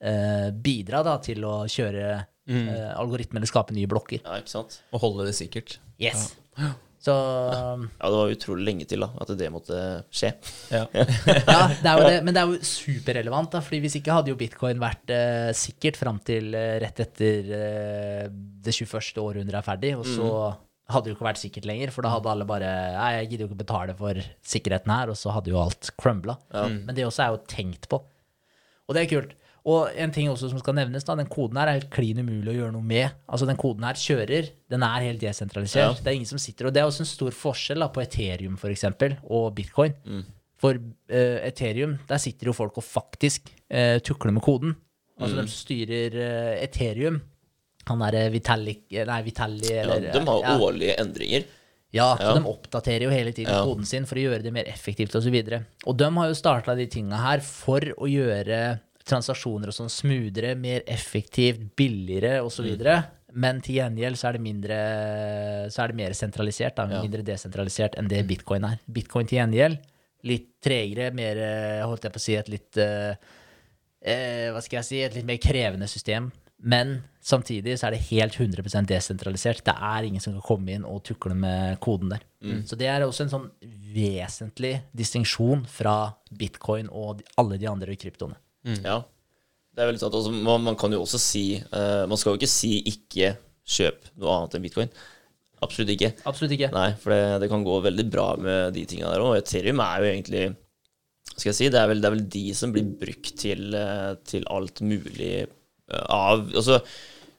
[0.00, 4.24] eh, bidra da, til å kjøre eh, algoritmer eller skape nye blokker.
[4.24, 4.80] Ja, ikke sant?
[4.92, 5.78] Og holde det sikkert.
[6.02, 6.30] Yes.
[6.98, 9.78] Så Ja, det var utrolig lenge til da, at det måtte
[10.10, 10.32] skje.
[10.74, 10.84] Ja.
[10.94, 14.32] ja, det er jo det, men det er jo superrelevant, da, fordi hvis ikke hadde
[14.32, 19.22] jo bitcoin vært eh, sikkert fram til eh, rett etter eh, det 21.
[19.22, 20.32] århundret er ferdig, og så
[20.88, 23.44] hadde det jo ikke vært sikkert lenger, for da hadde alle bare Nei, jeg gidder
[23.44, 24.22] jo ikke betale for
[24.54, 26.38] sikkerheten her, og så hadde jo alt crumbla.
[26.54, 28.00] Men det også er jo tenkt på.
[28.88, 29.34] Og det er kult.
[29.66, 32.52] Og en ting også som skal nevnes, da, den koden her er helt klin umulig
[32.54, 33.10] å gjøre noe med.
[33.28, 35.98] Altså Den koden her kjører, den er helt desentralisert.
[35.98, 36.02] Ja.
[36.04, 38.56] Det er ingen som sitter, og det er også en stor forskjell da, på Ethereum
[38.60, 39.96] for eksempel, og bitcoin.
[40.58, 44.76] For uh, Ethereum, der sitter jo folk og faktisk uh, tukler med koden.
[45.18, 47.20] Altså de som styrer uh, Ethereum,
[47.88, 50.58] han derre Vitalik Nei, Vitali eller, Ja, de har ja.
[50.60, 51.46] årlige endringer.
[51.94, 52.34] Ja, så Ja.
[52.36, 53.64] de oppdaterer jo hele tiden Ja.
[53.64, 55.32] koden sin for å gjøre det mer effektivt osv.
[55.32, 59.76] Og, så og de har jo starta de tinga her for å gjøre transaksjoner og
[59.76, 62.66] sånn smoothere, mer effektivt, billigere osv.
[62.68, 62.98] videre
[63.38, 64.76] Men til gjengjeld så er det mindre
[65.72, 68.80] Så er det mer sentralisert, da, mindre desentralisert enn det bitcoin er.
[68.86, 69.80] Bitcoin til gjengjeld
[70.26, 73.12] litt tregere, mer eh, holdt jeg på å si et litt eh,
[74.02, 76.30] eh, Hva skal jeg si Et litt mer krevende system.
[76.58, 79.62] Men samtidig så er det helt 100% desentralisert.
[79.66, 82.24] Det er ingen som kan komme inn og tukle med koden der.
[82.66, 83.46] Så det er også en sånn
[83.94, 88.34] vesentlig distinksjon fra bitcoin og alle de andre kryptoene.
[88.84, 89.02] Ja,
[89.74, 90.16] det er veldig sant.
[90.18, 93.36] Også, man, man kan jo også si uh, Man skal jo ikke si 'ikke
[93.68, 94.92] kjøp noe annet enn bitcoin'.
[95.64, 96.12] Absolutt ikke.
[96.28, 96.70] Absolutt ikke.
[96.74, 99.36] Nei, for det, det kan gå veldig bra med de tinga der òg.
[99.40, 100.42] Ethereum er jo egentlig
[101.34, 104.12] Skal jeg si, det er vel, det er vel de som blir brukt til, eh,
[104.26, 106.80] til alt mulig eh, av Altså,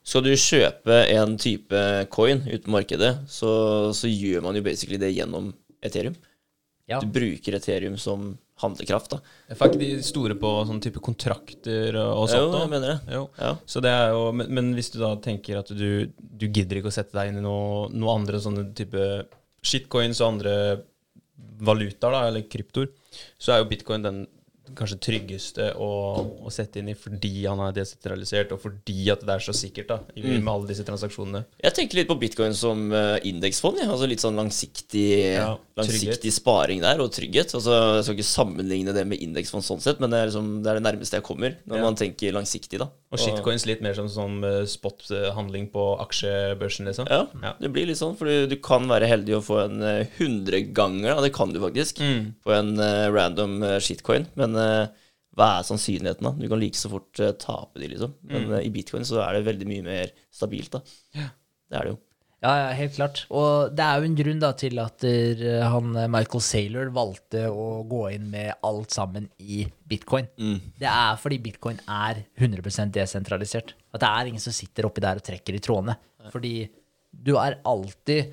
[0.05, 1.81] skal du kjøpe en type
[2.13, 3.51] coin uten markedet, så,
[3.93, 5.51] så gjør man jo basically det gjennom
[5.85, 6.15] Ethereum.
[6.89, 7.01] Ja.
[7.03, 9.19] Du bruker Ethereum som handlekraft, da.
[9.47, 12.51] Er ikke de store på sånn type kontrakter og sånt?
[12.53, 12.63] da?
[12.65, 13.15] jeg mener det.
[13.15, 13.25] Jo.
[13.39, 13.53] Ja.
[13.69, 16.91] Så det er jo, men, men hvis du da tenker at du, du gidder ikke
[16.91, 19.05] å sette deg inn i noe, noe andre sånne type
[19.65, 20.55] shitcoins og andre
[21.59, 22.91] valutaer, da, eller kryptoer,
[23.39, 24.21] så er jo bitcoin den
[24.75, 25.89] kanskje tryggeste å,
[26.45, 29.87] å sette inn i fordi han er desentralisert, og fordi at det er så sikkert
[29.87, 30.43] da, i, Mm.
[30.43, 31.45] med alle disse transaksjonene.
[31.63, 33.79] Jeg tenker litt på bitcoin som uh, indeksfond.
[33.81, 33.89] Ja.
[33.91, 37.53] Altså litt sånn langsiktig, Ja, langsiktig sparing der, og trygghet.
[37.55, 40.69] Altså, jeg skal ikke sammenligne det med indeksfond sånn sett, men det er, liksom, det
[40.73, 41.83] er det nærmeste jeg kommer når Ja.
[41.83, 42.89] man tenker langsiktig, da.
[43.11, 47.07] Og shitcoins litt mer som sånn eh, spot-handling på aksjebørsen, liksom.
[47.09, 47.53] Ja, Ja.
[47.59, 51.21] det blir litt sånn, for du, du kan være heldig å få en eh, hundreganger,
[51.23, 52.33] det kan du faktisk, Mm.
[52.45, 54.27] på en uh, random eh, shitcoin.
[54.35, 54.58] Men eh,
[55.39, 56.31] hva er sannsynligheten, da?
[56.35, 58.13] Du kan like så fort eh, tape de, liksom.
[58.27, 58.53] Men Mm.
[58.57, 60.81] eh, i bitcoin så er det veldig mye mer stabilt, da.
[61.69, 61.99] Det er det jo.
[62.39, 63.17] Ja, ja, helt klart.
[63.35, 67.41] Og det er jo en grunn da til at eh, han eh, Michael Saylor valgte
[67.51, 70.27] å gå inn med alt sammen i bitcoin.
[70.79, 73.73] Det er fordi bitcoin er 100% desentralisert.
[73.93, 75.97] At det er ingen som sitter oppi der og trekker i trådene.
[76.31, 76.53] Fordi
[77.11, 78.31] du er alltid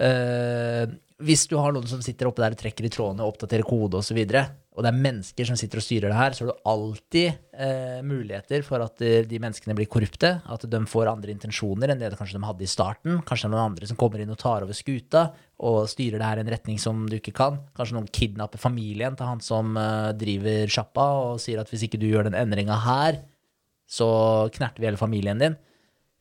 [0.00, 0.86] øh,
[1.20, 3.98] Hvis du har noen som sitter oppi der og trekker i trådene og oppdaterer kode
[3.98, 4.46] osv., så videre,
[4.80, 7.98] og det er mennesker som sitter og styrer det her, så har du alltid eh,
[8.00, 10.30] muligheter for at eh, de menneskene blir korrupte.
[10.40, 13.18] At de får andre intensjoner enn det kanskje de hadde i starten.
[13.28, 15.26] Kanskje det er noen andre som kommer inn og tar over skuta
[15.60, 17.60] og styrer det her i en retning som du ikke kan.
[17.76, 22.00] Kanskje noen kidnapper familien til han som eh, driver sjappa og sier at hvis ikke
[22.00, 23.20] du gjør den endringa her,
[23.84, 24.08] så
[24.56, 25.60] knerter vi hele familien din.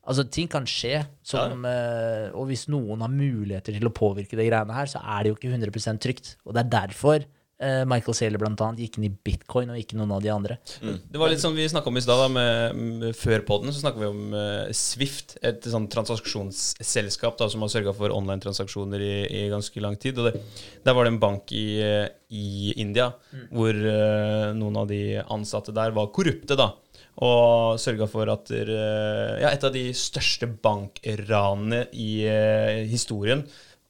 [0.09, 2.31] Altså, ting kan skje, som, ja.
[2.33, 5.35] og hvis noen har muligheter til å påvirke de greiene her, så er det jo
[5.37, 6.31] ikke 100 trygt.
[6.49, 9.97] Og det er derfor eh, Michael Saylor blant annet gikk inn i bitcoin og ikke
[9.99, 10.55] noen av de andre.
[10.79, 13.81] Det var litt som vi snakka om i stad, da, med, med, før podden, så
[13.81, 19.13] snakka vi om uh, Swift, et sånn transaksjonsselskap da, som har sørga for online-transaksjoner i,
[19.41, 20.21] i ganske lang tid.
[20.21, 20.43] Og det,
[20.85, 23.09] der var det en bank i, eh, i India
[23.51, 26.71] hvor uh, noen av de ansatte der var korrupte, da.
[27.19, 33.43] Og sørga for at uh, ja, et av de største bankranene i eh, historien,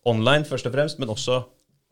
[0.09, 1.43] online først og fremst, men også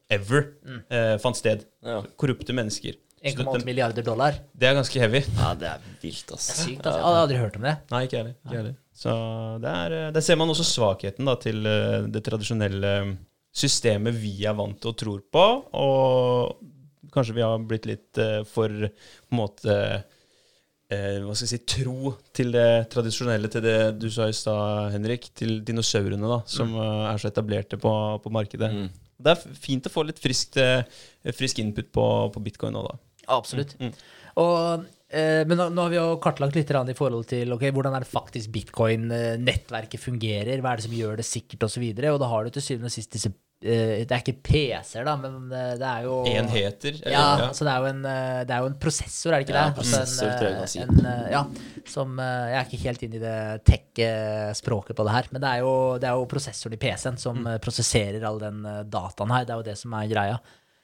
[0.10, 0.48] ever,
[0.90, 1.66] eh, fant sted.
[1.84, 2.02] Ja.
[2.20, 2.98] Korrupte mennesker.
[3.22, 4.36] 1,8 milliarder dollar.
[4.54, 5.24] det er ganske heavy.
[5.40, 6.52] Ja, det er vilt, ass.
[6.62, 7.00] Sykt, altså.
[7.00, 7.74] Jeg hadde aldri hørt om det.
[7.92, 8.36] Nei, ikke jeg heller.
[8.46, 8.76] Ikke heller.
[8.98, 9.14] Så
[9.64, 12.94] det er, eh, der ser man også svakheten da, til eh, det tradisjonelle
[13.58, 15.46] systemet vi er vant til og tror på.
[15.82, 21.52] Og kanskje vi har blitt litt eh, for på en måte eh, Hva skal jeg
[21.56, 25.32] si tro til det tradisjonelle, til det du sa i stad, Henrik.
[25.38, 26.88] Til dinosaurene, da, som mm.
[27.16, 27.92] er så etablerte på,
[28.24, 28.72] på markedet.
[29.28, 30.86] Det er fint å få litt friskt, eh,
[31.36, 32.96] frisk input på, på bitcoin nå, da.
[33.36, 33.76] Absolutt.
[34.40, 37.98] Og, eh, men nå, nå har vi jo kartlagt litt i forhold til okay, hvordan
[37.98, 41.68] er det faktisk bitcoin-nettverket fungerer, hva er det som gjør det sikkert osv.
[41.68, 44.20] Og, så videre, og da har du til syvende og sist disse eh, Det er
[44.22, 46.94] ikke PC-er, da, men eh, det er jo Enheter?
[47.02, 47.48] eller- Ja, ja.
[47.48, 49.64] altså det er, jo en, eh, det er jo en prosessor, er det ikke Ja,
[49.72, 49.78] det?
[49.78, 50.80] Altså prosessor, tror jeg kan si.
[50.84, 51.42] en, eh, ja,
[51.90, 55.50] som eh, Jeg er ikke helt inne i det tech-språket på det her, men det
[55.56, 57.48] er jo, det er jo prosessoren i PC-en som Mm.
[57.56, 59.44] eh, prosesserer all den eh, dataen her.
[59.46, 60.38] Det er jo det som er greia.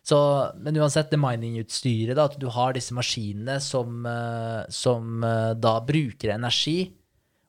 [0.04, 0.18] Så,
[0.60, 5.80] men uansett, det mining-utstyret, da, at du har disse maskinene som, eh, som eh, da
[5.80, 6.92] bruker energi,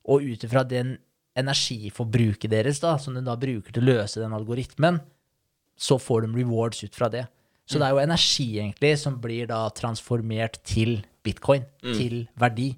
[0.07, 0.99] og ut ifra den
[1.37, 5.01] energiforbruket deres, da, som den da bruker til å løse den algoritmen,
[5.77, 7.27] så får de rewards ut fra det.
[7.67, 11.65] Så det er jo energi egentlig som blir da transformert til bitcoin,
[11.97, 12.75] til verdi.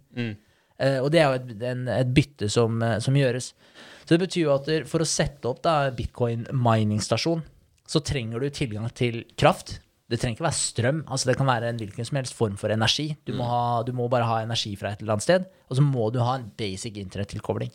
[0.79, 3.53] Eh, og det er jo et, en, et bytte som, eh, som gjøres.
[4.05, 7.43] Så det betyr jo at for å sette opp da bitcoin mining-stasjon,
[7.87, 9.81] så trenger du tilgang til kraft.
[10.07, 12.71] Det trenger ikke være strøm, altså det kan være en hvilken som helst form for
[12.71, 13.17] energi.
[13.27, 15.83] Du må, ha, du må bare ha energi fra et eller annet sted, og så
[15.83, 17.73] må du ha en basic internettilkobling.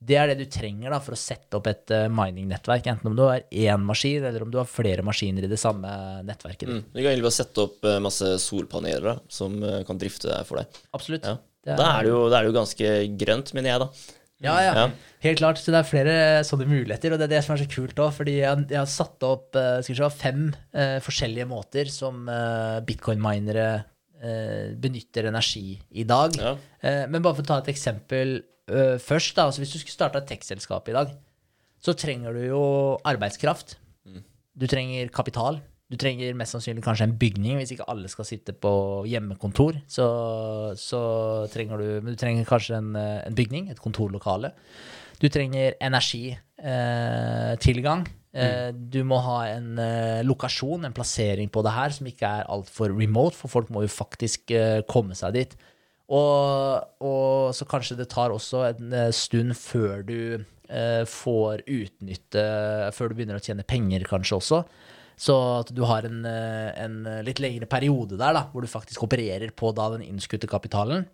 [0.00, 3.16] Det er det du trenger da for å sette opp et eh, mining-nettverk, enten om
[3.18, 5.90] du har én maskin, eller om du har flere maskiner i det samme
[6.24, 6.70] nettverket.
[6.70, 6.78] Mm.
[6.88, 10.48] Du kan egentlig bare sette opp eh, masse solpaneler da, som eh, kan drifte deg
[10.48, 10.80] for deg.
[10.96, 11.28] Absolutt.
[11.28, 11.36] Ja.
[11.60, 13.90] Det er- Da er det jo, da er det jo ganske grønt, mener jeg, da.
[14.40, 14.90] Ja, ja, Ja.
[15.20, 15.58] Helt klart.
[15.60, 16.14] Så det er flere
[16.48, 18.14] sånne muligheter, og det er det som er så kult òg.
[18.16, 19.52] Fordi jeg, jeg har satt opp
[19.84, 23.66] se, fem eh, forskjellige måter som eh, bitcoin-minere
[24.22, 26.32] eh, benytter energi i dag.
[26.40, 26.54] Ja.
[26.80, 28.38] Eh, men bare for å ta et eksempel
[28.70, 29.34] eh, først.
[29.36, 31.08] da, altså Hvis du skulle starte et tekstselskap i dag,
[31.80, 32.62] så trenger du jo
[33.04, 33.78] arbeidskraft.
[34.60, 35.60] Du trenger kapital.
[35.90, 38.70] Du trenger mest sannsynlig kanskje en bygning, hvis ikke alle skal sitte på
[39.10, 39.72] hjemmekontor.
[39.90, 40.04] Så,
[40.78, 41.00] så
[41.50, 44.52] trenger du Men du trenger kanskje en, eh, en bygning, et kontorlokale.
[45.20, 48.06] Du trenger energitilgang.
[48.32, 52.46] Eh, Du må ha en eh, lokasjon, en plassering på det her, som ikke er
[52.46, 55.56] altfor remote, for folk må jo faktisk eh, komme seg dit.
[56.10, 62.42] Og, og så kanskje det tar også en eh, stund før du eh, får utnytte
[62.96, 64.62] Før du begynner å tjene penger, kanskje også.
[65.20, 69.04] Så at du har en, eh, en litt lengre periode der da, hvor du faktisk
[69.06, 71.06] opererer på da den innskutte kapitalen.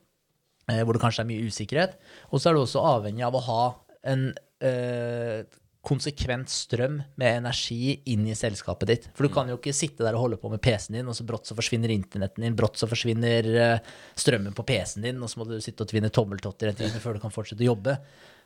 [0.70, 1.98] eh, Hvor det kanskje er mye usikkerhet.
[2.30, 3.62] Og så er du også avhengig av å ha
[4.06, 4.30] en
[4.64, 5.42] eh,
[5.86, 9.04] konsekvent strøm med energi inn i selskapet ditt.
[9.14, 11.26] For du kan jo ikke sitte der og holde på med PC-en din, og så
[11.28, 15.40] brått så forsvinner internetten din, brått så forsvinner eh, strømmen på PC-en din, og så
[15.40, 17.94] må du sitte og tvinne tommeltotter en time før du kan fortsette å jobbe.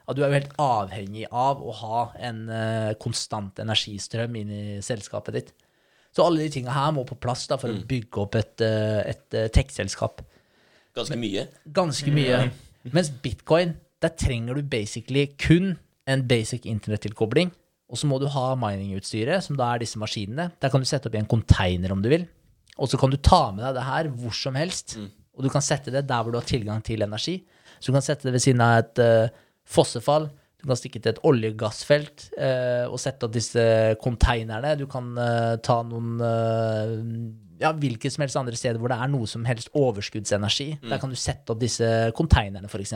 [0.05, 4.63] Ja, du er jo helt avhengig av å ha en eh, konstant energistrøm inn i
[4.85, 5.53] selskapet ditt.
[6.13, 9.15] Så alle de tinga her må på plass da, for å bygge opp et, eh,
[9.15, 10.25] et tech-selskap
[10.99, 11.47] Ganske mye.
[11.73, 12.49] ganske mye.
[12.91, 15.79] Mens bitcoin, der trenger du basically kun
[16.13, 17.53] en basic internettilkobling.
[17.91, 20.51] Og så må du ha miningutstyret, som da er disse maskinene.
[20.63, 22.27] Der kan du sette opp i en container om du vil.
[22.79, 24.95] Og så kan du ta med deg det her hvor som helst.
[25.35, 27.41] Og du kan sette det der hvor du har tilgang til energi.
[27.81, 30.31] Så du kan sette det ved siden av et uh, fossefall.
[30.61, 33.63] Du kan stikke til et olje- og gassfelt eh, og sette opp disse
[34.03, 34.75] konteinerne.
[34.77, 36.21] Du kan uh, ta noen
[37.61, 40.69] ja, hvilket som helst andre steder hvor det er noe som helst overskuddsenergi.
[40.85, 42.95] Der kan du sette opp disse konteinerne, f.eks.,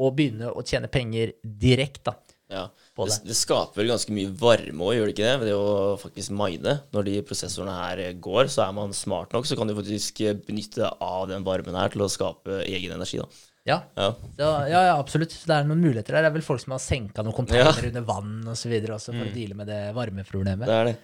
[0.00, 2.14] og begynne å tjene penger direkte.
[2.52, 2.64] Ja.
[2.92, 3.20] Det, det.
[3.30, 5.36] det skaper ganske mye varme òg, gjør det ikke det?
[5.40, 6.76] Ved det å faktisk mine.
[6.92, 10.92] Når de prosessorene her går, så er man smart nok, så kan du faktisk benytte
[11.00, 13.48] av den varmen her til å skape egen energi, da.
[13.64, 13.78] Ja.
[13.94, 14.08] Ja.
[14.36, 15.34] Da, ja, ja, absolutt.
[15.34, 16.26] Så det er noen muligheter der.
[16.26, 19.14] Det er vel folk som har senka noen containere under vann og så videre også
[19.14, 20.66] for å deale med det varmeproblemet.
[20.66, 20.96] Det er det.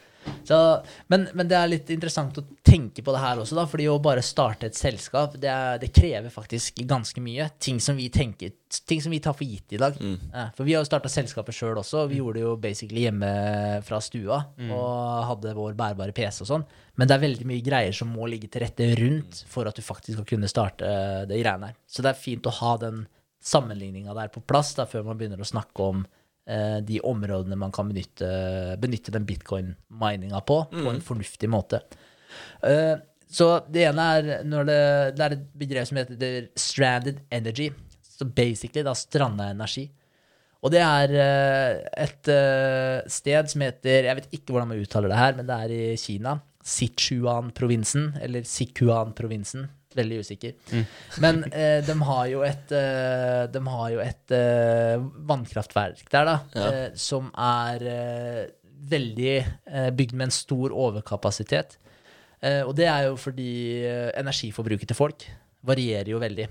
[0.49, 0.59] Så,
[1.13, 3.99] men, men det er litt interessant å tenke på det her også, da, fordi å
[4.03, 7.51] bare starte et selskap, det, er, det krever faktisk ganske mye.
[7.61, 8.55] Ting som vi tenker,
[8.89, 9.99] ting som vi tar for gitt i dag.
[10.01, 12.07] Ja, for vi har jo starta selskapet sjøl også.
[12.11, 13.33] Vi gjorde det jo basically hjemme
[13.87, 16.67] fra stua og hadde vår bærbare PC og sånn.
[16.99, 19.85] Men det er veldig mye greier som må ligge til rette rundt for at du
[19.85, 20.89] faktisk skal kunne starte
[21.29, 21.79] det greiene her.
[21.87, 23.05] Så det er fint å ha den
[23.45, 26.07] sammenligninga der på plass da, før man begynner å snakke om
[26.89, 28.29] de områdene man kan benytte,
[28.81, 31.83] benytte den bitcoin-mininga på, på en fornuftig måte.
[32.65, 32.97] Eh,
[33.29, 34.81] så det ene er når det,
[35.17, 37.71] det er et begrep som heter stranded energy.
[38.09, 39.87] Så basically da stranda energi.
[40.59, 45.13] Og det er eh, et eh, sted som heter Jeg vet ikke hvordan man uttaler
[45.13, 46.39] det her, men det er i Kina.
[46.69, 49.69] Sichuan-provinsen, eller Sichuan-provinsen.
[49.99, 50.55] Veldig usikker.
[51.25, 54.95] Men eh, de har jo et, eh, de har jo et eh,
[55.31, 56.71] vannkraftverk der, da, Ja.
[56.71, 57.85] eh, som er
[58.89, 59.35] veldig
[59.99, 61.77] bygd med en stor overkapasitet.
[62.41, 63.51] Eh, og det er jo fordi
[64.15, 65.25] energiforbruket til folk
[65.67, 66.47] varierer jo veldig.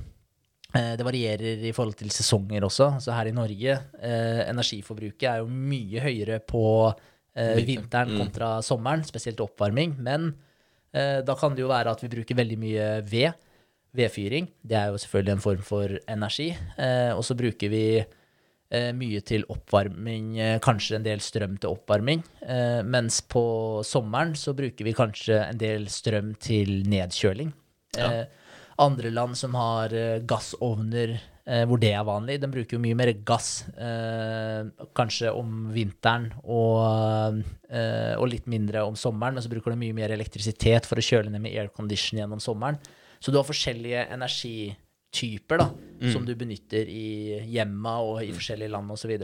[0.76, 2.90] Eh, Det varierer i forhold til sesonger også.
[3.02, 6.64] Så her i Norge, eh, energiforbruket er jo mye høyere på
[7.38, 9.96] eh, vinteren kontra sommeren, spesielt oppvarming.
[10.04, 10.34] Men
[10.92, 13.36] da kan det jo være at vi bruker veldig mye ved.
[13.98, 14.48] Vedfyring.
[14.62, 16.48] Det er jo selvfølgelig en form for energi.
[16.78, 21.74] Eh, og så bruker vi eh, mye til oppvarming, eh, kanskje en del strøm til
[21.74, 22.24] oppvarming.
[22.44, 23.46] Eh, mens på
[23.88, 27.54] sommeren så bruker vi kanskje en del strøm til nedkjøling.
[27.98, 28.28] Ja.
[28.84, 31.22] andre land som har eh, gassovner eh,
[31.70, 34.68] hvor det er vanlig, de bruker jo mye mer gass eh,
[34.98, 37.40] kanskje om vinteren og,
[37.72, 41.06] eh, og litt mindre om sommeren, men så bruker de mye mer elektrisitet for å
[41.08, 42.80] kjøle ned med aircondition gjennom sommeren.
[43.24, 45.70] Så du har forskjellige energityper da,
[46.12, 49.16] som du benytter i hjemma og i forskjellige land osv.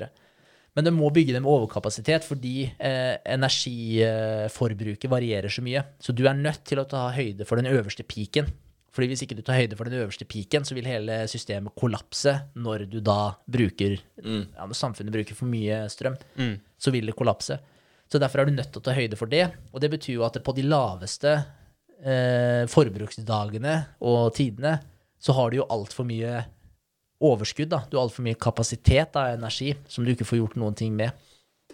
[0.74, 5.84] Men du må bygge det med overkapasitet fordi eh, energiforbruket varierer så mye.
[6.02, 8.48] Så du er nødt til å ta høyde for den øverste piken.
[8.94, 12.36] Fordi hvis ikke du tar høyde for den øverste piken, så vil hele systemet kollapse
[12.54, 16.18] når du da bruker ja, Når samfunnet bruker for mye strøm,
[16.78, 17.58] så vil det kollapse.
[18.06, 19.48] Så derfor er du nødt til å ta høyde for det.
[19.74, 21.32] Og det betyr jo at på de laveste
[22.06, 24.78] eh, forbruksdagene og tidene,
[25.18, 26.44] så har du jo altfor mye
[27.24, 27.72] overskudd.
[27.72, 27.84] da.
[27.90, 31.16] Du har altfor mye kapasitet av energi som du ikke får gjort noen ting med.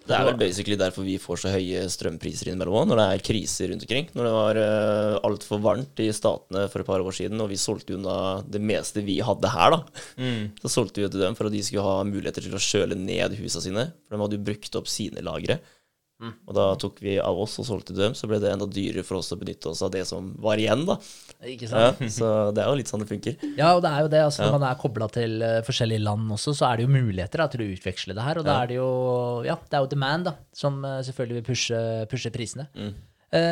[0.09, 3.25] Det er vel basically derfor vi får så høye strømpriser innimellom òg, når det er
[3.29, 4.09] kriser rundt omkring.
[4.17, 7.59] Når det var uh, altfor varmt i statene for et par år siden, og vi
[7.61, 8.15] solgte unna
[8.49, 10.05] det meste vi hadde her, da.
[10.63, 13.37] Så solgte vi til dem for at de skulle ha muligheter til å kjøle ned
[13.39, 13.91] husa sine.
[14.07, 15.59] For de hadde jo brukt opp sine lagre.
[16.19, 19.05] Og da tok vi av oss og solgte til dem, så ble det enda dyrere
[19.07, 20.97] for oss å benytte oss av det som var igjen, da.
[21.47, 23.37] Ikke Ja, så det er jo litt sånn det funker.
[23.55, 24.23] Ja, og det er jo det.
[24.27, 27.43] altså Når man er kobla til eh, forskjellige land også, så er det jo muligheter
[27.43, 28.41] da, til å utveksle det her.
[28.41, 28.89] Og da er det jo
[29.47, 32.67] ja, det er jo demand da, som eh, selvfølgelig vil pushe, pushe prisene.
[32.75, 32.97] Mm.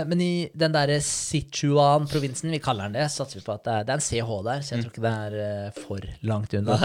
[0.09, 3.85] men i den derre Sichuan-provinsen, vi kaller den det, satser vi på at det er,
[3.85, 6.79] det er en CH der, så jeg tror ikke det er eh, for langt unna.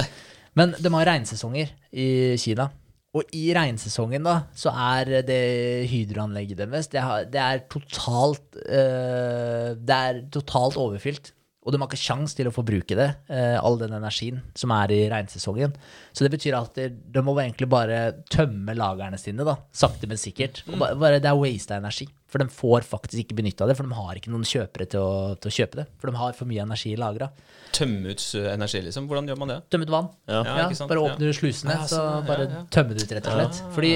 [0.58, 2.06] Men de har regnsesonger i
[2.40, 2.68] Kina.
[3.12, 5.42] Og i regnsesongen da, så er det
[5.90, 11.34] hydroanlegget deres det, har, det, er totalt, uh, det er totalt overfylt.
[11.62, 14.94] Og de har ikke kjangs til å forbruke det, uh, all den energien som er
[14.96, 15.76] i regnsesongen.
[16.16, 18.00] Så det betyr at de, må egentlig bare
[18.32, 20.64] tømme lagrene sine, da, sakte, men sikkert.
[20.72, 22.08] Bare, bare, det er waste av energi.
[22.32, 25.34] For de får faktisk ikke benytta det, for de har ikke noen kjøpere til å,
[25.36, 25.86] til å kjøpe det.
[26.00, 27.28] For de har for mye energi lagra.
[27.76, 29.06] Tømme ut uh, energi, liksom.
[29.10, 29.58] Hvordan gjør man det?
[29.72, 30.08] Tømme ut vann.
[30.28, 30.38] Ja.
[30.42, 30.90] Ja, Ja, ikke sant?
[30.92, 32.62] bare åpner du slusene, Ja, så sånn, bare ja.
[32.72, 33.60] tømmer det ut, rett og slett.
[33.76, 33.92] Fordi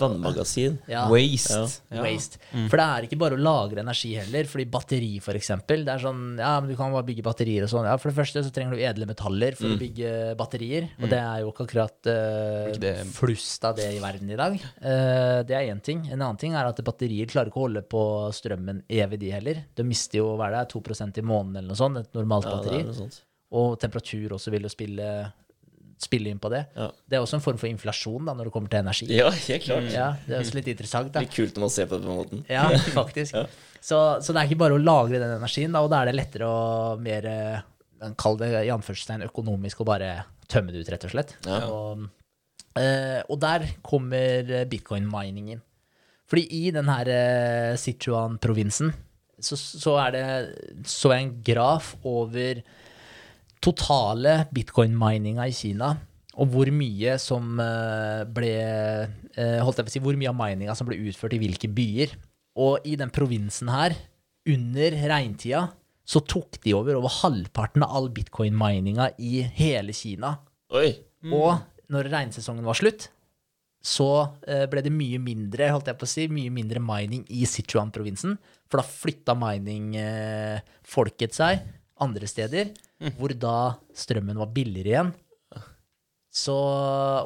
[0.00, 0.78] Vannmagasin.
[0.88, 1.60] ja, Waste.
[1.92, 2.02] Ja.
[2.04, 2.40] Waste.
[2.70, 4.48] For det er ikke bare å lagre energi heller.
[4.50, 7.72] Fordi batteri, for eksempel, det er sånn Ja, men du kan bare bygge batterier og
[7.72, 7.86] sånn.
[7.88, 10.88] Ja, for det første så trenger du edle metaller for å bygge batterier.
[11.00, 14.56] Og det er jo ikke akkurat uh, flust av det i verden i dag.
[14.80, 16.04] Uh, det er én ting.
[16.10, 19.64] En annen ting er at batterier klarer ikke å holde på strømmen evig, de heller.
[19.74, 22.56] De mister jo hva er det, 2% i måneden eller noe sånt, et normalt Ja,
[22.56, 22.80] batteri.
[22.84, 23.18] er.
[23.52, 25.32] Og temperatur også vil jo spille,
[25.98, 26.64] spille inn på det.
[26.76, 26.88] Ja.
[27.08, 29.06] Det er også en form for inflasjon da, når det kommer til energi.
[29.14, 29.92] Ja, helt klart.
[29.92, 31.12] Ja, det er også litt interessant.
[31.12, 31.20] da.
[31.20, 32.44] Litt kult når man ser på det på den måten.
[32.50, 33.34] Ja, faktisk.
[33.84, 36.14] Så, så det er ikke bare å lagre den energien, da, og da er det
[36.16, 37.58] lettere å mer eh,
[38.16, 41.34] Kall det i anførselstegn økonomisk å bare tømme det ut, rett og slett.
[41.68, 42.06] Og,
[42.80, 45.60] eh, og der kommer bitcoin-mining inn.
[46.30, 48.94] Fordi i den her uh, Sichuan-provinsen
[49.44, 50.24] så, så er det
[50.88, 52.62] så jeg en graf over
[53.64, 55.94] totale bitcoin-mininga i Kina,
[56.34, 60.38] og hvor mye som eh, ble eh, Holdt jeg på å si, hvor mye av
[60.38, 62.16] mininga som ble utført i hvilke byer.
[62.58, 63.94] Og i den provinsen her,
[64.50, 65.62] under regntida,
[66.04, 70.36] så tok de over over halvparten av all bitcoin-mininga i hele Kina.
[70.74, 70.90] Oi.
[71.30, 71.62] Og
[71.94, 73.08] når regnsesongen var slutt,
[73.84, 74.08] så
[74.48, 78.38] eh, ble det mye mindre holdt jeg på å si, mye mindre mining i Sichuan-provinsen.
[78.70, 81.66] For da flytta mining-folket seg
[82.02, 82.72] andre steder,
[83.18, 83.58] hvor da
[83.96, 85.12] strømmen var billigere igjen.
[86.34, 86.54] Så,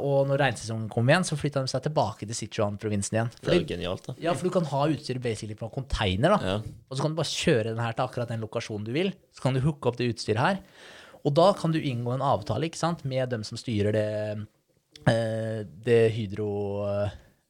[0.05, 3.31] og når regnsesongen kom igjen, så flytta de seg tilbake til Sichuan-provinsen igjen.
[3.41, 4.15] Det er genialt, da.
[4.21, 6.39] ja, for du kan ha utstyret basically på en container, da.
[6.45, 6.59] Ja.
[6.91, 9.15] Og så kan du bare kjøre den her til akkurat den lokasjonen du vil.
[9.33, 10.61] Så kan du hooke opp det utstyret her.
[11.25, 14.45] Og da kan du inngå en avtale ikke sant, med dem som styrer det, eh,
[15.07, 16.51] det hydro...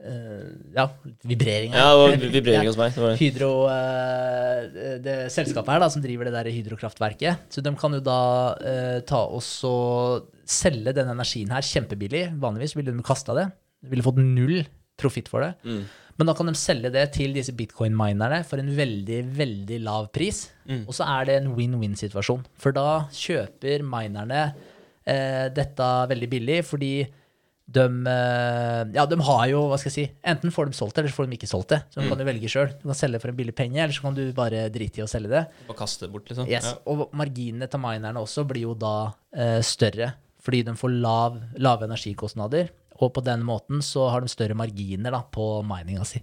[0.04, 0.86] eh, ja,
[1.22, 1.76] vibreringa.
[1.76, 2.94] Ja, det var vibrering hos meg.
[2.94, 3.16] Det var...
[3.22, 7.48] Hydro, eh, det selskapet her da, som driver det der hydrokraftverket.
[7.52, 8.20] Så de kan jo da
[8.62, 12.28] eh, ta oss og selge den energien her kjempebillig.
[12.40, 13.48] Vanligvis ville de kasta det.
[13.82, 14.60] De ville fått null
[14.98, 15.54] profitt for det.
[15.66, 15.82] Mm.
[16.18, 20.48] Men da kan de selge det til disse bitcoin-minerne for en veldig, veldig lav pris.
[20.88, 22.42] Og så er det en win-win-situasjon.
[22.58, 24.40] For da kjøper minerne
[25.06, 26.90] eh, dette veldig billig, fordi
[27.68, 31.02] de, eh, ja, de har jo, hva skal jeg si, enten får de solgt det,
[31.02, 31.80] eller så får de ikke solgt det.
[31.92, 32.70] Så de kan du velge sjøl.
[32.80, 35.08] Du kan selge for en billig penge, eller så kan du bare drite i å
[35.10, 35.42] selge det.
[35.68, 36.48] Og kaste det bort, liksom.
[36.48, 36.64] Yes.
[36.64, 36.78] Ja.
[36.88, 38.94] Og marginene til minerne også blir jo da
[39.36, 42.70] eh, større, fordi de får lav, lave energikostnader.
[43.02, 46.22] Og på den måten så har de større marginer da, på mininga si.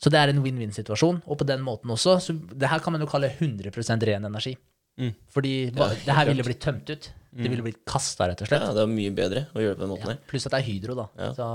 [0.00, 1.22] Så det er en win-win-situasjon.
[1.26, 3.72] Og på den måten også, så det her kan man jo kalle 100
[4.06, 4.54] ren energi.
[5.32, 7.10] Fordi hva- det her ville blitt tømt ut.
[7.30, 8.62] Det ville blitt kasta, rett og slett.
[8.66, 10.60] Ja, det er mye bedre å gjøre det på den måten Ja, pluss at det
[10.62, 11.08] er hydro, da.
[11.18, 11.28] Ja.
[11.36, 11.46] Så,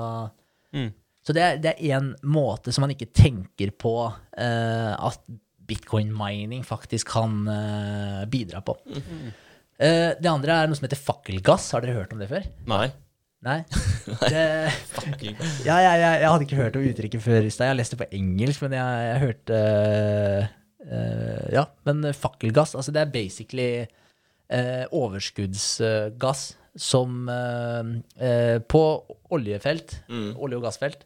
[0.75, 0.91] Mm.
[1.27, 5.19] så det er- det én måte som man ikke tenker på uh, at
[5.65, 8.75] bitcoin-mining faktisk kan uh, bidra på.
[8.87, 9.33] Mm.
[9.81, 11.71] Uh, det andre er noe som heter fakkelgass.
[11.75, 12.45] Har dere hørt om det før?
[12.67, 12.91] Nei.
[13.45, 13.59] Nei?
[14.05, 14.71] Det,
[15.67, 17.67] ja, jeg, ja, jeg hadde ikke hørt om uttrykket før i stad.
[17.71, 19.59] Jeg leste det på engelsk, men jeg, jeg hørte
[20.89, 23.69] eh, Ja, men fakkelgass, altså det er basically
[24.49, 26.45] eh, overskuddsgass
[26.75, 28.81] som eh, eh, På
[29.31, 30.01] oljefelt,
[30.35, 31.05] olje- og gassfelt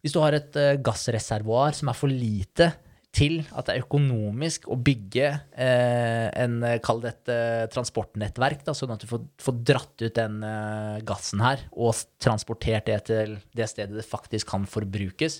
[0.00, 2.72] Hvis du har et eh, gassreservoar som er for lite
[3.16, 8.60] til at det er økonomisk å bygge eh, en, eh, kall det et eh, transportnettverk,
[8.66, 12.98] da, sånn at du får, får dratt ut den eh, gassen her og transportert det
[13.08, 15.38] til det stedet det faktisk kan forbrukes.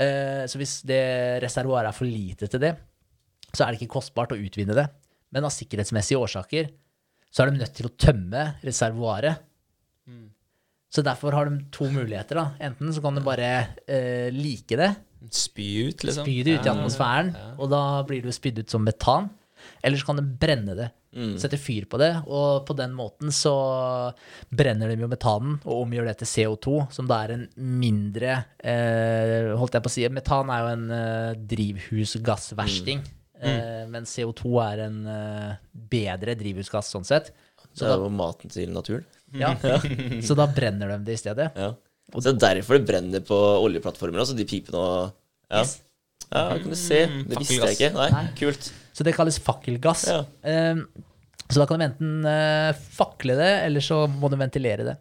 [0.00, 0.98] Eh, så hvis det
[1.44, 2.72] reservoaret er for lite til det,
[3.54, 4.88] så er det ikke kostbart å utvinne det.
[5.32, 6.70] Men av sikkerhetsmessige årsaker
[7.30, 9.38] så er de nødt til å tømme reservoaret.
[10.90, 12.34] Så derfor har de to muligheter.
[12.34, 12.48] da.
[12.66, 13.50] Enten så kan du bare
[13.86, 14.88] eh, like det,
[15.30, 16.24] Spy ut, liksom.
[16.24, 16.72] spy det ut i Ja.
[16.74, 19.28] atmosfæren, og da blir det jo spydd ut som metan.
[19.84, 20.88] Eller så kan de brenne det.
[21.38, 23.52] Sette fyr på det, og på den måten så
[24.50, 29.50] brenner de jo metanen og omgjør det til CO2, som da er en mindre eh,
[29.58, 33.02] Holdt jeg på å si Metan er jo en eh, drivhusgassversting,
[33.48, 35.52] eh, men CO2 er en eh,
[35.92, 37.32] bedre drivhusgass sånn sett.
[37.76, 39.06] Det er jo maten til naturen.
[39.36, 39.54] Ja.
[40.26, 41.50] Så da brenner de det i stedet.
[41.56, 41.74] Ja.
[42.10, 45.12] Og det er derfor det brenner på oljeplattformer, altså de pipene og
[45.50, 45.62] Ja,
[46.30, 47.04] ja kan du se.
[47.06, 47.92] Det visste jeg ikke.
[48.10, 48.72] Nei, kult.
[48.94, 50.08] Så det kalles fakkelgass.
[50.10, 50.24] Ja.
[50.42, 50.82] Eh,
[51.50, 52.26] så da kan de enten
[52.94, 54.92] fakle det, eller så må de ventilere det.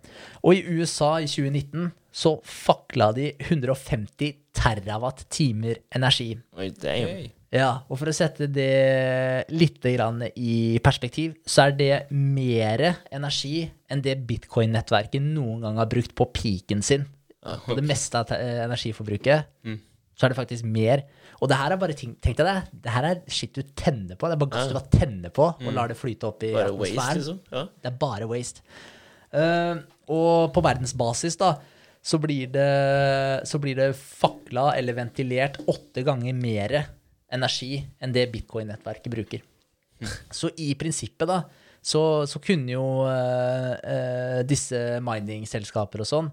[0.41, 6.31] Og i USA i 2019 så fakla de 150 terawatt-timer energi.
[6.57, 7.29] Oi, damn.
[7.49, 14.03] Ja, og for å sette det litt i perspektiv, så er det mer energi enn
[14.05, 17.07] det bitcoin-nettverket noen gang har brukt på peaken sin.
[17.65, 19.47] På det meste av energiforbruket.
[19.65, 19.79] energiforbruket,
[20.19, 21.05] så er det faktisk mer.
[21.39, 24.19] Og det her er bare ting, tenk deg det, det her er shit du tenner
[24.19, 24.27] på.
[24.27, 26.73] Det er bare gass du bare tenner på og lar det flyte opp i Bare
[26.75, 27.21] waste, atmosfæren.
[27.21, 27.37] liksom.
[27.55, 27.65] Ja.
[27.79, 28.65] Det er bare waste.
[29.29, 29.79] Uh,
[30.11, 31.53] og på verdensbasis da,
[32.03, 32.67] så blir, det,
[33.47, 36.75] så blir det fakla eller ventilert åtte ganger mer
[37.35, 39.43] energi enn det bitcoin-nettverket bruker.
[40.39, 41.41] Så i prinsippet da,
[41.81, 46.27] så, så kunne jo uh, disse mining-selskaper og sånn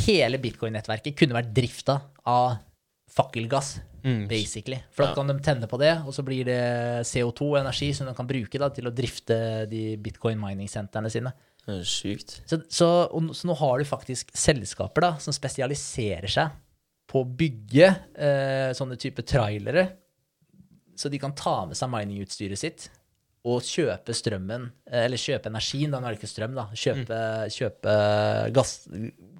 [0.00, 1.96] Hele bitcoin-nettverket kunne vært drifta
[2.30, 2.60] av
[3.10, 3.72] fakkelgass,
[4.30, 4.78] basically.
[4.94, 6.60] For da kan de tenne på det, og så blir det
[7.10, 9.36] CO2-energi som de kan bruke da, til å drifte
[9.68, 11.34] de bitcoin-mining-sentrene sine.
[11.66, 12.38] Det er Sjukt.
[12.46, 16.54] Så, så, og, så nå har du faktisk selskaper da, som spesialiserer seg
[17.10, 19.88] på å bygge eh, sånne type trailere,
[20.94, 22.88] så de kan ta med seg miningutstyret sitt
[23.48, 27.20] og kjøpe strømmen, eh, eller kjøpe energien, da nå er det ikke strøm, da, kjøpe,
[27.56, 27.94] kjøpe
[28.54, 28.74] gass,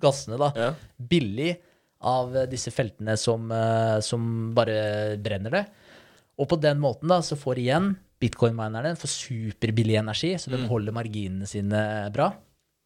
[0.01, 0.71] gassene da, Ja.
[0.99, 1.53] billig
[2.01, 5.67] av disse feltene som, eh, som bare brenner det.
[6.41, 7.91] Og på den måten da, så får igjen
[8.21, 12.31] bitcoin-minerne får superbillig energi, så de holder marginene sine bra.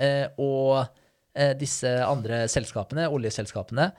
[0.03, 0.89] Eh, og
[1.35, 3.93] eh, disse andre selskapene, oljeselskapene,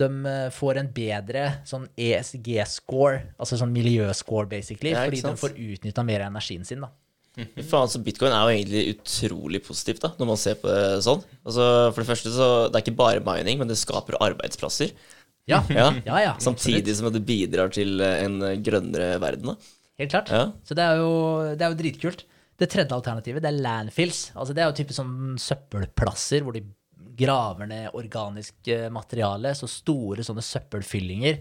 [0.00, 5.54] de eh, får en bedre sånn ESG-score, altså sånn miljøscore, basically, Ja, fordi de får
[5.54, 6.80] utnytta mer av energien sin.
[6.84, 6.90] da.
[7.34, 11.00] Fy Faen, så Bitcoin er jo egentlig utrolig positivt, da, når man ser på det
[11.02, 11.22] sånn.
[11.42, 11.64] Altså,
[11.94, 14.92] For det første, så det er ikke bare mining, men det skaper arbeidsplasser.
[15.50, 15.88] Ja, Ja.
[16.06, 19.50] ja, ja Samtidig som at det bidrar til eh, en grønnere verden.
[19.54, 19.56] da.
[19.98, 20.30] Helt klart.
[20.30, 20.44] Ja.
[20.66, 21.10] Så det er, jo,
[21.54, 22.24] det er jo dritkult.
[22.58, 24.28] Det tredje alternativet det er landfills.
[24.38, 26.62] Altså det er jo type sånn søppelplasser hvor de
[27.16, 29.54] graver ned organisk eh, materiale.
[29.56, 31.40] Så store sånne søppelfyllinger.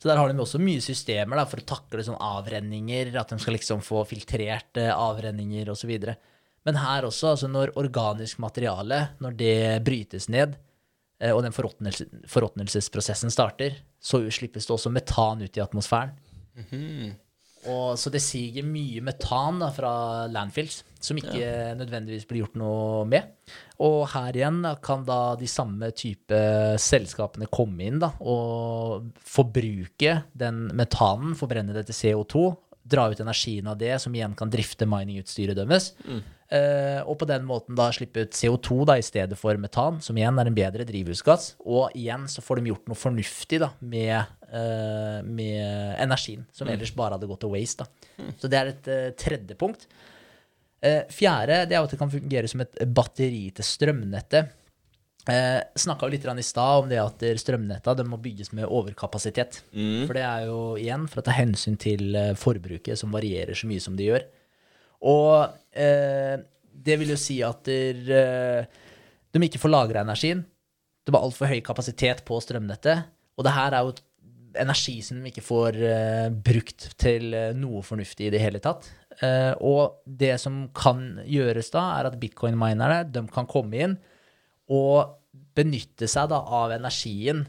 [0.00, 3.12] Så der har de også mye systemer da, for å takle sånne avrenninger.
[3.20, 5.92] At de skal liksom få filtrert eh, avrenninger osv.
[6.68, 9.56] Men her også, altså når organisk materiale, når det
[9.86, 10.58] brytes ned,
[11.20, 16.14] eh, og den forråtnelse, forråtnelsesprosessen starter, så slippes det også metan ut i atmosfæren.
[17.68, 19.92] Og, så det siger mye metan da, fra
[20.32, 23.34] landfills, som ikke nødvendigvis blir gjort noe med.
[23.84, 26.40] Og her igjen kan da de samme type
[26.80, 32.48] selskapene komme inn da, og forbruke den metanen, forbrenne det til CO2,
[32.90, 35.92] dra ut energien av det, som igjen kan drifte miningutstyret deres.
[36.50, 40.16] Eh, og på den måten da slippe ut CO2 da, i stedet for metan, som
[40.18, 41.54] igjen er en bedre drivhusgass.
[41.62, 46.92] Og igjen så får de gjort noe fornuftig da, med, eh, med energien, som ellers
[46.96, 47.86] bare hadde gått til waste.
[47.86, 48.30] Da.
[48.40, 49.86] Så det er et uh, tredje punkt.
[50.80, 54.56] Uh, fjerde det er at det kan fungere som et batteri til strømnettet.
[55.28, 59.60] Eh, Snakka litt i stad om det at strømnetta de må bygges med overkapasitet.
[60.08, 63.84] For det er jo igjen for å ta hensyn til forbruket, som varierer så mye
[63.84, 64.24] som det gjør.
[65.12, 66.40] Og eh,
[66.72, 68.64] det vil jo si at der,
[69.30, 70.42] de ikke får lagra energien.
[71.04, 73.06] Det var altfor høy kapasitet på strømnettet.
[73.38, 73.94] Og det her er jo
[74.58, 78.88] energi som de ikke får eh, brukt til eh, noe fornuftig i det hele tatt.
[79.20, 83.96] Eh, og det som kan gjøres da, er at bitcoin-minerne de kan komme inn
[84.70, 85.16] og
[85.56, 87.42] benytte seg da av energien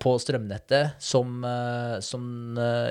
[0.00, 1.44] på strømnettet som,
[2.02, 2.24] som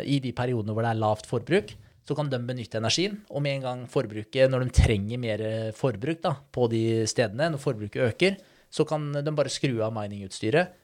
[0.06, 1.74] i de periodene hvor det er lavt forbruk,
[2.06, 3.18] så kan de benytte energien.
[3.34, 5.44] Og med en gang forbruket, når de trenger mer
[5.78, 8.38] forbruk da, på de stedene, når forbruket øker,
[8.74, 10.78] så kan de bare skru av miningutstyret.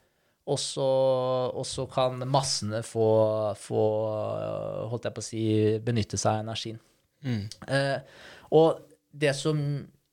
[0.49, 3.09] Og så, kan massene få,
[3.59, 3.83] få,
[4.89, 5.45] holdt jeg på å si,
[5.85, 6.79] benytte seg av energien.
[7.67, 7.97] Eh,
[8.57, 8.79] og
[9.11, 9.59] det som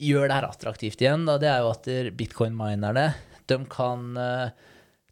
[0.02, 1.88] gjør det her attraktivt igjen, da, det er jo at
[2.18, 3.08] bitcoin-minerne
[3.46, 4.64] de kan eh,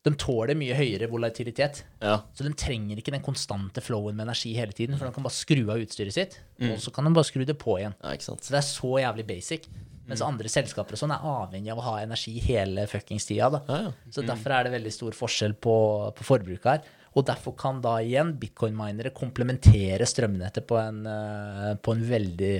[0.04, 1.80] de tåler mye høyere volatilitet.
[2.04, 2.18] Ja.
[2.36, 5.36] Så de trenger ikke den konstante flowen med energi hele tiden, for de kan bare
[5.36, 7.96] skru av utstyret sitt, og så kan de bare skru det på igjen.
[8.04, 8.16] ja.
[8.20, 9.70] Så det er så jævlig basic.
[10.06, 13.48] Mens andre selskaper og sånn er avhengig av å ha energi hele fuckings tida.
[13.54, 13.60] Da.
[13.68, 13.92] Ja, ja.
[14.12, 15.76] Så derfor er det veldig stor forskjell på,
[16.18, 16.82] på forbruket her.
[17.16, 22.54] Og derfor kan da igjen bitcoin-minere komplementere strømnettet på en, eh, på en veldig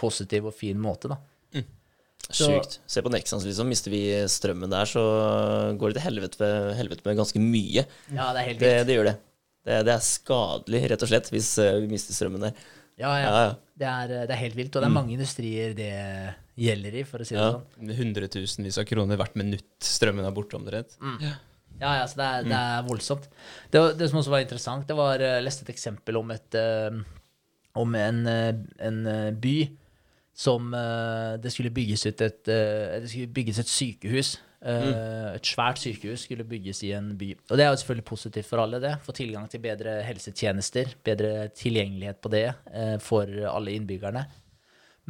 [0.00, 1.08] positiv og fin måte.
[1.12, 1.18] da.
[2.30, 2.78] Så- Sjukt.
[2.86, 3.66] Se på Nexans, liksom.
[3.66, 5.02] Mister vi strømmen der, så
[5.76, 6.48] går det til helvete,
[6.78, 7.86] helvete med ganske mye.
[8.12, 8.86] Ja, det er helt Det, vilt.
[8.86, 9.16] det gjør det.
[9.66, 9.78] det.
[9.86, 12.52] Det er skadelig, rett og slett, hvis eh, vi mister strømmen der.
[13.00, 13.26] Ja, ja.
[13.32, 13.52] Ja, ja.
[13.80, 14.74] Det, er, det er helt vilt.
[14.76, 15.90] Og det er mange industrier det
[16.60, 17.52] gjelder i, for å si det Ja.
[17.56, 17.94] sånn.
[17.96, 20.98] Hundretusenvis av kroner hvert minutt strømmen er borte, omtrent.
[21.80, 23.28] Ja, ja, så det er, det er voldsomt.
[23.72, 26.98] Det, det som også var interessant, det var Jeg leste et eksempel om et eh,
[27.80, 28.50] Om en, eh,
[28.84, 29.54] en eh, by
[30.36, 34.34] som eh, Det skulle bygges ut et eh, Det skulle bygges et sykehus.
[34.60, 37.32] Eh, Et svært sykehus skulle bygges i en by.
[37.48, 38.94] Og det er jo selvfølgelig positivt for alle, det.
[39.04, 44.26] Få tilgang til bedre helsetjenester, bedre tilgjengelighet på det eh, for alle innbyggerne.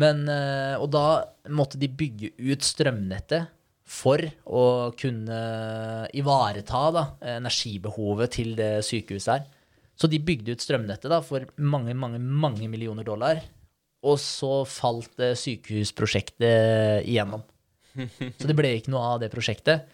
[0.01, 1.07] Men, eh, og da
[1.51, 3.51] måtte de bygge ut strømnettet
[3.91, 4.65] for å
[4.95, 5.39] kunne
[6.15, 7.03] ivareta da,
[7.41, 9.49] energibehovet til det sykehuset her.
[9.99, 13.43] Så de bygde ut strømnettet da, for mange, mange, mange millioner dollar.
[14.07, 17.43] Og så falt eh, sykehusprosjektet igjennom.
[18.39, 19.89] Så det ble ikke noe av det prosjektet.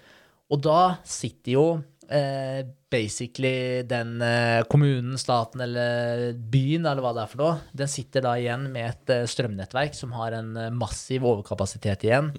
[0.53, 1.65] Og da sitter jo
[2.09, 7.91] eh, basically den eh, kommunen, staten eller byen, eller hva det er for noe, den
[7.91, 12.31] sitter da igjen med et eh, strømnettverk som har en eh, massiv overkapasitet igjen.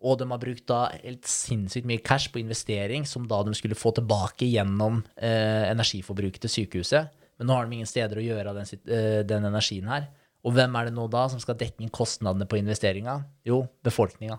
[0.00, 3.76] Og de har brukt da helt sinnssykt mye cash på investering som da de skulle
[3.76, 7.10] få tilbake gjennom eh, energiforbruket til sykehuset.
[7.40, 10.08] Men nå har de ingen steder å gjøre av den, eh, den energien her.
[10.46, 13.18] Og hvem er det nå da som skal dekke inn kostnadene på investeringa?
[13.46, 14.38] Jo, befolkninga.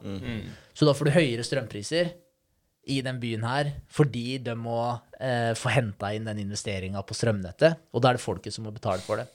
[0.73, 2.13] Så da får du høyere strømpriser
[2.89, 4.79] i den byen her fordi de må
[5.21, 7.77] eh, få henta inn den investeringa på strømnettet.
[7.93, 9.29] Og da er det folket som må betale for det.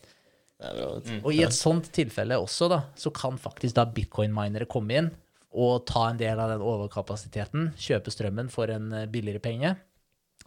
[0.56, 1.20] Det bra, mm.
[1.20, 5.12] Og i et sånt tilfelle også, da, så kan faktisk da bitcoin-minere komme inn
[5.56, 9.76] og ta en del av den overkapasiteten, kjøpe strømmen for en eh, billigere penge.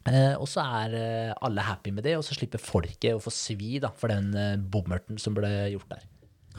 [0.07, 3.33] Eh, og så er eh, alle happy med det, og så slipper folket å få
[3.33, 6.05] svi da, for den eh, bommerten som ble gjort der.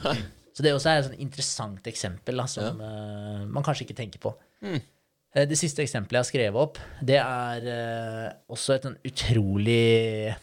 [0.55, 4.21] Så det også er et sånn interessant eksempel da, som eh, man kanskje ikke tenker
[4.23, 4.33] på.
[4.67, 10.33] Eh, Det siste eksempelet jeg har skrevet opp, det er uh, også et sånn utrolig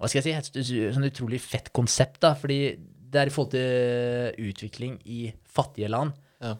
[0.00, 0.72] Hva skal jeg si?
[0.74, 2.32] Et sånn utrolig fett konsept, da.
[2.34, 6.16] Fordi det er i forhold til utvikling i fattige land.
[6.42, 6.56] Ja.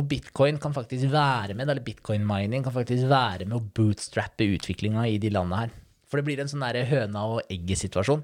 [0.00, 4.46] Og bitcoin kan faktisk være med, eller bitcoin mining kan faktisk være med å bootstrappe
[4.54, 5.72] utviklinga i de landene her.
[6.08, 8.22] For det blir en sånn høna og egget-situasjon.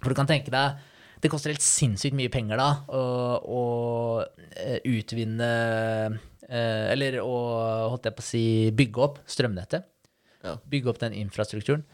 [0.00, 0.89] For du kan tenke deg
[1.20, 3.02] det koster helt sinnssykt mye penger da å,
[3.44, 3.62] å
[4.56, 5.48] eh, utvinne
[6.48, 7.34] eh, Eller å
[7.92, 8.44] holdt jeg på å si,
[8.76, 9.88] bygge opp strømnettet.
[10.40, 10.56] Ja.
[10.72, 11.84] Bygge opp den infrastrukturen.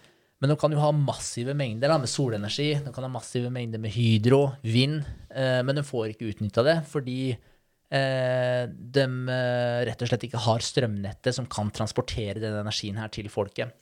[0.41, 2.75] Men du kan jo ha massive mengder da, med solenergi.
[2.85, 5.01] Du kan ha massive mengder med hydro, vind.
[5.33, 10.45] Eh, men du får ikke utnytta det fordi eh, de eh, rett og slett ikke
[10.47, 13.75] har strømnettet som kan transportere den energien her til folket.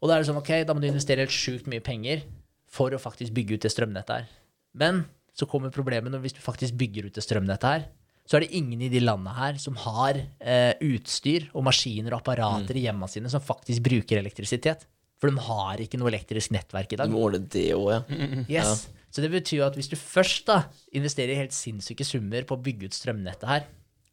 [0.00, 2.24] Og da er det sånn, ok, da må du investere helt sjukt mye penger
[2.70, 4.39] for å faktisk bygge ut det strømnettet her.
[4.76, 5.04] Men
[5.36, 7.88] så kommer problemet når hvis du faktisk bygger ut det strømnettet her,
[8.28, 12.20] så er det ingen i de landene her som har eh, utstyr og maskiner og
[12.20, 14.84] apparater i hjemmene sine som faktisk bruker elektrisitet.
[15.20, 17.10] For de har ikke noe elektrisk nettverk i Du dag.
[17.12, 18.62] må ordne det òg, ja.
[18.62, 18.86] Yes.
[19.10, 20.60] Så det betyr jo at hvis du først da
[20.94, 23.66] investerer helt sinnssyke summer på å bygge ut strømnettet her,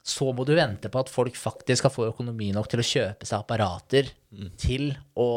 [0.07, 3.27] så må du vente på at folk faktisk skal få økonomi nok til å kjøpe
[3.27, 4.09] seg apparater
[4.57, 4.89] til
[5.19, 5.29] å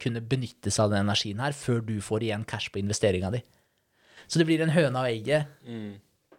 [0.00, 3.42] kunne benytte seg av den energien her, før du får igjen cash på investeringa di.
[4.26, 5.52] Så det blir en høne av egget.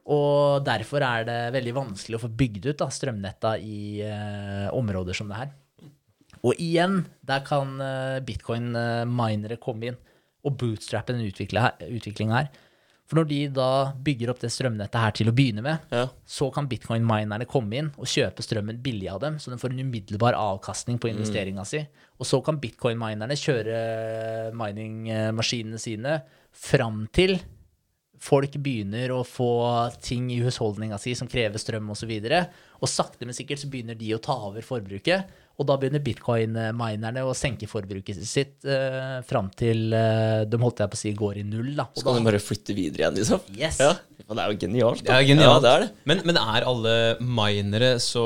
[0.05, 5.17] Og derfor er det veldig vanskelig å få bygd ut da, strømnetta i uh, områder
[5.17, 5.53] som det her.
[6.45, 9.97] Og igjen, der kan uh, bitcoin-minere komme inn
[10.45, 12.51] og bootstrappe den utviklinga her.
[13.05, 13.69] For når de da
[14.05, 16.07] bygger opp det strømnettet her til å begynne med, Ja.
[16.25, 19.83] så kan bitcoin-minerne komme inn og kjøpe strømmen billig av dem, så de får en
[19.85, 21.81] umiddelbar avkastning på investeringa si.
[22.17, 26.19] Og så kan bitcoin-minerne kjøre mining-maskinene sine
[26.53, 27.37] fram til
[28.21, 29.49] folk begynner å få
[30.03, 32.11] ting i husholdninga si som krever strøm osv.
[32.11, 35.31] Og, så og sakte, men sikkert så begynner de å ta over forbruket.
[35.55, 40.91] Og da begynner bitcoin-minerne å senke forbruket sitt eh, fram til eh, de holdt jeg
[40.91, 41.71] på å si går i null.
[41.77, 41.87] da.
[41.87, 43.39] Og Så kan da- du bare flytte videre igjen, liksom.
[43.55, 43.79] Yes.
[43.79, 43.93] Ja,
[44.25, 45.03] det er jo genialt.
[45.03, 45.19] Det da.
[45.21, 45.53] er genialt.
[45.53, 45.89] Ja, det er det.
[46.11, 48.25] Men, men er alle minere så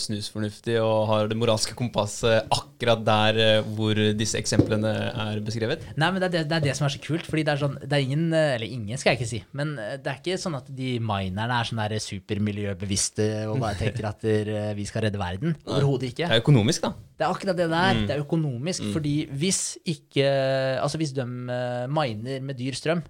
[0.00, 5.84] snusfornuftige og har det moralske kompasset akkurat der eh, hvor disse eksemplene er beskrevet?
[5.94, 7.28] Nei, men det er det, det er det som er så kult.
[7.30, 9.42] Fordi det er sånn Det er ingen eh, Eller ingen, skal jeg ikke si.
[9.56, 13.78] Men eh, det er ikke sånn at de minerne er sånn der supermiljøbevisste og bare
[13.80, 15.54] tenker at der, vi skal redde verden.
[15.68, 16.28] Overhodet ikke.
[16.30, 16.90] Det er økonomisk, da.
[17.20, 18.02] Det er akkurat det der.
[18.08, 18.90] Det er økonomisk.
[18.94, 20.26] Fordi hvis ikke
[20.80, 23.02] Altså hvis de eh, miner med dyr strøm,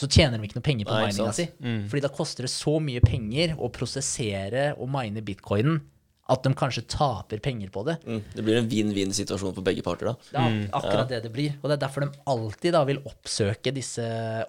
[0.00, 1.46] så tjener de ikke noe penger på mininga si.
[1.60, 1.82] Mm.
[1.92, 5.82] Fordi da koster det så mye penger å prosessere og mine bitcoinen
[6.30, 7.96] at de kanskje taper penger på det.
[8.06, 8.20] Mm.
[8.36, 10.14] Det blir en vinn-vinn-situasjon for begge parter, da.
[10.30, 11.56] Det er ak- akkurat det det blir.
[11.60, 14.04] Og det er derfor de alltid da vil oppsøke disse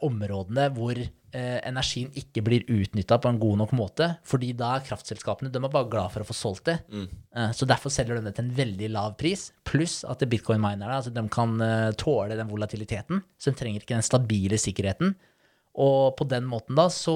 [0.06, 4.08] områdene hvor eh, energien ikke blir utnytta på en god nok måte.
[4.28, 6.78] Fordi da er kraftselskapene de er bare glad for å få solgt det.
[6.92, 9.50] Eh, så derfor selger de det til en veldig lav pris.
[9.68, 13.24] Pluss at bitcoin-minerne altså de kan eh, tåle den volatiliteten.
[13.42, 15.16] Så de trenger ikke den stabile sikkerheten.
[15.82, 17.16] Og på den måten da så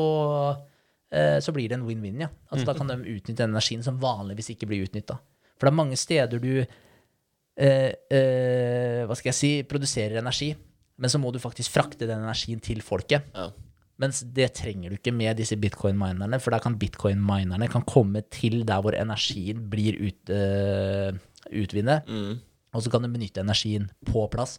[1.40, 2.30] så blir det en win-win, ja.
[2.52, 5.18] Altså Da kan de utnytte den energien som vanligvis ikke blir utnytta.
[5.56, 10.50] For det er mange steder du eh, eh, hva skal jeg si, produserer energi,
[11.00, 13.30] men så må du faktisk frakte den energien til folket.
[13.36, 13.50] Ja.
[14.04, 18.66] Mens det trenger du ikke med disse bitcoin-minerne, for der kan bitcoin-minerne kan komme til
[18.68, 21.16] der hvor energien blir ut, eh,
[21.56, 22.40] utvinnet, Mm.
[22.74, 24.58] og så kan du benytte energien på plass.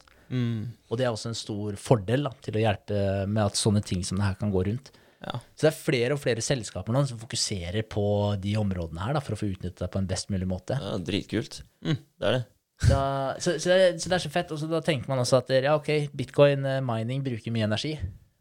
[0.90, 4.02] Og det er også en stor fordel da, til å hjelpe med at sånne ting
[4.02, 4.90] som det her kan gå rundt.
[5.26, 5.40] Ja.
[5.58, 8.04] Så det er flere og flere selskaper nå som fokuserer på
[8.40, 10.78] de områdene her da, for å få utnyttet det på en best mulig måte.
[10.80, 11.60] ja, dritkult.
[11.82, 11.98] Det
[12.30, 12.44] er det.
[12.90, 13.00] Da,
[13.40, 14.50] så, så, det, er- så det er så fett.
[14.52, 17.94] Og så da tenker man også at ja, ok, bitcoin eh, mining bruker mye energi,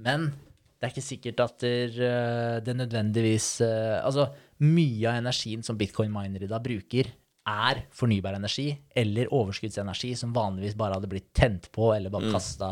[0.04, 0.28] men
[0.76, 4.28] det er ikke sikkert at eh, det nødvendigvis eh, Altså,
[4.62, 7.08] mye av energien som bitcoin-minere i dag bruker,
[7.48, 12.70] er fornybar energi eller overskuddsenergi som vanligvis bare hadde blitt tent på eller bare kasta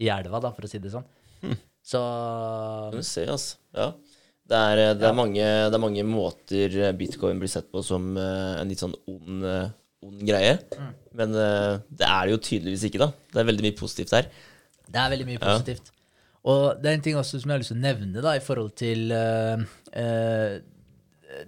[0.00, 1.04] i elva, da, for å si det sånn.
[1.84, 3.60] Så Kan vi se, altså.
[3.76, 3.92] Ja.
[4.44, 7.80] Det er, eh, det, er mange, det er mange måter eh, bitcoin blir sett på
[7.84, 9.46] som eh, en litt sånn ond,
[10.04, 10.58] ond greie.
[11.16, 13.10] Men eh, det er det jo tydeligvis ikke, da.
[13.32, 14.28] Det er veldig mye positivt her.
[14.84, 15.90] Det er veldig mye positivt.
[16.44, 18.44] Og det er en ting også som jeg har lyst til å nevne da, i
[18.44, 19.62] forhold til uh,
[19.96, 20.58] uh,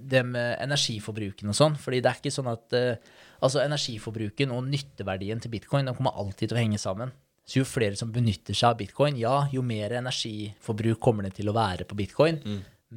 [0.00, 1.76] det med energiforbruken og sånn.
[1.80, 6.16] Fordi det er ikke sånn at uh, altså energiforbruken og nytteverdien til bitcoin de kommer
[6.16, 7.12] alltid til å henge sammen.
[7.46, 11.46] Så jo flere som benytter seg av bitcoin, ja, jo mer energiforbruk kommer det til
[11.50, 12.40] å være på bitcoin.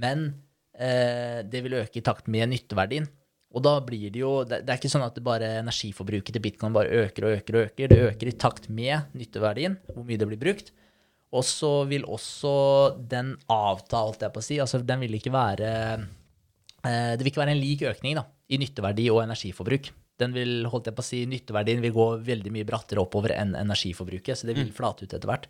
[0.02, 0.26] Men
[0.74, 3.06] eh, det vil øke i takt med nytteverdien.
[3.50, 6.44] Og da blir det jo Det, det er ikke sånn at det bare energiforbruket til
[6.44, 7.90] bitcoin bare øker og øker og øker.
[7.90, 10.74] Det øker i takt med nytteverdien, hvor mye det blir brukt.
[11.30, 12.52] Og så vil også
[13.10, 14.58] den avta, holdt jeg på å si.
[14.62, 18.58] Altså, den vil ikke være eh, Det vil ikke være en lik økning da, i
[18.62, 19.92] nytteverdi og energiforbruk.
[20.20, 23.56] Den vil, holdt jeg på å si, Nytteverdien vil gå veldig mye brattere oppover enn
[23.56, 25.48] energiforbruket, så det vil flate ut etter hvert.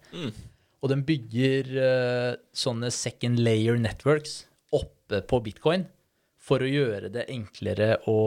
[0.80, 4.44] Og den bygger uh, sånne second layer networks
[4.76, 5.88] oppe på bitcoin
[6.40, 8.20] for å gjøre det enklere å,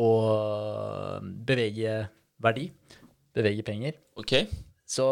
[0.00, 0.10] å
[1.50, 1.98] bevege
[2.42, 2.68] verdi,
[3.34, 3.98] bevege penger.
[4.20, 4.38] Ok.
[4.88, 5.08] Så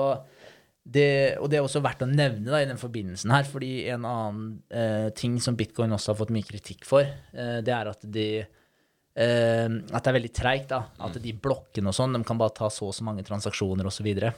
[0.83, 4.07] det, og det er også verdt å nevne da, i den forbindelsen her, fordi en
[4.09, 8.03] annen eh, ting som bitcoin også har fått mye kritikk for, eh, det er at
[8.03, 8.27] de
[9.13, 10.71] at det er veldig treigt.
[10.73, 14.01] At de blokkene og sånn, de kan bare ta så og så mange transaksjoner osv.
[14.01, 14.33] Så, videre.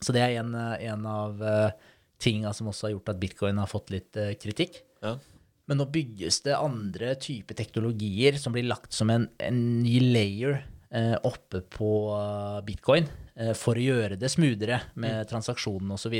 [0.00, 1.90] så det er en, eh, en av uh,
[2.22, 4.80] tinga som også har gjort at bitcoin har fått litt eh, kritikk.
[5.02, 5.16] Ja.
[5.70, 10.62] Men nå bygges det andre typer teknologier som blir lagt som en, en ny layer
[10.90, 16.18] eh, oppe på eh, bitcoin eh, for å gjøre det smoothere med transaksjonene osv.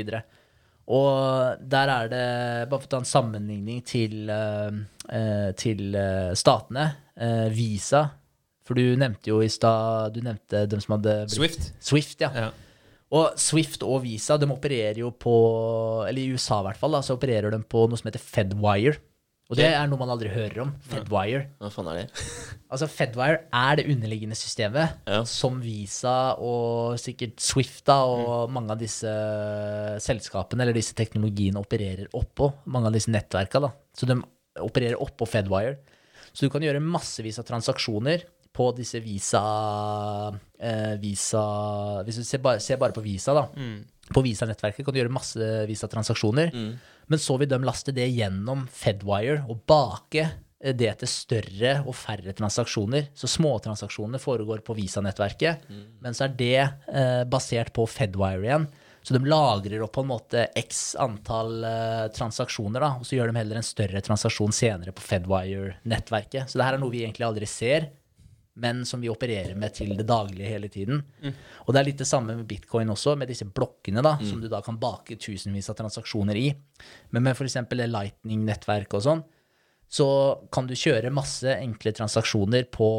[0.93, 2.25] Og der er det,
[2.71, 4.81] bare for å ta en sammenligning til, eh,
[5.15, 8.03] eh, til eh, statene, eh, Visa
[8.65, 11.71] For du nevnte jo i stad Du nevnte dem som hadde blitt- Swift.
[11.83, 12.31] Swift, ja.
[12.33, 12.49] Ja.
[13.13, 15.33] Og Swift og Visa de opererer jo på
[16.07, 18.95] Eller i USA i hvert fall, da, så opererer de på noe som heter Fedwire.
[19.51, 20.69] Og det er noe man aldri hører om.
[20.89, 21.43] Fedwire.
[21.61, 22.05] Hva faen er det?
[22.73, 25.19] Altså Fedwire er det underliggende systemet Ja.
[25.29, 29.11] som Visa og sikkert Swift da, og mange av disse
[30.01, 32.49] selskapene eller disse teknologiene opererer oppå.
[32.65, 33.61] Mange av disse nettverka.
[33.61, 33.69] da.
[33.93, 34.17] Så de
[34.63, 35.77] opererer oppå Fedwire.
[36.33, 38.23] Så du kan gjøre massevis av transaksjoner
[38.53, 39.41] på disse Visa,
[40.59, 41.41] eh, visa
[42.05, 43.47] Hvis du ser bare, ser bare på Visa, da.
[44.13, 46.51] På Visa-nettverket kan du gjøre masse Visa-transaksjoner.
[47.07, 50.25] Men så vil de laste det gjennom Fedwire og bake
[50.61, 53.09] eh, det til større og færre transaksjoner.
[53.17, 55.65] Så småtransaksjonene foregår på Visa-nettverket,
[56.01, 56.61] men så er det
[56.93, 58.67] eh, basert på Fedwire igjen.
[59.03, 63.33] Så de lagrer opp på en måte x antall eh, transaksjoner, da, og så gjør
[63.33, 66.47] de heller en større transaksjon senere på Fedwire-nettverket.
[66.49, 67.89] Så det her er noe vi egentlig aldri ser,
[68.63, 70.99] men som vi opererer med til det daglige hele tiden.
[71.65, 74.47] Og det er litt det samme med bitcoin også, med disse blokkene, da, som du
[74.51, 76.51] da kan bake tusenvis av transaksjoner i.
[77.11, 77.57] Men med f.eks.
[77.73, 79.23] Lightning-nettverk og sånn,
[79.93, 80.07] så
[80.53, 82.89] kan du kjøre masse enkle transaksjoner på,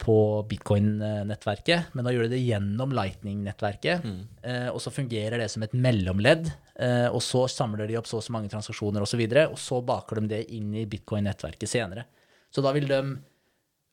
[0.00, 0.16] på
[0.48, 4.06] bitcoin-nettverket, men da gjør du det gjennom Lightning-nettverket,
[4.42, 6.48] eh, og så fungerer det som et mellomledd,
[6.80, 9.44] eh, og så samler de opp så og så mange transaksjoner osv., og, så videre,
[9.52, 12.06] og så baker de det inn i bitcoin-nettverket senere.
[12.48, 13.02] Så da vil de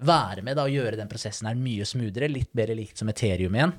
[0.06, 3.56] være med da, og gjøre den prosessen her mye smoothere, litt bedre likt som Ethereum
[3.56, 3.76] igjen.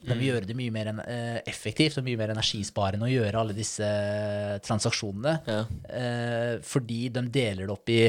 [0.00, 3.56] De vil gjøre det mye mer eh, effektivt og mye mer energisparende å gjøre alle
[3.56, 5.34] disse eh, transaksjonene.
[5.44, 5.60] Ja.
[6.00, 8.02] Eh, fordi de deler det opp i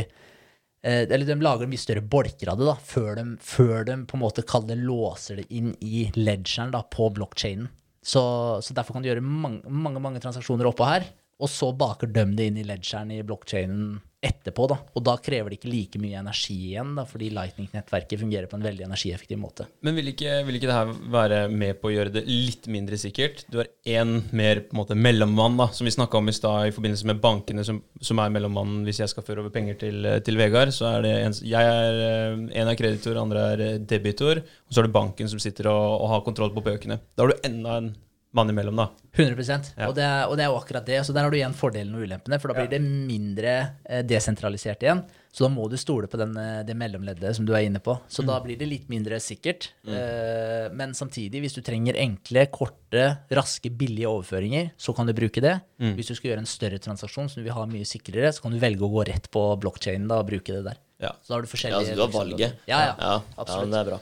[0.82, 4.24] Eller de lager mye større bolker av det da, før de, før de på en
[4.24, 7.68] måte kaller det låser det inn i ledgeren da, på blokkjeden.
[8.02, 8.24] Så,
[8.66, 11.06] så derfor kan du gjøre mange, mange, mange transaksjoner oppå her,
[11.42, 14.68] og så baker de det inn i ledgeren i blokkjeden etterpå.
[14.70, 18.58] da, Og da krever det ikke like mye energi igjen, da, fordi Lightning-nettverket fungerer på
[18.60, 19.66] en veldig energieffektiv måte.
[19.82, 23.44] Men vil ikke, vil ikke det være med på å gjøre det litt mindre sikkert?
[23.50, 26.70] Du har én mer på en måte mellommann, da, som vi snakka om i stad
[26.70, 30.06] i forbindelse med bankene, som, som er mellommannen hvis jeg skal føre over penger til,
[30.26, 30.76] til Vegard.
[30.76, 34.46] Så er det en, jeg er eh, en er kreditor, andre er debitor.
[34.70, 37.02] Og så er det banken som sitter og, og har kontroll på bøkene.
[37.18, 37.94] Da har du enda en
[38.32, 38.90] mann imellom, da.
[39.12, 39.90] 100 Ja.
[39.90, 41.02] og, det er, og det er jo akkurat det.
[41.06, 44.84] Så der har du igjen fordelen og ulempene, for da blir det mindre eh, desentralisert
[44.86, 45.04] igjen.
[45.32, 47.98] Så da må du stole på den, eh, det mellomleddet som du er inne på.
[48.12, 49.70] Så da blir det litt mindre sikkert.
[49.88, 55.44] Eh, men samtidig, hvis du trenger enkle, korte, raske, billige overføringer, så kan du bruke
[55.44, 55.58] det.
[55.80, 58.56] Hvis du skal gjøre en større transaksjon som du vil ha mye sikrere, så kan
[58.56, 60.80] du velge å gå rett på blokkjeden og bruke det der.
[61.02, 61.16] Ja.
[61.24, 62.58] Så da har du Ja, forskjellige altså, du har valget.
[62.70, 62.96] Ja, ja.
[63.00, 63.64] ja, absolutt.
[63.66, 64.00] men det er bra.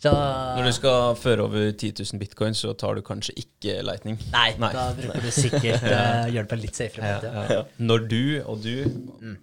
[0.00, 0.10] Så,
[0.56, 4.16] Når du skal føre over 10 000 bitcoin, så tar du kanskje ikke Lightning.
[4.32, 4.70] nei, Nei.
[4.72, 7.32] da bruker du sikkert uh, Gjør det på en litt safere måte.
[7.34, 7.64] Ja, ja.
[7.84, 8.72] Når du og du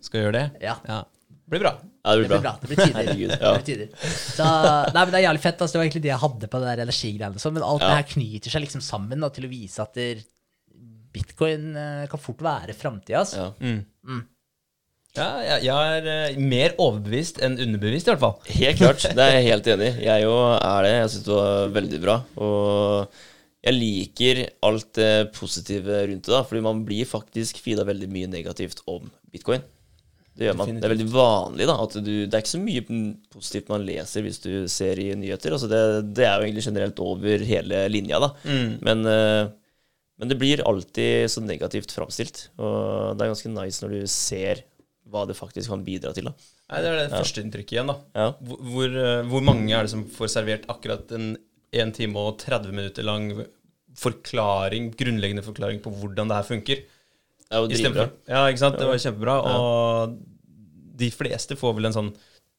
[0.02, 0.76] skal gjøre det, Ja.
[0.82, 1.74] det blir bra.
[1.78, 2.42] Ja, det Det blir blir bra.
[2.42, 2.54] bra.
[2.64, 2.96] Det blir tider.
[3.04, 3.92] Herregud, Det blir tider.
[4.34, 4.48] Så,
[4.96, 5.62] nei, men det er jævlig fett.
[5.62, 5.74] Altså.
[5.76, 7.44] Det var egentlig det jeg hadde på det der energigreiene.
[7.44, 10.26] sånn, Men alt det her knyter seg liksom sammen da, til å vise at der,
[11.14, 13.22] bitcoin eh, kan fort være framtida.
[13.24, 13.52] Altså.
[13.62, 14.18] Ja.
[15.18, 18.36] Ja, jeg, jeg er eh, mer overbevist enn underbevist, i hvert fall.
[18.60, 19.08] Helt klart.
[19.18, 20.04] Det er jeg helt enig i.
[20.06, 20.92] Jeg òg er det.
[20.94, 22.18] Jeg syns det var veldig bra.
[22.46, 23.24] Og
[23.68, 28.30] jeg liker alt det positive rundt det, da, fordi man blir faktisk feeda veldig mye
[28.32, 29.66] negativt om bitcoin.
[30.38, 30.76] Det gjør man.
[30.78, 31.76] Det er veldig vanlig, da.
[31.82, 32.84] At du, det er ikke så mye
[33.34, 35.56] positivt man leser hvis du ser i nyheter.
[35.58, 35.82] Altså det,
[36.14, 38.30] det er jo egentlig generelt over hele linja, da.
[38.86, 39.50] Men, eh,
[40.22, 42.52] men det blir alltid så negativt framstilt.
[42.62, 44.62] Og det er ganske nice når du ser
[45.12, 46.34] hva det faktisk kan bidra til, da.
[46.72, 47.98] Nei, Det er det førsteinntrykket igjen, da.
[48.16, 48.30] Ja.
[48.44, 51.36] Hvor, hvor, eh, mange er det som får servert akkurat en
[51.72, 53.30] 1 time og 30 minutter lang
[53.98, 56.84] forklaring, grunnleggende forklaring på hvordan det her funker?
[57.48, 58.08] Det er stedet dritbra.
[58.28, 58.78] Ja, ikke sant?
[58.80, 59.38] Det var kjempebra.
[59.56, 60.18] Og
[60.98, 62.12] de fleste får vel en sånn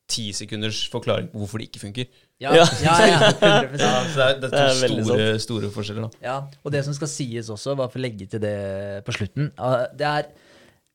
[0.09, 2.07] ti sekunders forklaring på hvorfor det ikke funker.
[2.41, 2.65] Ja, Ja.
[2.81, 5.71] ja, ja, 100 Ja, så det er, det Det er er to veldig store, store
[5.75, 6.23] forskjeller, da.
[6.25, 9.51] Ja, og det som skal sies også, bare for å legge til det på slutten
[9.99, 10.31] Det er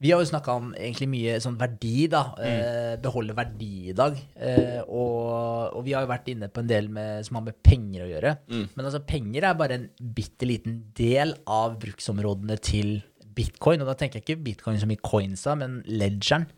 [0.03, 2.25] Vi har jo snakka om egentlig mye sånn verdi, da.
[2.35, 2.99] Mm.
[3.03, 4.17] beholde verdi i dag.
[4.35, 7.61] Eh, og, og vi har jo vært inne på en del med, som har med
[7.63, 8.33] penger å gjøre.
[8.75, 12.97] Men altså, penger er bare en bitte liten del av bruksområdene til
[13.33, 13.81] bitcoin.
[13.83, 16.49] Og da tenker jeg ikke bitcoin som i coinsa, men ledgeren.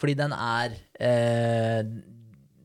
[0.00, 1.80] Fordi den er, eh,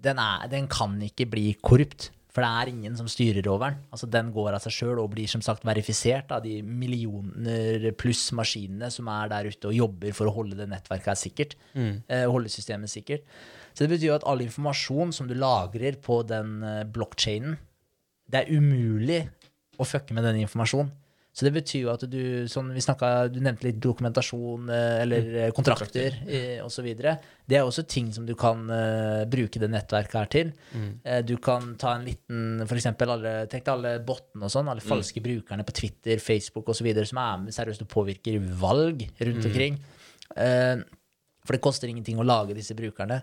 [0.06, 2.12] den er Den kan ikke bli korrupt.
[2.36, 3.84] For det er ingen som styrer over den.
[3.96, 8.28] Altså Den går av seg sjøl og blir som sagt verifisert av de millioner pluss
[8.36, 11.56] maskinene som er der ute og jobber for å holde det nettverket sikkert.
[11.80, 12.04] Mm.
[12.34, 13.24] holde systemet sikkert.
[13.76, 17.58] Så det betyr at all informasjon som du lagrer på den eh, blokkjeden,
[18.32, 19.26] det er umulig
[19.80, 20.94] å fucke med den informasjonen.
[21.36, 25.26] Så det betyr jo at du sånn vi snakket, Du nevnte litt dokumentasjon eh, eller
[25.28, 25.56] mm.
[25.58, 26.62] kontrakter kontrakter.
[26.64, 26.88] osv.
[27.46, 30.54] Det er også ting som du kan uh, bruke det nettverket her til.
[31.04, 34.72] Eh, du kan ta en liten for eksempel alle, Tenk deg alle bottene og sånn,
[34.72, 36.88] alle falske brukerne på Twitter, Facebook osv.
[37.04, 39.82] som er med seriøst og påvirker valg rundt omkring.
[40.40, 40.80] Uh,
[41.46, 43.20] for det koster ingenting å lage disse brukerne.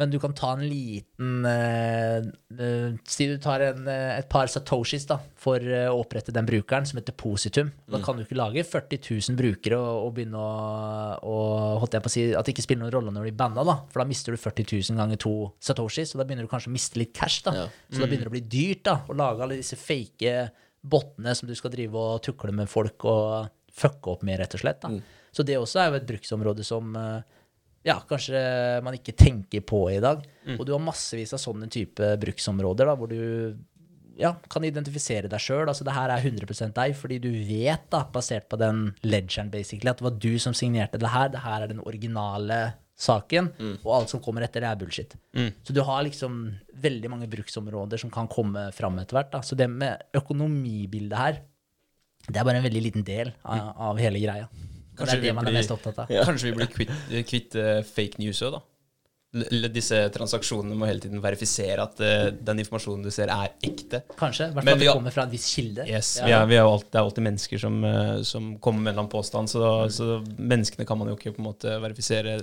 [0.00, 5.04] Men du kan ta en liten uh, Si du tar en, eh, et par satoshis
[5.08, 7.70] da, for å opprette den brukeren, som et depositum.
[7.92, 11.36] Da kan du ikke lage 40 000 brukere og, og begynne å,
[11.76, 13.78] å si, At det ikke spiller noen rolle når de banna, da.
[13.92, 16.76] For da mister du 40 000 ganger to satoshis, og da begynner du kanskje å
[16.76, 17.42] miste litt cash.
[17.46, 17.56] da.
[17.62, 17.70] Ja.
[17.92, 20.36] Så da begynner det å bli dyrt da, å lage alle disse fake
[20.82, 24.64] bottene som du skal drive og tukle med folk og fucke opp med, rett og
[24.64, 24.82] slett.
[24.82, 24.90] da.
[25.32, 27.38] Så det også er jo et bruksområde som eh,
[27.86, 28.38] ja, kanskje
[28.86, 30.22] man ikke tenker på i dag.
[30.58, 33.56] Og du har massevis av sånne type bruksområder da, hvor du
[34.20, 35.66] ja, kan identifisere deg sjøl.
[35.68, 39.90] Altså, det her er 100% deg, fordi du vet, da, basert på den ledgeren, basically,
[39.90, 41.32] at det var du som signerte det her.
[41.32, 42.60] Det her er den originale
[43.02, 43.48] saken,
[43.82, 45.14] og alt som kommer etter, det er bullshit.
[45.66, 46.42] Så du har liksom
[46.84, 49.32] veldig mange bruksområder som kan komme fram etter hvert.
[49.32, 49.40] Da.
[49.42, 51.40] Så det med økonomibildet her,
[52.28, 54.46] det er bare en veldig liten del av, av hele greia.
[54.92, 56.12] Og det Kanskje er vi det man er blir- mest opptatt av.
[56.28, 56.92] Kanskje vi blir kvitt,
[57.30, 58.62] kvitt uh, fake news òg, da.
[59.32, 64.02] L- Disse transaksjonene må hele tiden verifisere at uh, den informasjonen du ser, er ekte.
[64.20, 64.50] Kanskje.
[64.50, 65.86] I hvert fall at det kommer fra en viss kilde.
[65.88, 66.26] Yes, Ja.
[66.26, 68.98] vi er, vi er jo Det er alltid mennesker som, uh, som kommer med en
[68.98, 69.94] eller annen påstand, så, mm.
[69.96, 72.42] så menneskene kan man jo ikke på en måte verifisere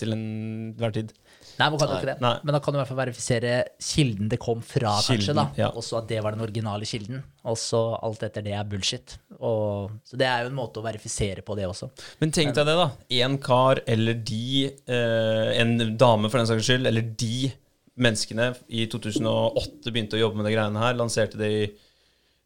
[0.00, 1.12] til enhver tid.
[1.60, 2.16] Nei, man kan jo ikke det.
[2.24, 2.32] Nei.
[2.42, 3.54] Men da kan du i hvert fall verifisere
[3.84, 5.36] kilden det kom fra, kanskje.
[5.36, 5.46] da.
[5.60, 5.70] Ja.
[5.70, 7.22] Og Også at det var den originale kilden.
[7.50, 9.16] Og så alt etter det er bullshit.
[9.38, 11.90] Og, så det er jo en måte å verifisere på det også.
[12.22, 12.88] Men tenk deg det, da.
[13.20, 17.52] En kar eller de, eh, en dame for den saks skyld, eller de
[18.00, 21.62] menneskene i 2008 begynte å jobbe med de greiene her, lanserte det i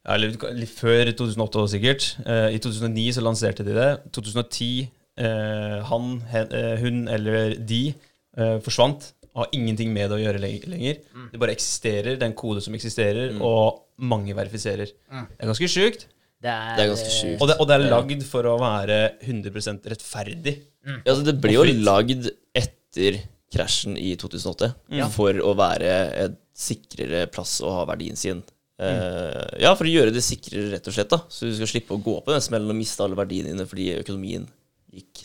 [0.05, 2.09] eller litt før 2008 også, sikkert.
[2.29, 3.91] Eh, I 2009 så lanserte de det.
[4.13, 7.95] 2010 eh, han, hen, eh, hun eller de
[8.39, 9.13] eh, forsvant.
[9.35, 10.69] Har ingenting med det å gjøre lenger.
[10.71, 11.01] lenger.
[11.33, 12.15] Det bare eksisterer.
[12.15, 14.93] Det er en kode som eksisterer, og mange verifiserer.
[15.11, 16.07] Det er ganske sjukt.
[16.45, 17.41] Det er, Det er ganske sjukt.
[17.41, 20.55] Og det, og det er lagd for å være 100% rettferdig.
[20.85, 23.23] Ja, altså, det ble jo lagd etter
[23.55, 24.73] krasjen i 2008
[25.15, 25.95] for å være
[26.25, 28.43] et sikrere plass å ha verdien sin.
[28.75, 31.11] Uh, ja, for å gjøre det sikrere, rett og slett.
[31.11, 33.67] da Så du skal slippe å gå på den smellen og miste alle verdiene dine
[33.71, 34.47] fordi økonomien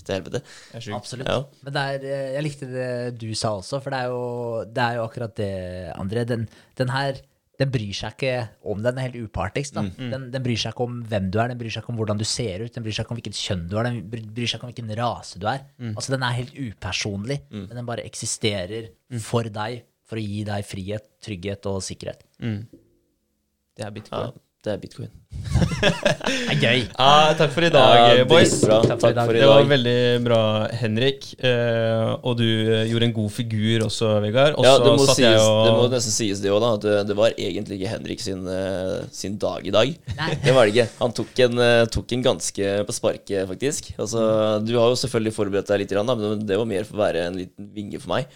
[0.10, 0.42] til helvete.
[0.98, 1.30] Absolutt.
[1.30, 1.40] Ja.
[1.64, 2.90] Men det er, eh, jeg likte det
[3.22, 4.22] du sa også, for det er jo,
[4.66, 5.52] det er jo akkurat det,
[5.96, 6.26] André.
[6.30, 6.48] Den,
[6.82, 7.22] den her
[7.60, 8.34] den bryr seg ikke
[8.72, 9.74] om Den er helt upartisk.
[9.76, 9.82] da.
[10.00, 12.22] Den, den bryr seg ikke om hvem du er, den bryr seg ikke om hvordan
[12.22, 14.56] du ser ut, den bryr seg ikke om hvilket kjønn du er, den bryr seg
[14.62, 15.66] ikke om hvilken rase du er.
[15.92, 18.88] Altså Den er helt upersonlig, men den bare eksisterer
[19.20, 22.24] for deg for å gi deg frihet, trygghet og sikkerhet.
[22.40, 24.40] Det er Ja, bitcoin.
[24.64, 25.12] det er bitcoin.
[25.80, 26.82] Det er gøy.
[27.00, 28.54] Ah, takk for i dag, Ja, boys.
[28.62, 29.96] Takk for Takk for i Det var veldig
[30.26, 30.42] bra,
[30.82, 31.28] Henrik.
[31.40, 34.58] Eh, og du eh, gjorde en god figur også, Vegard.
[34.60, 36.72] Også Ja, det må, satt jeg sies, det må nesten sies det òg, da.
[36.78, 39.94] At det, det var egentlig ikke Henrik sin, eh, sin dag i dag.
[40.20, 40.30] Nei.
[40.50, 40.88] Det var det ikke.
[41.02, 43.92] Han tok en, eh, tok en ganske på sparket, faktisk.
[44.00, 44.22] Altså,
[44.66, 47.26] du har jo selvfølgelig forberedt deg litt, da, men det var mer for å være
[47.30, 48.30] en liten vinge for meg.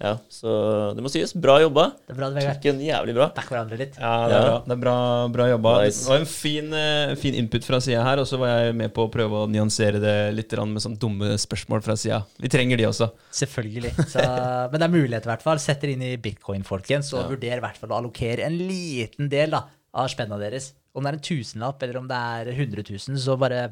[0.00, 0.54] Ja, så
[0.96, 1.34] det må sies.
[1.36, 1.90] Bra jobba.
[2.06, 2.58] Det er bra, Vegard.
[2.58, 3.30] Tok en jævlig bra.
[3.36, 3.98] Takk hverandre litt.
[4.00, 4.96] Ja, det er bra, det er bra,
[5.34, 5.74] bra jobba.
[5.84, 6.04] Nice.
[6.04, 8.92] Det var en fin, eh, fin input fra sida her, og så var jeg med
[8.94, 12.22] på å prøve å nyansere det litt med sånn dumme spørsmål fra sida.
[12.38, 13.10] Vi trenger de også.
[13.40, 13.92] Selvfølgelig.
[14.14, 14.22] Så,
[14.70, 15.60] men det er mulighet, i hvert fall.
[15.62, 19.28] Sett dere inn i bitcoin, folkens, og vurder i hvert fall å allokere en liten
[19.32, 19.66] del da,
[19.98, 20.72] av spenna deres.
[20.94, 23.68] Om det er en tusenlapp, eller om det er 100 000, så bare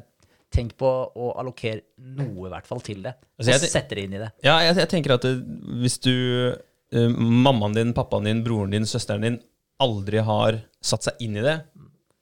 [0.53, 1.83] tenk på å allokere
[2.15, 3.17] noe, i hvert fall, til det.
[3.37, 4.31] Altså, og sett dere inn i det.
[4.45, 5.35] Ja, jeg, jeg tenker at det,
[5.81, 9.41] hvis du uh, Mammaen din, pappaen din, broren din, søsteren din
[9.83, 11.59] aldri har satt seg inn i det,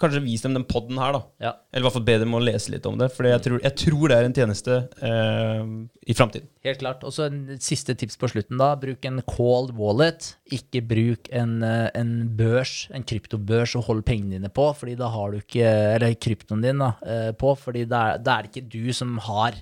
[0.01, 1.21] kanskje vis dem den podden her, da.
[1.41, 1.51] Ja.
[1.71, 3.77] Eller i hvert fall be dem å lese litt om det, for jeg tror, jeg
[3.79, 5.61] tror det er en tjeneste eh,
[6.11, 6.49] i framtiden.
[6.67, 7.05] Helt klart.
[7.07, 8.73] Og så en siste tips på slutten, da.
[8.79, 10.33] Bruk en cold wallet.
[10.55, 15.11] Ikke bruk en, eh, en børs, en kryptobørs, og hold pengene dine på, fordi da
[15.13, 18.51] har du ikke Eller kryptoen din da, eh, på, fordi det er, da er det
[18.51, 19.55] ikke du som har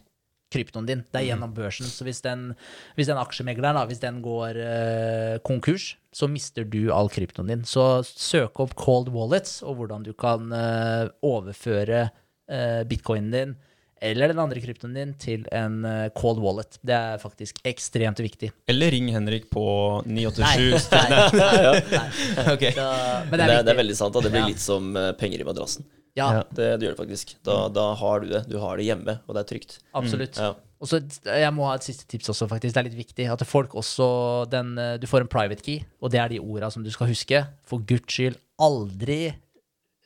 [0.54, 1.02] kryptoen din.
[1.10, 1.90] Det er gjennom børsen.
[1.90, 2.52] Så hvis den,
[2.98, 7.66] hvis den aksjemegleren da, hvis den går eh, konkurs, så mister du all kryptoen din.
[7.68, 12.06] Så søk opp cold wallets, og hvordan du kan eh, overføre
[12.48, 13.56] eh, bitcoinen din
[14.04, 16.76] eller den andre kryptoen din til en eh, cold wallet.
[16.84, 18.50] Det er faktisk ekstremt viktig.
[18.68, 19.64] Eller ring Henrik på
[20.04, 22.04] Nei, 987 nei, nei.
[22.52, 22.74] Okay.
[22.76, 22.88] Så,
[23.30, 24.12] men det er det, det er veldig sant.
[24.18, 24.50] da Det blir Ja.
[24.52, 25.88] litt som eh, penger i madrassen.
[26.18, 26.44] Ja.
[26.54, 27.34] Det, det gjør det faktisk.
[27.46, 28.44] Da, da har du det.
[28.52, 29.80] Du har det hjemme, og det er trygt.
[29.98, 30.38] absolutt.
[30.38, 30.54] Ja.
[30.84, 32.74] Og så Jeg må ha et siste tips også, faktisk.
[32.76, 33.26] Det er litt viktig.
[33.32, 36.70] At folk også den, eh, Du får en private key, og det er de orda
[36.70, 37.40] som du skal huske.
[37.64, 39.34] For guds skyld, aldri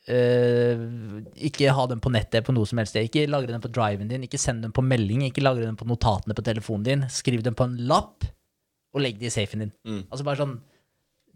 [0.08, 3.10] øh, ikke ha dem på nettet på noe som helst sted.
[3.10, 5.88] Ikke lagre dem på driven din, ikke send dem på melding, ikke lagre dem på
[5.90, 7.06] notatene på telefonen din.
[7.12, 8.24] Skriv dem på en lapp,
[8.96, 9.74] og legg dem i safen din.
[9.88, 10.04] Mm.
[10.12, 10.60] Altså bare sånn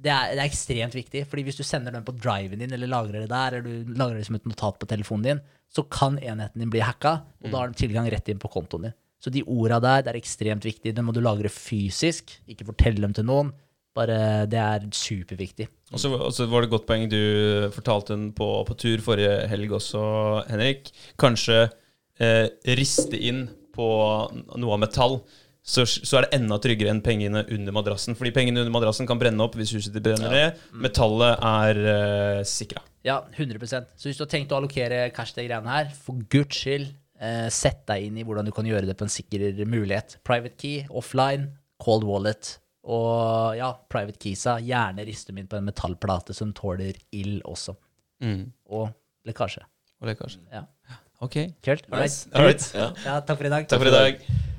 [0.01, 2.89] det er, det er ekstremt viktig, fordi hvis du sender den på driven din, eller
[2.89, 5.41] lagrer det der, eller du lagrer det som et notat på telefonen din,
[5.71, 8.89] så kan enheten din bli hacka, og da har den tilgang rett inn på kontoen
[8.89, 8.95] din.
[9.21, 10.95] Så de orda der, det er ekstremt viktig.
[10.97, 12.33] Det må du lagre fysisk.
[12.49, 13.51] Ikke fortelle dem til noen.
[13.93, 15.67] Bare, Det er superviktig.
[15.91, 19.03] Og så og så var det et godt poeng du fortalte den på, på tur
[19.03, 20.01] forrige helg også,
[20.49, 20.89] Henrik.
[21.21, 21.67] Kanskje
[22.17, 22.47] eh,
[22.79, 23.45] riste inn
[23.75, 23.87] på
[24.57, 25.19] noe av metall.
[25.61, 28.15] Så, så er det enda tryggere enn pengene under madrassen.
[28.17, 30.63] Fordi pengene under madrassen kan brenne opp hvis huset ditt brenner ned.
[30.73, 32.81] Metallet er uh, sikra.
[33.05, 36.63] Ja, 100% Så hvis du har tenkt å allokere cash til greiene her, for guds
[36.63, 36.89] skyld,
[37.21, 40.17] uh, sett deg inn i hvordan du kan gjøre det på en sikrere mulighet.
[40.27, 41.51] Private key, offline,
[41.81, 42.55] cold wallet.
[42.89, 47.77] Og ja, private keysa, gjerne riste dem inn på en metallplate som tåler ild også.
[48.25, 48.47] Mm.
[48.73, 48.89] Og
[49.29, 49.61] lekkasje.
[50.01, 50.41] Og lekkasje.
[50.53, 50.65] Ja.
[51.21, 51.37] Ok.
[51.61, 51.85] Kult.
[51.93, 52.25] Nice.
[52.33, 52.71] All right.
[52.73, 52.93] Ja.
[53.05, 53.69] Ja, takk for i dag.
[53.69, 54.49] Takk for i dag.